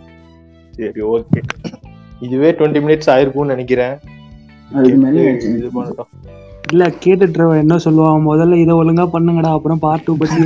சரி 0.77 1.01
ஓகே 1.13 1.41
இதுவே 2.27 2.49
டுவெண்ட்டி 2.57 2.81
மினிட்ஸ் 2.85 3.11
ஆயிருக்கும்னு 3.13 3.53
நினைக்கிறேன். 3.55 3.95
அதுக்கு 4.77 4.99
மேலே 5.05 5.23
இது 5.57 5.69
பண்ணட்டும். 5.77 6.11
இல்ல 6.71 6.83
கேட்டுட்டு 7.03 7.45
என்ன 7.61 7.75
சொல்லுவான்? 7.83 8.23
முதல்ல 8.27 8.59
இதை 8.61 8.73
ஒழுங்கா 8.75 9.05
பண்ணுங்கடா 9.13 9.49
அப்புறம் 9.55 9.81
பார்ட் 9.83 10.05
டூ 10.05 10.13
பத்தி. 10.17 10.39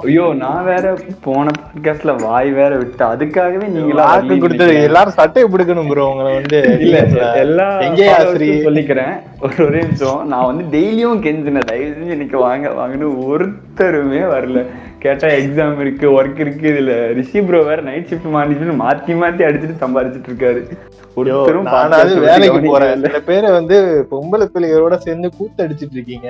ஐயோ 0.00 0.26
நான் 0.42 0.64
வேற 0.64 0.94
போன 1.26 1.52
பாட்காஸ்ட்ல 1.58 2.14
வாய் 2.22 2.50
வேற 2.50 2.72
விட்டு 2.76 3.04
அதுக்காகவே 3.12 3.68
நீங்களா 3.76 4.06
லாக்கு 4.10 4.38
கொடுத்தது 4.38 4.74
எல்லாரும் 4.88 5.18
சட்டையை 5.18 5.46
பிடிக்கணும் 5.52 5.88
ப்ரோ 5.88 6.06
உங்களை 6.12 6.32
வந்து. 6.38 6.60
இல்ல 6.86 6.98
எல்லா 7.44 7.68
எங்கே 7.88 8.08
ஆசிரி 8.16 8.50
சொல்லிக்கிறேன். 8.68 9.14
ஒரு 9.40 9.66
ஒரே 9.66 9.82
நிமிஷம். 9.86 10.20
நான் 10.32 10.48
வந்து 10.50 10.64
டெய்லியும் 10.74 11.22
கெஞ்சினேன். 11.26 11.70
தயவு 11.72 11.94
செஞ்சு 11.96 12.16
இன்னைக்கு 12.18 12.38
வாங்க 12.38 12.74
வாங்கன்னு 12.80 13.10
ஒருத்தருமே 13.30 14.22
வரல. 14.34 14.62
கேட்டா 15.04 15.28
எக்ஸாம் 15.38 15.80
இருக்கு 15.84 16.06
ஒர்க் 16.16 16.38
இருக்கு 16.44 16.66
இதுல 16.72 16.92
ரிஷி 17.18 17.40
ப்ரோ 17.46 17.58
வேற 17.68 17.80
நைட் 17.88 18.06
ஷிஃப்ட் 18.10 18.28
மார்னிங் 18.34 18.82
மாத்தி 18.82 19.14
மாத்தி 19.22 19.42
அடிச்சுட்டு 19.48 19.82
சம்பாதிச்சிட்டு 19.82 20.30
இருக்காரு. 20.30 20.60
ஒருத்தரும் 21.18 21.68
வேலைக்கு 22.28 22.60
போறேன். 22.70 23.02
சில 23.06 23.18
பேரை 23.28 23.48
வந்து 23.56 23.76
பொம்பளை 24.12 24.46
பிள்ளைகளோட 24.54 24.96
சேர்ந்து 25.06 25.28
கூத்து 25.38 25.64
அடிச்சிட்டு 25.64 25.96
இருக்கீங்க 25.98 26.28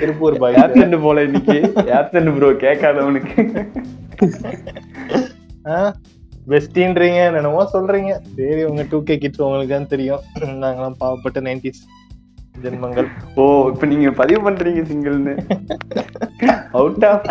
திருப்பூர் 0.00 0.38
பாய் 0.42 0.60
ஆப்சென்ட் 0.64 0.98
போல 1.06 1.24
இன்னைக்கு. 1.28 1.58
Absent 2.00 2.32
bro 2.36 2.50
கேட்காதவனுக்கு. 2.66 3.34
பெஸ்டின்றீங்க 6.52 7.20
என்னமோ 7.40 7.62
சொல்றீங்க. 7.74 8.12
சரி 8.38 8.62
உங்க 8.70 8.82
டூ 8.90 8.98
கே 9.06 9.14
கிட்ஸ் 9.22 9.46
உங்களுக்கு 9.46 9.74
தான் 9.76 9.92
தெரியும். 9.94 10.22
நாங்களாம் 10.64 10.98
பாவப்பட்ட 11.02 11.40
நைன்டிஸ் 11.48 11.82
ஜென்மங்கள். 12.62 13.06
ஓ 13.34 13.68
இப்ப 13.68 13.86
நீங்க 13.86 14.10
பதிவு 14.10 14.50
பண்றீங்க 14.50 14.54
சிங்கிள்னு. 14.54 15.38
Out 16.72 17.04
of. 17.04 17.26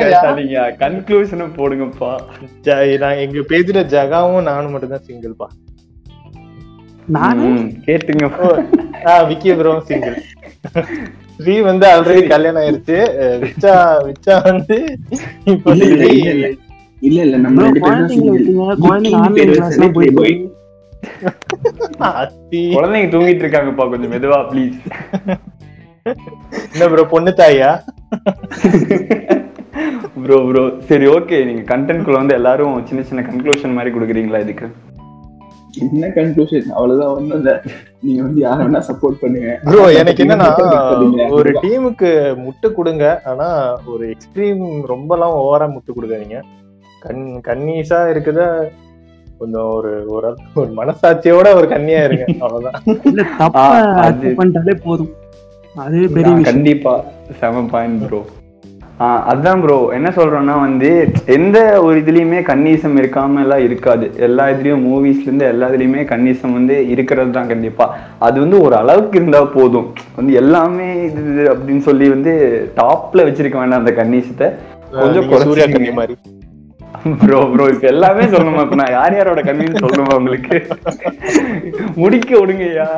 பேசாதீங்க. 0.00 0.78
கன்க்ளூஷனை 0.78 1.50
போடுங்கப்பா. 1.56 2.20
ஜ- 2.62 2.98
நான் 2.98 3.12
எங்க 3.12 3.38
பேஜ்ல 3.38 3.86
ஜகாவும் 3.86 4.42
நானும் 4.42 4.70
மட்டும் 4.70 4.88
தான் 4.88 5.02
சிங்கிள்பா 5.06 5.46
நானு? 7.06 7.40
ம், 7.40 7.72
கேட்டுங்க. 7.84 8.66
ஆஹ் 9.04 9.26
விக்கி 9.26 9.54
ப்ரோ 9.54 9.80
சிங்கிள் 9.80 10.22
ஸ்ரீ 11.38 11.60
வந்து 11.60 11.88
ஆல்ரெடி 11.88 12.28
கல்யாணம் 12.28 12.62
ஆயிருச்சு. 12.62 12.96
விச்சா 13.40 14.04
விச்சா 14.04 14.42
வந்து 14.42 14.98
இப்போ 15.44 15.74
இல்ல, 17.00 17.20
இல்ல, 17.20 17.36
நம்ம 17.36 17.62
ரெண்டு 17.62 17.80
பேரும். 17.80 18.08
வச்சுங்க 18.08 18.30
குழந்தைங்க 22.76 23.08
தூங்கிட்டு 23.14 23.44
இருக்காங்கப்பா 23.44 23.86
கொஞ்சம் 23.92 24.12
மெதுவா 24.14 24.40
ப்ளீஸ் 24.50 24.78
என்ன 26.72 26.86
ப்ரோ 26.92 27.02
பொண்ணு 27.14 27.30
தாயா? 27.40 27.70
ப்ரோ 30.22 30.36
ப்ரோ 30.48 30.62
சரி 30.90 31.06
ஓகே 31.16 31.38
நீங்க 31.44 31.62
கண்டென்ட் 31.72 32.04
குள்ள 32.04 32.18
வந்து 32.18 32.34
எல்லாரும் 32.34 32.76
சின்ன 32.90 33.02
சின்ன 33.08 33.24
கன்க்ளூஷன் 33.30 33.76
மாதிரி 33.78 33.92
கொடுக்குறீங்களா 33.96 34.40
இதுக்கு? 34.44 34.68
என்ன 35.84 36.06
கன்க்ளூஷன் 36.16 36.70
அவ்வளவுதான் 36.76 37.12
ஒண்ணும் 37.16 37.38
இல்ல. 37.40 37.50
நீங்க 38.06 38.20
வந்து 38.22 38.40
யார 38.44 38.58
வேணா 38.64 38.80
சப்போர்ட் 38.88 39.20
பண்ணுங்க. 39.20 39.50
ப்ரோ 39.64 39.82
எனக்கு 40.00 40.24
என்னன்னா. 40.24 40.48
ஒரு 41.38 41.50
டீமுக்கு 41.64 42.10
முட்டு 42.44 42.68
கொடுங்க. 42.72 43.04
ஆனா 43.24 43.48
ஒரு 43.92 44.04
எக்ஸ்ட்ரீம் 44.14 44.64
ரொம்பலாம் 44.92 45.36
ஓவரா 45.42 45.66
முட்டு 45.74 45.96
கொடுக்காதீங்க. 45.96 46.40
கண் 47.04 47.24
கன்னீஸா 47.48 48.00
இருக்குத? 48.12 48.40
கொஞ்சம் 49.38 49.68
ஒரு 49.68 50.04
ஒரு 50.08 50.28
ஒரு 50.54 50.70
மனசாட்சியோட 50.76 51.54
ஒரு 51.54 51.68
கன்னியா 51.68 52.02
இருங்க. 52.04 52.24
அவ்வளவுதான். 52.42 52.76
போதும். 54.84 55.12
கண்டிப்பா 56.42 56.94
செம 57.40 57.62
பாயிண்ட் 57.70 58.06
ப்ரோ 58.06 58.20
அதான் 59.26 59.60
ப்ரோ 59.60 59.90
என்ன 59.92 60.08
சொல்றோம்னா 60.08 60.60
வந்து 60.60 60.88
எந்த 61.26 61.58
ஒரு 61.82 62.00
இதுலயுமே 62.00 62.38
கன்னிசம் 62.42 62.96
இருக்காம 62.98 63.40
எல்லாம் 63.40 63.62
இருக்காது. 63.62 64.10
எல்லா 64.18 64.48
இதுலயும் 64.48 64.84
மூவிஸ்ல 64.86 65.22
இருந்து 65.22 65.44
எல்லா 65.46 65.68
இதுலயுமே 65.68 66.02
கன்னிசம் 66.04 66.52
வந்து 66.52 66.88
இருக்கிறது 66.88 67.30
தான் 67.30 67.46
கண்டிப்பா. 67.46 67.86
அது 68.18 68.40
வந்து 68.40 68.60
ஒரு 68.60 68.76
அளவுக்கு 68.76 69.18
இருந்தா 69.18 69.44
போதும். 69.44 69.86
வந்து 70.16 70.32
எல்லாமே 70.32 70.88
இது 71.04 71.20
அப்படின்னு 71.52 71.78
சொல்லி 71.78 72.08
வந்து 72.08 72.32
டாப்ல 72.76 73.26
வச்சிருக்க 73.28 73.58
வேண்டாம் 73.58 73.78
அந்த 73.78 73.92
கன்னிசத்தை. 73.92 74.48
கொஞ்சம் 74.92 75.30
சூர்யா 75.42 75.66
மாதிரி. 75.92 76.16
ப்ரோ 77.22 77.38
ப்ரோ 77.52 77.64
இப்ப 77.72 77.86
எல்லாமே 77.92 78.24
சொல்லணுமா? 78.32 78.62
இப்ப 78.66 78.76
நான் 78.80 78.94
யார் 78.96 79.16
யாரோட 79.16 79.40
கன்வீன் 79.48 79.82
சொல்லணுமா 79.84 80.14
உங்களுக்கு? 80.18 80.56
முடிக்க 82.02 82.30
விடுங்கய்யா. 82.40 82.88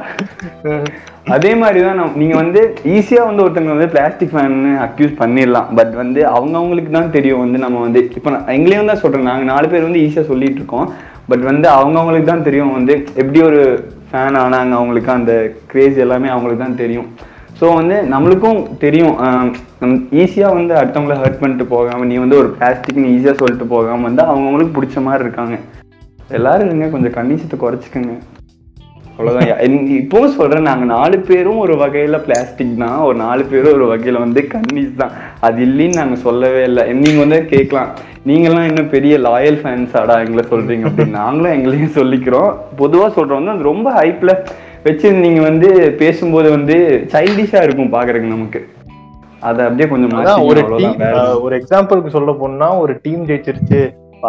அதே 1.36 1.52
மாதிரிதான் 1.62 1.98
நான் 2.00 2.16
நீங்க 2.20 2.34
வந்து 2.42 2.60
ஈஸியா 2.94 3.22
வந்து 3.28 3.44
ஒருத்தங்க 3.44 3.72
வந்து 3.74 3.88
பிளாஸ்டிக் 3.94 4.34
ஃபேன் 4.34 4.58
அக்யூஸ் 4.86 5.14
பண்ணிடலாம். 5.22 5.68
பட் 5.78 5.94
வந்து 6.02 6.20
அவங்கவங்களுக்கு 6.34 6.92
தான் 6.98 7.14
தெரியும் 7.16 7.42
வந்து 7.44 7.60
நம்ம 7.64 7.80
வந்து 7.86 8.02
இப்ப 8.18 8.30
நான் 8.34 8.52
எங்களையும் 8.58 8.90
தான் 8.92 9.02
சொல்றேன். 9.04 9.30
நாங்க 9.30 9.46
நாலு 9.52 9.68
பேர் 9.74 9.88
வந்து 9.88 10.04
ஈஸியா 10.06 10.24
சொல்லிட்டு 10.32 10.60
இருக்கோம். 10.62 10.88
பட் 11.32 11.44
வந்து 11.50 11.68
அவங்கவங்களுக்கு 11.78 12.30
தான் 12.32 12.46
தெரியும் 12.48 12.76
வந்து 12.78 12.94
எப்படி 13.20 13.40
ஒரு 13.48 13.60
ஃபேன் 14.10 14.38
ஆனாங்க 14.44 14.74
அவங்களுக்கு 14.78 15.10
அந்த 15.18 15.32
கிரேஸ் 15.72 15.98
எல்லாமே 16.06 16.30
அவங்களுக்கு 16.36 16.64
தான் 16.66 16.80
தெரியும். 16.84 17.08
ஸோ 17.60 17.74
வந்து 17.74 18.02
நம்மளுக்கும் 18.10 18.76
தெரியும் 18.78 19.18
ஈஸியாக 20.10 20.52
வந்து 20.52 20.74
அடுத்தவங்கள 20.74 21.18
ஹர்ட் 21.18 21.40
பண்ணிட்டு 21.40 21.66
போகாம 21.66 22.04
நீ 22.04 22.16
வந்து 22.16 22.36
ஒரு 22.36 22.54
பிளாஸ்டிக்னு 22.60 22.96
ஈஸியாக 22.96 23.34
சொல்லிட்டு 23.34 23.66
போகாம 23.68 24.02
வந்து 24.02 24.22
அவங்கவுங்களுக்கு 24.22 24.78
பிடிச்ச 24.80 25.02
மாதிரி 25.02 25.22
இருக்காங்க. 25.22 25.56
எல்லாரும் 26.28 26.66
இருங்க 26.66 26.86
கொஞ்சம் 26.86 27.12
கண்டிஷத்தை 27.12 27.62
குறைச்சிக்கோங்க. 27.62 28.18
அவ்வளோதான் 29.18 29.48
யா- 29.48 29.60
இப்பவும் 30.00 30.34
சொல்றேன் 30.34 30.62
நாங்க 30.62 30.84
நாலு 30.84 31.18
பேரும் 31.18 31.58
ஒரு 31.58 31.74
வகையில 31.74 32.18
பிளாஸ்டிக் 32.18 32.78
தான். 32.78 32.98
ஒரு 32.98 33.16
நாலு 33.16 33.44
பேரும் 33.44 33.72
ஒரு 33.72 33.96
வகையில 33.96 34.18
வந்து 34.18 34.48
கன்னிஸ் 34.48 34.96
தான். 34.96 35.10
அது 35.40 35.64
இல்லைன்னு 35.64 35.94
நாங்க 35.94 36.14
சொல்லவே 36.16 36.62
இல்லை. 36.62 36.92
நீங்க 36.92 37.18
வந்து 37.18 37.44
கேட்கலாம். 37.44 37.88
நீங்களாம் 38.26 38.66
இன்னும் 38.66 38.90
பெரிய 38.90 39.18
லாயல் 39.18 39.58
ஃபேன்ஸ் 39.62 39.96
ஆடா 39.96 40.18
எங்களை 40.18 40.48
சொல்றீங்க 40.50 40.86
அப்படின்னு. 40.86 41.08
நாங்களும் 41.08 41.56
எங்களையும் 41.56 41.92
சொல்லிக்கிறோம். 41.94 42.54
பொதுவா 42.78 43.10
சொல்றோம் 43.10 43.44
வந்து 43.44 43.50
அது 43.50 43.62
ரொம்ப 43.62 43.92
ஹைப்ல 43.92 44.44
வச்சு 44.84 45.12
நீங்க 45.12 45.40
வந்து 45.40 45.68
பேசும்போது 45.98 46.50
வந்து 46.50 46.76
சைல்டிஷா 47.12 47.62
இருக்கும் 47.62 47.92
பாக்குறதுக்கு 47.92 48.34
நமக்கு. 48.34 48.60
அதை 49.40 49.60
அப்படியே 49.64 49.88
கொஞ்சம் 49.88 50.14
ஒரு 50.44 50.62
டீம் 50.78 51.02
ஒரு 51.42 51.54
எக்ஸாம்பிளுக்கு 51.56 52.08
சொல்ல 52.08 52.32
போனா 52.32 52.68
ஒரு 52.78 52.94
டீம் 53.02 53.26
ஜெயிச்சிருச்சு 53.26 53.80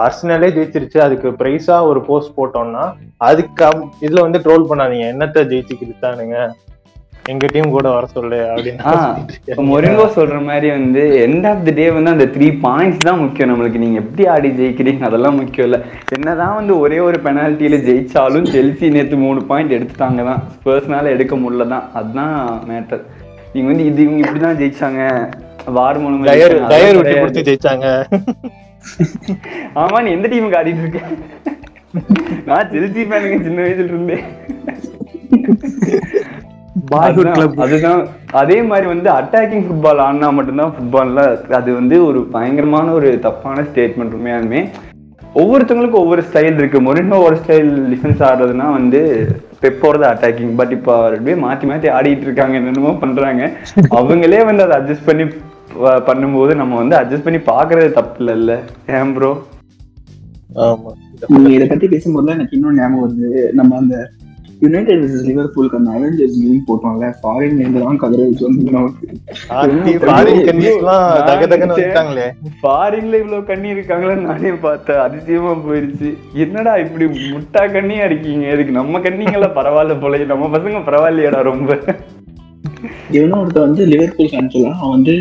ஆர்சனலே 0.03 0.49
ஜெயிச்சிருச்சு 0.57 0.99
அதுக்கு 1.01 1.29
பிரைஸா 1.39 1.77
ஒரு 1.87 1.99
போஸ்ட் 2.01 2.35
போட்டோம்னா 2.37 2.83
அதுக்கு 3.21 3.65
இதுல 4.01 4.21
வந்து 4.21 4.39
ட்ரோல் 4.39 4.69
பண்ணாதீங்க. 4.69 5.07
என்னத்த 5.13 5.43
ஜெயிச்சு 5.49 5.75
கிறிஸ்தானுங்க 5.81 6.37
எங்க 7.31 7.45
டீம் 7.53 7.73
கூட 7.73 7.87
வர 7.95 8.05
சொல்லு 8.13 8.37
அப்படின்னு. 8.51 9.65
மொரிங்கோ 9.71 10.05
சொல்ற 10.15 10.37
மாதிரி 10.47 10.67
வந்து 10.75 11.01
எண்ட் 11.25 11.45
ஆஃப் 11.49 11.61
தி 11.67 11.73
டே 11.79 11.85
வந்து 11.97 12.13
அந்த 12.13 12.25
த்ரீ 12.35 12.47
பாயிண்ட்ஸ் 12.65 13.05
தான் 13.07 13.21
முக்கியம் 13.23 13.49
நம்மளுக்கு. 13.51 13.81
நீங்க 13.83 13.97
எப்படி 14.03 14.23
ஆடி 14.33 14.49
ஜெயிக்கிறீங்க? 14.59 15.03
அதெல்லாம் 15.09 15.37
முக்கியம் 15.41 15.67
இல்ல. 15.67 15.79
என்னதான் 16.17 16.57
வந்து 16.59 16.73
ஒரே 16.83 16.99
ஒரு 17.07 17.19
பெனால்ட்டியில 17.27 17.79
ஜெயிச்சாலும் 17.87 18.47
செல்சி 18.55 18.89
நேத்து 18.95 19.17
மூணு 19.25 19.41
பாயிண்ட் 19.51 19.75
எடுத்துட்டாங்க 19.77 20.23
தான். 20.29 20.41
ஸ்பர்ஸ்னால 20.55 21.13
எடுக்க 21.15 21.35
முடியல 21.43 21.67
தான். 21.75 21.85
அதுதான் 21.99 22.35
மேட்டர் 22.71 23.03
நீங்க 23.53 23.67
வந்து 23.71 23.85
இது 23.91 24.01
இவங்க 24.07 24.21
இப்படிதான் 24.25 24.59
ஜெயிச்சாங்க. 24.61 25.01
வார் 25.77 25.97
டயர் 26.27 26.55
ஜெயிச்சாங்க, 27.49 27.87
ஆமா 29.81 29.97
நீ 30.05 30.09
எந்த 30.17 30.27
டீமுக்கு 30.31 30.59
ஆடிட்டு 30.59 30.83
இருக்க? 30.85 31.01
நான் 32.49 32.71
செல்சி 32.73 33.01
ஃபேனுங்க 33.09 33.37
சின்ன 33.47 33.59
வயசுல 33.65 33.93
இருந்தேன் 33.93 34.25
கிளப். 37.17 37.59
அதுதான். 37.65 38.01
அதே 38.41 38.57
மாதிரி 38.69 38.87
வந்து 38.93 39.09
அட்டாக்கிங் 39.17 39.65
ஃபுட்பால் 39.67 40.01
ஆடினா 40.05 40.29
மட்டும்தான் 40.37 40.73
ஃபுட்பால்ல 40.75 41.21
அது 41.59 41.69
வந்து 41.79 41.97
ஒரு 42.07 42.21
பயங்கரமான 42.35 42.87
ஒரு 42.99 43.11
தப்பான 43.25 43.63
ஸ்டேட்மெண்ட் 43.69 44.15
உண்மையாலுமே. 44.17 44.61
ஒவ்வொருத்தவங்களுக்கும் 45.41 46.03
ஒவ்வொரு 46.03 46.23
ஸ்டைல் 46.29 46.57
இருக்கு. 46.61 46.79
மொரினோ 46.87 47.19
ஒரு 47.27 47.35
ஸ்டைல் 47.43 47.71
டிஃபென்ஸ் 47.91 48.23
ஆடுறதுன்னா 48.29 48.67
வந்து 48.79 49.01
பெப்போட 49.63 50.03
அட்டாக்கிங் 50.11 50.53
பட் 50.59 50.73
இப்போ 50.77 50.93
அப்படியே 51.07 51.37
மாத்தி 51.45 51.65
மாத்தி 51.71 51.87
ஆடிட்டு 51.97 52.27
இருக்காங்க. 52.27 52.55
என்னென்னமோ 52.59 52.93
பண்றாங்க. 53.03 53.43
அவங்களே 53.99 54.41
வந்து 54.49 54.65
அதை 54.65 54.75
அட்ஜஸ்ட் 54.79 55.07
பண்ணி 55.09 55.27
பண்ணும்போது 56.07 56.53
நம்ம 56.61 56.73
வந்து 56.81 56.95
அட்ஜஸ்ட் 56.99 57.27
பண்ணி 57.27 57.39
பாக்குறது 57.51 57.89
தப்பு 57.99 58.19
இல்லைல்ல 58.23 58.55
ஏன் 58.97 59.13
ப்ரோ 59.17 59.31
இதை 61.55 61.67
பத்தி 61.67 61.87
பேசும்போது 61.93 62.33
எனக்கு 62.35 62.55
இன்னும் 62.57 62.77
ஞாபகம் 62.79 63.03
வருது. 63.03 63.29
நம்ம 63.59 63.77
அந்த 63.81 63.95
யுனைடெட் 64.61 65.01
vs 65.03 65.21
லிவர்பூலுக்கு 65.29 65.77
அந்த 65.79 65.91
அவெஞ்சர்ஸ் 65.97 66.37
மீன் 66.41 66.65
போட்டோம்ல 66.67 67.07
ஃபாரின்ல 67.21 67.63
இருந்து 67.63 67.81
தான் 67.85 67.99
வந்து 68.41 68.63
தக 71.29 71.45
தகன்னு 71.51 71.75
வந்துட்டாங்களே. 71.75 72.27
ஃபாரின்ல 72.61 73.19
இவ்வளவு 73.21 73.45
கண்ணி 73.45 73.75
இருக்காங்களன்னு 73.75 74.27
நானே 74.29 74.51
பார்த்தேன். 74.67 75.03
அதிசயமா 75.07 75.53
போயிருச்சு. 75.67 76.11
என்னடா 76.45 76.75
இப்படி 76.85 77.07
முட்டா 77.33 77.65
கண்ணியா 77.75 78.05
இருக்கீங்க? 78.09 78.47
இதுக்கு 78.55 78.71
நம்ம 78.71 78.99
கண்ணிங்கெல்லாம் 78.99 79.57
பரவாயில்ல 79.59 79.99
போல 79.99 80.23
நம்ம 80.33 80.57
பசங்க 80.57 80.81
பரவாயில்லையாடா 80.89 81.41
ரொம்ப. 81.51 81.79
இவனும் 83.15 83.39
ஒருத்தர் 83.39 83.67
வந்து 83.67 83.83
லிவர்பூல் 83.91 84.29
ஃபேன் 84.31 84.51
சொல்லலாம் 84.53 84.81
அவன் 84.81 84.95
வந்து 84.97 85.13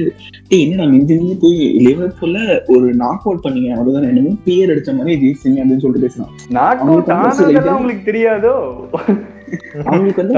டேய் 0.50 0.62
என்ன 0.64 0.78
நம்ம 0.80 0.96
இங்க 1.00 1.12
இருந்து 1.14 1.36
போய் 1.42 1.60
லிவர்பூல்ல 1.86 2.38
ஒரு 2.74 2.86
நாக் 3.02 3.24
அவுட் 3.26 3.44
பண்ணீங்க? 3.44 3.70
அவ்வளவுதான் 3.76 4.08
என்னமோ 4.10 4.32
பியர் 4.46 4.72
அடிச்ச 4.72 4.92
மாதிரி 4.98 5.14
ஜெயிச்சிங்க 5.22 5.62
அப்படின்னு 5.62 5.84
சொல்லிட்டு 5.84 6.06
பேசுறான். 6.06 6.32
அவங்களுக்கு 7.72 8.04
தெரியாதோ? 8.10 8.54
அவங்களுக்கு 9.86 10.22
வந்து 10.22 10.36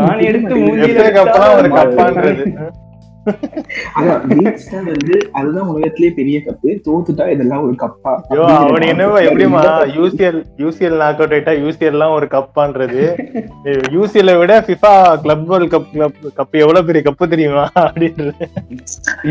வந்து 4.89 5.17
அதுதான் 5.39 5.69
பெரிய 6.19 6.37
கப்பு. 6.47 6.71
தோத்துட்டா 6.87 7.25
இதெல்லாம் 7.35 7.63
ஒரு 7.67 7.75
கப்பா. 7.83 8.13
ஐயோ 8.31 8.47
அவன் 8.63 8.87
என்னவோ 8.93 9.19
எப்படிமா 9.29 9.61
யூசிஎல் 9.99 10.41
யூசிஎல் 10.63 10.97
நாக் 11.03 11.21
அவுட் 11.21 11.35
ஆயிட்டா 11.37 11.55
யூசிஎல் 11.65 11.93
எல்லாம் 11.95 12.15
ஒரு 12.19 12.27
கப்பான்றது. 12.37 13.03
யூசிஎல் 13.97 14.33
விட 14.43 14.55
FIFA 14.69 14.95
club 15.25 15.47
world 15.51 15.73
cup 15.75 15.91
club 15.95 16.19
cup 16.39 16.57
எவ்வளவு 16.65 16.87
பெரிய 16.89 17.03
கப்பு 17.09 17.31
தெரியுமா? 17.35 17.65
அப்படின்றது. 17.85 18.49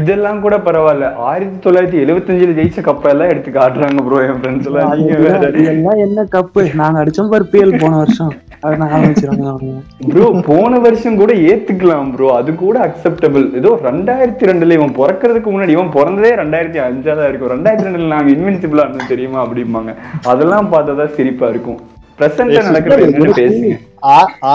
இதெல்லாம் 0.02 0.42
கூட 0.46 0.58
பரவாயில்ல. 0.68 1.10
ஆயிரத்தி 1.30 1.58
தொள்ளாயிரத்தி 1.66 2.00
எழுபத்தஞ்சுல 2.06 2.58
ஜெயிச்ச 2.60 2.82
கப்ப 2.90 3.14
எல்லாம் 3.16 3.32
எடுத்து 3.34 3.52
காட்டுறாங்க 3.60 4.06
ப்ரோ 4.08 4.22
என் 4.28 4.40
ஃப்ரெண்ட்ஸ் 4.42 4.70
எல்லாம். 4.72 6.02
என்ன 6.08 6.26
கப்பு 6.38 6.64
நாங்க 6.84 7.04
அடிச்சோம் 7.04 7.34
பாரு 7.36 7.48
பிஎல் 7.54 7.80
போன 7.84 7.98
வருஷம். 8.04 8.34
அதை 8.66 8.74
நான் 8.80 8.92
ஆரம்பிச்சிருவாங்க 8.96 9.52
ப்ரோ 10.14 10.26
போன 10.50 10.80
வருஷம் 10.80 11.20
கூட 11.22 11.32
ஏத்துக்கலாம் 11.52 12.10
ப்ரோ 12.16 12.28
அது 12.40 12.52
கூட 12.56 12.76
அக்செப்டபிள் 12.88 13.46
ஏதோ 13.60 13.70
ரெண்டாயிரத்தி 13.88 14.50
ரெண்டுல 14.50 14.78
இவன் 14.80 14.98
பிறக்கிறதுக்கு 15.00 15.50
முன்னாடி 15.54 15.74
இவன் 15.78 15.96
பிறந்ததே 15.96 16.32
ரெண்டாயிரத்தி 16.42 16.80
அஞ்சாதான் 16.88 17.30
இருக்கும். 17.30 17.54
ரெண்டாயிரத்தி 17.56 17.88
ரெண்டுல 17.88 18.14
நாங்க 18.16 18.32
இன்வென்சிபிளா 18.36 18.86
இருந்தோம் 18.86 19.12
தெரியுமா 19.14 19.40
அப்படிம்பாங்க. 19.46 19.94
அதெல்லாம் 20.34 20.70
பார்த்தா 20.74 21.08
சிரிப்பா 21.18 21.50
இருக்கும். 21.54 21.80
பிரசன்ட்ல 22.20 22.64
நடக்கிறது 22.70 23.06
என்னன்னு 23.08 23.40
பேசுங்க. 23.42 23.78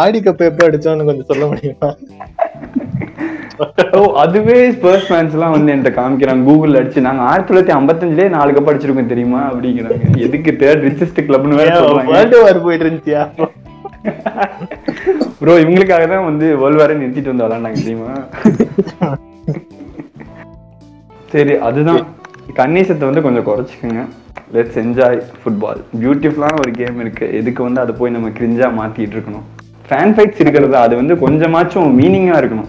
ஆடி 0.01 0.19
கப் 0.27 0.49
எப்ப 0.51 0.67
அடிச்சோம்னு 0.69 1.09
கொஞ்சம் 1.11 1.31
சொல்ல 1.31 1.45
முடியுமா? 1.53 1.91
அதுவே 4.23 4.57
ஸ்பர்ஸ் 4.77 5.07
ஃபேன்ஸ் 5.09 5.35
எல்லாம் 5.37 5.55
வந்து 5.55 5.73
என்கிட்ட 5.73 5.93
காமிக்கிறாங்க. 5.99 6.43
கூகுள்ல 6.49 6.81
அடிச்சு 6.81 7.07
நாங்க 7.07 7.23
ஆயிரத்தி 7.29 7.51
தொள்ளாயிரத்தி 7.51 7.77
ஐம்பத்தஞ்சுலயே 7.79 8.29
நாலு 8.35 8.57
கப் 8.57 8.69
அடிச்சிருக்கோம் 8.71 9.13
தெரியுமா? 9.13 9.41
அப்படிங்கிறாங்க. 9.53 10.11
எதுக்கு 10.27 10.53
தேர்ட் 10.63 10.85
ரிச்சஸ்ட் 10.89 11.21
கிளப்னு 11.29 11.61
வேற 11.61 12.59
போயிட்டு 12.67 12.87
இருந்துச்சியா? 12.87 13.23
ப்ரோ 15.41 15.63
இவங்களுக்காக 15.63 16.09
தான் 16.09 16.25
வந்து 16.25 16.61
வேர்ல்ட் 16.61 16.81
வாரே 16.81 17.01
நிறுத்திட்டு 17.01 17.33
வந்து 17.33 17.47
விளாண்டாங்க 17.47 17.85
தெரியுமா? 17.85 18.13
சரி 21.33 21.55
அதுதான். 21.69 22.07
கன்னிசத்தை 22.59 22.99
வந்து 22.99 23.23
கொஞ்சம் 23.23 23.49
குறைச்சிக்கோங்க. 23.49 24.09
லெட்ஸ் 24.55 24.83
என்ஜாய் 24.83 25.23
ஃபுட்பால் 25.41 25.81
பியூட்டிஃபுல்லான 26.03 26.63
ஒரு 26.63 26.71
கேம் 26.71 27.01
இருக்கு. 27.01 27.33
எதுக்கு 27.33 27.63
வந்து 27.63 27.81
அதை 27.81 27.95
போய் 27.95 28.11
நம்ம 28.11 28.29
கிரிஞ்சா 28.29 28.81
மாத்திட்டு 28.81 29.17
இருக்கணும்? 29.17 29.45
ஃபேன் 29.89 30.15
ஃபைட்ஸ் 30.15 30.41
இருக்கிறது? 30.41 30.77
அது 30.77 30.97
வந்து 30.97 31.15
கொஞ்சமாச்சும் 31.15 32.01
மீனிங்கா 32.01 32.43
இருக்கணும். 32.43 32.69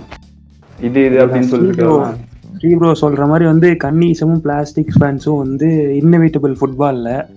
இது 0.80 1.06
இது 1.06 1.24
அப்படின்னு 1.24 1.54
சொல்லிட்டு 1.54 2.78
ப்ரோ 2.80 2.92
சொல்ற 3.02 3.28
மாதிரி 3.28 3.46
வந்து 3.46 3.78
கன்னீசமும் 3.84 4.42
பிளாஸ்டிக் 4.46 5.00
ஃபேன்ஸும் 5.00 5.38
வந்து 5.38 5.98
இன்னோவேட்டபிள் 6.02 6.54
ஃபுட்பால்ல 6.60 7.28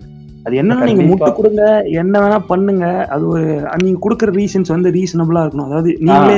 அது 0.46 0.54
என்னன்னா 0.60 0.86
நீங்க. 0.88 1.04
முட்டு 1.10 1.30
கொடுங்க 1.38 1.62
என்ன 2.02 2.14
வேணா 2.22 2.38
பண்ணுங்க. 2.52 2.86
அது 3.14 3.24
ஒரு 3.32 3.44
நீங்க 3.82 3.98
கொடுக்குற 4.04 4.32
ரீசன்ஸ் 4.40 4.74
வந்து 4.74 4.90
ரீசனபிளா 4.98 5.42
இருக்கணும். 5.44 5.68
அதாவது 5.70 5.90
நீங்களே 6.08 6.36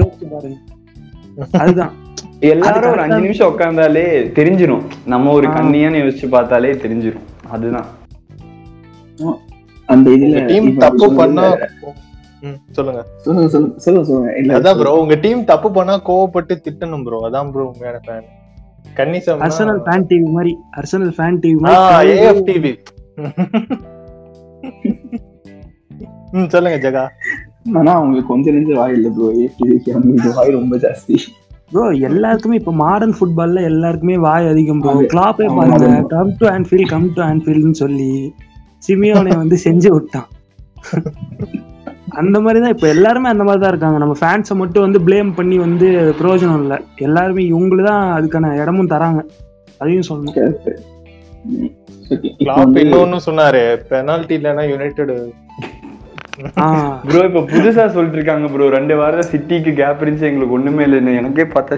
யோசிச்சு 0.00 0.28
பாருங்க. 0.34 0.56
அதுதான். 1.62 1.92
எல்லாரும் 2.52 2.92
ஒரு 2.94 3.02
அஞ்சு 3.04 3.20
நிமிஷம் 3.26 3.50
உட்கார்ந்தாலே 3.52 4.04
தெரிஞ்சிரும். 4.38 4.84
நம்ம 5.14 5.32
ஒரு. 5.38 5.48
கண்ணியான்னு 5.56 6.02
யோசிச்சு 6.04 6.28
பார்த்தாலே 6.36 6.72
தெரிஞ்சிரும். 6.84 7.26
அதுதான். 7.56 7.88
அந்த 9.88 10.06
இதுல 10.16 10.40
டீம் 10.52 10.70
தப்பு 10.84 11.06
பண்ணா 11.20 11.44
சொல்லுங்க. 12.76 13.02
சொல்லுங்க 13.26 13.48
சொல்லுங்க 13.52 14.06
சொல்லுங்க 14.08 14.56
அதான் 14.56 14.78
ப்ரோ 14.80 14.90
உங்க 15.02 15.14
டீம் 15.22 15.40
தப்பு 15.50 15.68
பண்ணா 15.76 15.94
கோவப்பட்டு 16.08 16.54
திட்டணும் 16.66 17.04
ப்ரோ 17.06 17.18
அதான் 17.28 17.50
ப்ரோ 17.52 17.64
உண்மையான 17.70 18.00
ஃபேன் 18.06 18.26
கன்னிசம் 18.98 19.40
அர்சனல் 19.46 19.80
ஃபேன் 19.86 20.06
டிவி 20.10 20.28
மாதிரி 20.36 20.52
அர்சனல் 20.80 21.14
ஃபேன் 21.16 21.38
டிவி 21.44 21.58
மாதிரி 21.66 22.72
ம் 26.36 26.48
சொல்லுங்க 26.52 26.78
ஜெகா. 26.84 27.02
ஆனா 27.78 27.90
அவங்களுக்கு 27.98 28.30
கொஞ்சம் 28.30 28.54
நெஞ்சு 28.56 28.72
வாய் 28.78 28.94
இல்ல 28.96 29.08
ப்ரோ 29.16 29.26
அவங்களுக்கு 29.94 30.30
வாய் 30.38 30.56
ரொம்ப 30.56 30.74
ஜாஸ்தி. 30.84 31.16
ப்ரோ 31.70 31.84
எல்லாருக்குமே 32.08 32.58
இப்ப 32.60 32.72
மாடர்ன் 32.82 33.14
ஃபுட்பால்ல 33.18 33.62
எல்லாருக்குமே 33.70 34.16
வாய் 34.26 34.50
அதிகம் 34.52 34.80
ப்ரோ 34.82 34.94
கிளாப்பே 35.12 35.46
பாருங்க. 35.58 35.88
Come 36.14 36.32
to 36.40 36.46
Anfield 36.56 36.90
come 36.94 37.06
to 37.16 37.22
ஆன்ஃபீல்ட்னு 37.30 37.78
சொல்லி 37.82 38.10
சிமியோனை 38.88 39.32
வந்து 39.42 39.58
செஞ்சு 39.66 39.90
விட்டான். 39.94 40.28
அந்த 42.20 42.36
மாதிரி 42.44 42.58
தான் 42.64 42.74
இப்ப 42.74 42.86
எல்லாருமே 42.96 43.30
அந்த 43.34 43.44
மாதிரி 43.46 43.62
தான் 43.64 43.72
இருக்காங்க. 43.74 43.98
நம்ம 44.02 44.16
ஃபேன்ஸை 44.20 44.56
மட்டும் 44.62 44.86
வந்து 44.86 45.00
ப்ளேம் 45.06 45.30
பண்ணி 45.38 45.56
வந்து 45.66 45.88
பிரயோஜனம் 46.20 46.60
இல்லை. 46.64 46.78
எல்லாருமே 47.08 47.44
இவங்களுக்கு 47.52 47.90
தான் 47.92 48.04
அதுக்கான 48.18 48.52
இடமும் 48.62 48.92
தராங்க. 48.94 49.22
அதையும் 49.80 50.08
சொல்லணும். 50.10 50.36
கிளாப் 52.38 52.78
இன்னொன்னு 52.82 53.18
சொன்னாரு 53.26 53.62
பெனால்டி 53.90 54.34
இல்லனா 54.38 54.64
யுனைடெட் 54.70 55.12
ஆஹ் 56.62 56.96
ப்ரோ 57.04 57.20
இப்ப 57.26 57.42
புதுசா 57.50 57.84
சொல்லிட்டு 57.92 58.18
இருக்காங்க 58.18 58.46
ப்ரோ 58.50 58.64
ரெண்டு 58.74 58.94
வாரம் 58.98 59.28
சிட்டிக்கு 59.30 59.70
கேப் 59.78 60.02
இருந்துச்சு. 60.02 60.28
எங்களுக்கு 60.30 60.56
ஒண்ணுமே 60.56 60.82
இல்லைன்னு 60.86 61.12
எனக்கே 61.20 61.44
பார்த்தா. 61.46 61.76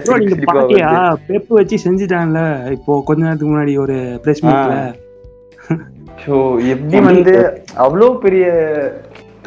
பெப்பு 1.29 1.51
வச்சு 1.59 1.77
செஞ்சுட்டான்ல 1.85 2.41
இப்போ 2.75 2.97
கொஞ்ச 3.07 3.21
நேரத்துக்கு 3.23 3.53
முன்னாடி 3.53 3.75
ஒரு 3.83 3.95
பிரஸ் 4.23 4.43
மீட்ல 4.45 4.75
ஸோ 6.23 6.33
எப்படி 6.73 6.99
வந்து 7.07 7.33
அவ்வளோ 7.83 8.07
பெரிய 8.23 8.45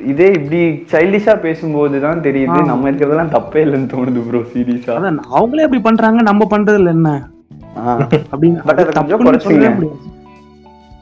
இதே 0.07 0.29
இப்படி 0.37 0.61
சைல்டிஷா 0.93 1.35
பேசும்போது 1.43 1.97
தான் 2.01 2.23
தெரியுது. 2.27 2.59
நம்ம 2.71 2.89
இருக்கிறதெல்லாம் 2.89 3.35
தப்பே 3.35 3.61
இல்லைன்னு 3.65 3.91
தோணுது 3.93 4.23
ப்ரோ 4.29 4.41
சீரியஸா 4.53 4.95
அதான் 4.97 5.21
அவங்களே 5.33 5.67
அப்படி 5.67 5.83
பண்றாங்க 5.83 6.23
நம்ம 6.31 6.47
பண்றது 6.53 6.81
இல்ல 6.81 6.91
என்ன 6.97 7.11
அப்படின்னு 8.33 8.63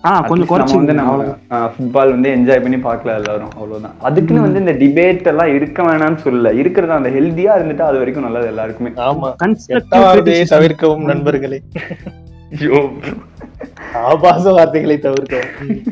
கொஞ்சம் 0.03 0.46
நம்ம 0.51 0.74
வந்து 0.74 0.92
குறைச்சு 1.22 1.36
நம்ம 1.48 1.68
ஃபுட்பால் 1.72 2.11
வந்து 2.11 2.28
என்ஜாய் 2.36 2.62
பண்ணி 2.62 2.76
பார்க்கல 2.76 3.14
எல்லாரும் 3.14 3.51
அவ்வளவுதான் 3.55 3.94
அதுக்குன்னு 4.01 4.42
வந்து 4.42 4.59
இந்த 4.59 4.72
டிபேட் 4.72 5.26
எல்லாம் 5.26 5.55
இருக்க 5.55 5.82
வேணாம்னு 5.82 6.22
சொல்லல. 6.24 6.53
இருக்கிறது 6.53 6.92
அந்த 6.92 7.11
ஹெல்தியா 7.11 7.55
இருந்துட்டா 7.59 7.86
அது 7.90 7.98
வரைக்கும் 7.98 8.24
நல்லது 8.24 8.46
எல்லாருக்குமே. 8.46 8.90
ஆமா. 8.90 9.28
தவிர்க்கவும் 10.48 11.05
நண்பர்களே. 11.05 11.61
ஐயோ. 12.61 12.80
ஆபாச 13.94 14.53
வார்த்தைகளை 14.53 14.98
தவிர்க்கவும். 14.98 15.82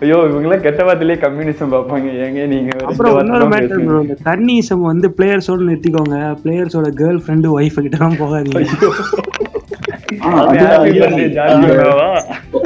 ஐயோ 0.00 0.16
இவங்கெல்லாம் 0.16 0.60
கெட்ட 0.60 0.80
வார்த்தையிலே 0.84 1.16
கம்யூனிசம் 1.26 1.72
பார்ப்பாங்க. 1.74 2.08
ஏங்க 2.24 2.46
நீங்க 2.46 2.70
அப்புறம் 2.84 3.18
இன்னொரு 3.18 3.48
மேட்டர் 3.48 3.78
பேசுறீங்க? 3.78 4.02
இந்த 4.02 4.16
கன்னிசம் 4.24 4.88
வந்து 4.90 5.14
பிளேயர்ஸோட 5.18 5.62
நிறுத்திக்கோங்க. 5.70 6.16
பிளேயர்ஸோட 6.44 6.90
கேர்ள் 7.00 7.22
ஃப்ரெண்டு 7.26 7.48
ஒய்ஃப் 7.58 7.80
கிட்ட 7.80 7.96
எல்லாம் 8.00 8.20
போகாதீங்க 8.22 8.60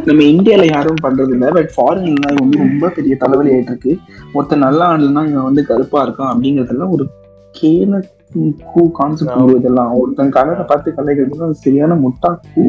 நம்ம 0.07 0.23
இந்தியால 0.33 0.65
யாரும் 0.69 1.05
பண்றது 1.05 1.33
இல்ல. 1.37 1.47
பட் 1.57 1.71
ஃபாரின்ல 1.75 2.27
வந்து 2.39 2.57
ரொம்ப 2.65 2.91
பெரிய 2.97 3.15
தலைவலி 3.23 3.51
ஆயிட்டு 3.55 3.73
இருக்கு 3.73 3.93
ஒருத்தன் 4.35 4.65
நல்லா 4.67 4.85
ஆடலன்னா 4.91 5.23
இவன் 5.29 5.49
வந்து 5.49 5.63
கருப்பா 5.71 6.01
இருக்கான் 6.07 6.33
அப்படிங்கறதெல்லாம் 6.33 6.95
ஒரு 6.97 7.07
கேன 7.55 8.01
கூ 8.69 8.83
கான்செப்ட் 8.97 9.57
இதெல்லாம். 9.59 9.91
ஒருத்தன் 10.01 10.35
கலரை 10.37 10.65
பார்த்து 10.67 10.97
கலைக்கிறது 10.97 11.47
அது 11.47 11.63
சரியான 11.63 11.97
முட்டா 12.03 12.31
கூ 12.47 12.65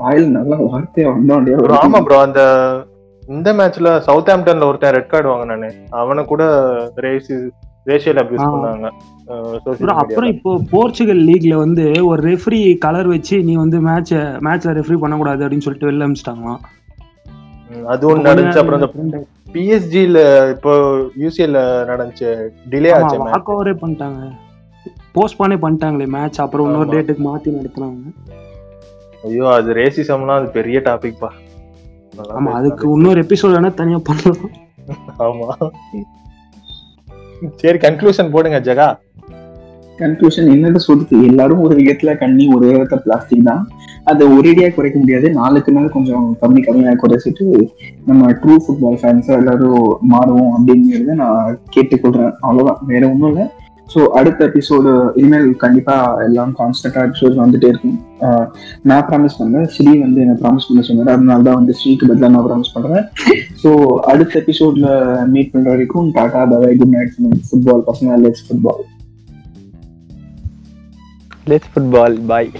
வாயில 0.00 0.26
நல்லா 0.36 0.56
வார்த்தையா 0.66 1.08
வந்தோம் 1.12 1.80
ஆமா 1.80 2.00
ப்ரோ 2.06 2.18
அந்த 2.22 2.42
இந்த 3.22 3.48
மேட்ச்ல 3.58 3.88
சவுத் 4.06 4.30
ஆம்டன்ல 4.32 4.68
ஒருத்தன் 4.68 4.94
ரெட் 4.96 5.10
கார்டு 5.10 5.28
வாங்கினானே. 5.30 5.68
அவனை 6.00 6.22
கூட 6.26 6.42
ரேசி 7.04 7.34
ரேஷியல் 7.86 8.20
அபியூஸ். 8.22 8.44
பண்ணாங்க. 8.54 8.88
அப்புறம் 10.02 10.30
இப்போ 10.34 10.50
போர்ச்சுகல் 10.72 11.22
லீக்ல 11.28 11.54
வந்து 11.62 11.84
ஒரு 12.10 12.20
ரெஃப்ரி 12.28 12.60
கலர் 12.84 13.08
வச்சு 13.14 13.36
நீ 13.48 13.54
வந்து 13.62 13.80
மேட்ச் 13.88 14.12
மேட்ச்ல 14.46 14.74
ரெஃப்ரி 14.78 14.98
பண்ணக்கூடாது 15.02 15.44
அப்படின்னு 15.44 15.66
சொல்லிட்டு 15.66 15.90
வெளில 15.90 16.06
அமிச்சிட்டாங்களாம். 16.08 16.62
அது 17.92 18.02
ஒண்ணு 18.08 18.26
நடந்துச்சு. 18.28 18.60
அப்புறம் 18.62 18.82
இந்த 19.04 19.20
பிஎஸ்ஜில 19.54 20.18
இப்போ 20.54 20.72
யூசிஎல்ல 21.22 21.60
நடந்துச்சு. 21.90 22.30
டிலே 22.72 22.92
ஆச்சு. 22.96 23.18
வாக் 23.26 23.52
ஓவரே 23.54 23.74
பண்ணிட்டாங்க. 23.82 24.20
போஸ்ட்பானே 25.16 25.56
பண்ணிட்டாங்களே 25.64 26.06
மேட்ச் 26.16 26.40
அப்புறம் 26.44 26.66
இன்னொரு. 26.68 26.90
டேட்டுக்கு 26.94 27.24
மாத்தி 27.28 27.56
நடத்துனாங்க. 27.58 28.12
ஐயோ 29.28 29.46
அது 29.58 29.74
ரேசிசம்லாம் 29.74 30.38
அது 30.40 30.48
பெரிய 30.58 30.78
டாபிக் 30.88 31.20
பா. 31.20 31.30
ஆமா 32.38 32.50
அதுக்கு 32.60 32.86
இன்னொரு 32.96 33.20
எபிசோட் 33.22 33.54
வேணா 33.56 33.70
தனியா 33.74 34.00
பண்ணலாம். 34.08 34.50
ஆமா. 35.26 35.48
சரி 37.56 37.78
கன்க்ளூஷன் 37.78 38.30
போடுங்க 38.30 38.60
ஜெகா. 38.60 38.98
கன்க்ளூஷன் 39.98 40.50
என்னது 40.54 40.78
சொல்லுது 40.88 41.24
எல்லாரும் 41.24 41.60
ஒரு 41.60 41.76
விதத்துல 41.76 42.18
கண்ணி 42.18 42.48
ஒரு 42.54 42.66
விதத்துல 42.66 42.96
பிளாஸ்டிக் 42.96 43.44
தான். 43.44 43.68
அதை 44.04 44.26
ஒரேடியா 44.26 44.74
குறைக்க 44.74 44.98
முடியாது. 44.98 45.30
நாளுக்கு 45.30 45.72
நாள் 45.72 45.88
கொஞ்சம் 45.88 46.36
கம்மி 46.42 46.60
கம்மியாக 46.66 46.96
குறைச்சிட்டு 47.02 47.68
நம்ம 48.06 48.30
ட்ரூ 48.30 48.56
ஃபுட்பால் 48.64 48.98
ஃபேன்ஸ் 49.02 49.28
எல்லாரும் 49.28 49.98
மாறுவோம் 50.10 50.52
அப்படிங்கிறத 50.58 51.14
நான் 51.14 51.58
கேட்டுக்கொள்றேன். 51.76 52.32
அவ்வளவுதான். 52.40 52.78
வேற 52.86 53.10
ஒன்றும் 53.10 53.30
இல்லை. 53.32 53.50
ஸோ 53.92 54.00
அடுத்த 54.18 54.40
எபிசோடு 54.50 54.90
இனிமேல் 55.20 55.48
கண்டிப்பாக 55.62 56.24
எல்லாம் 56.26 56.52
கான்ஸ்டன்டா 56.60 57.00
எபிசோட் 57.08 57.40
வந்துட்டே 57.42 57.70
இருக்கும். 57.72 57.96
நான் 58.88 59.06
ப்ராமிஸ் 59.08 59.38
பண்ணேன் 59.40 59.68
ஸ்ரீ 59.74 59.92
வந்து 60.04 60.20
என்ன 60.24 60.36
ப்ராமிஸ் 60.42 60.68
பண்ண 60.68 60.82
சொன்னார். 60.88 61.12
அதனால 61.16 61.42
தான் 61.48 61.58
வந்து 61.60 61.76
ஸ்ரீக்கு 61.80 62.08
பதிலாக 62.10 62.32
நான் 62.34 62.46
ப்ராமிஸ் 62.48 62.74
பண்ணுறேன் 62.76 63.06
ஸோ 63.62 63.72
அடுத்த 64.12 64.40
எபிசோடில் 64.42 64.88
மீட் 65.34 65.52
பண்ணுற 65.54 65.70
வரைக்கும் 65.74 66.10
tata 66.18 66.44
bye 66.52 66.72
good 66.82 66.94
night 66.96 67.16
football 67.48 67.86
பசங்க 67.90 68.20
let's 68.26 68.44
football 68.48 68.84
let's 71.52 71.72
football 71.74 72.16
bye 72.32 72.50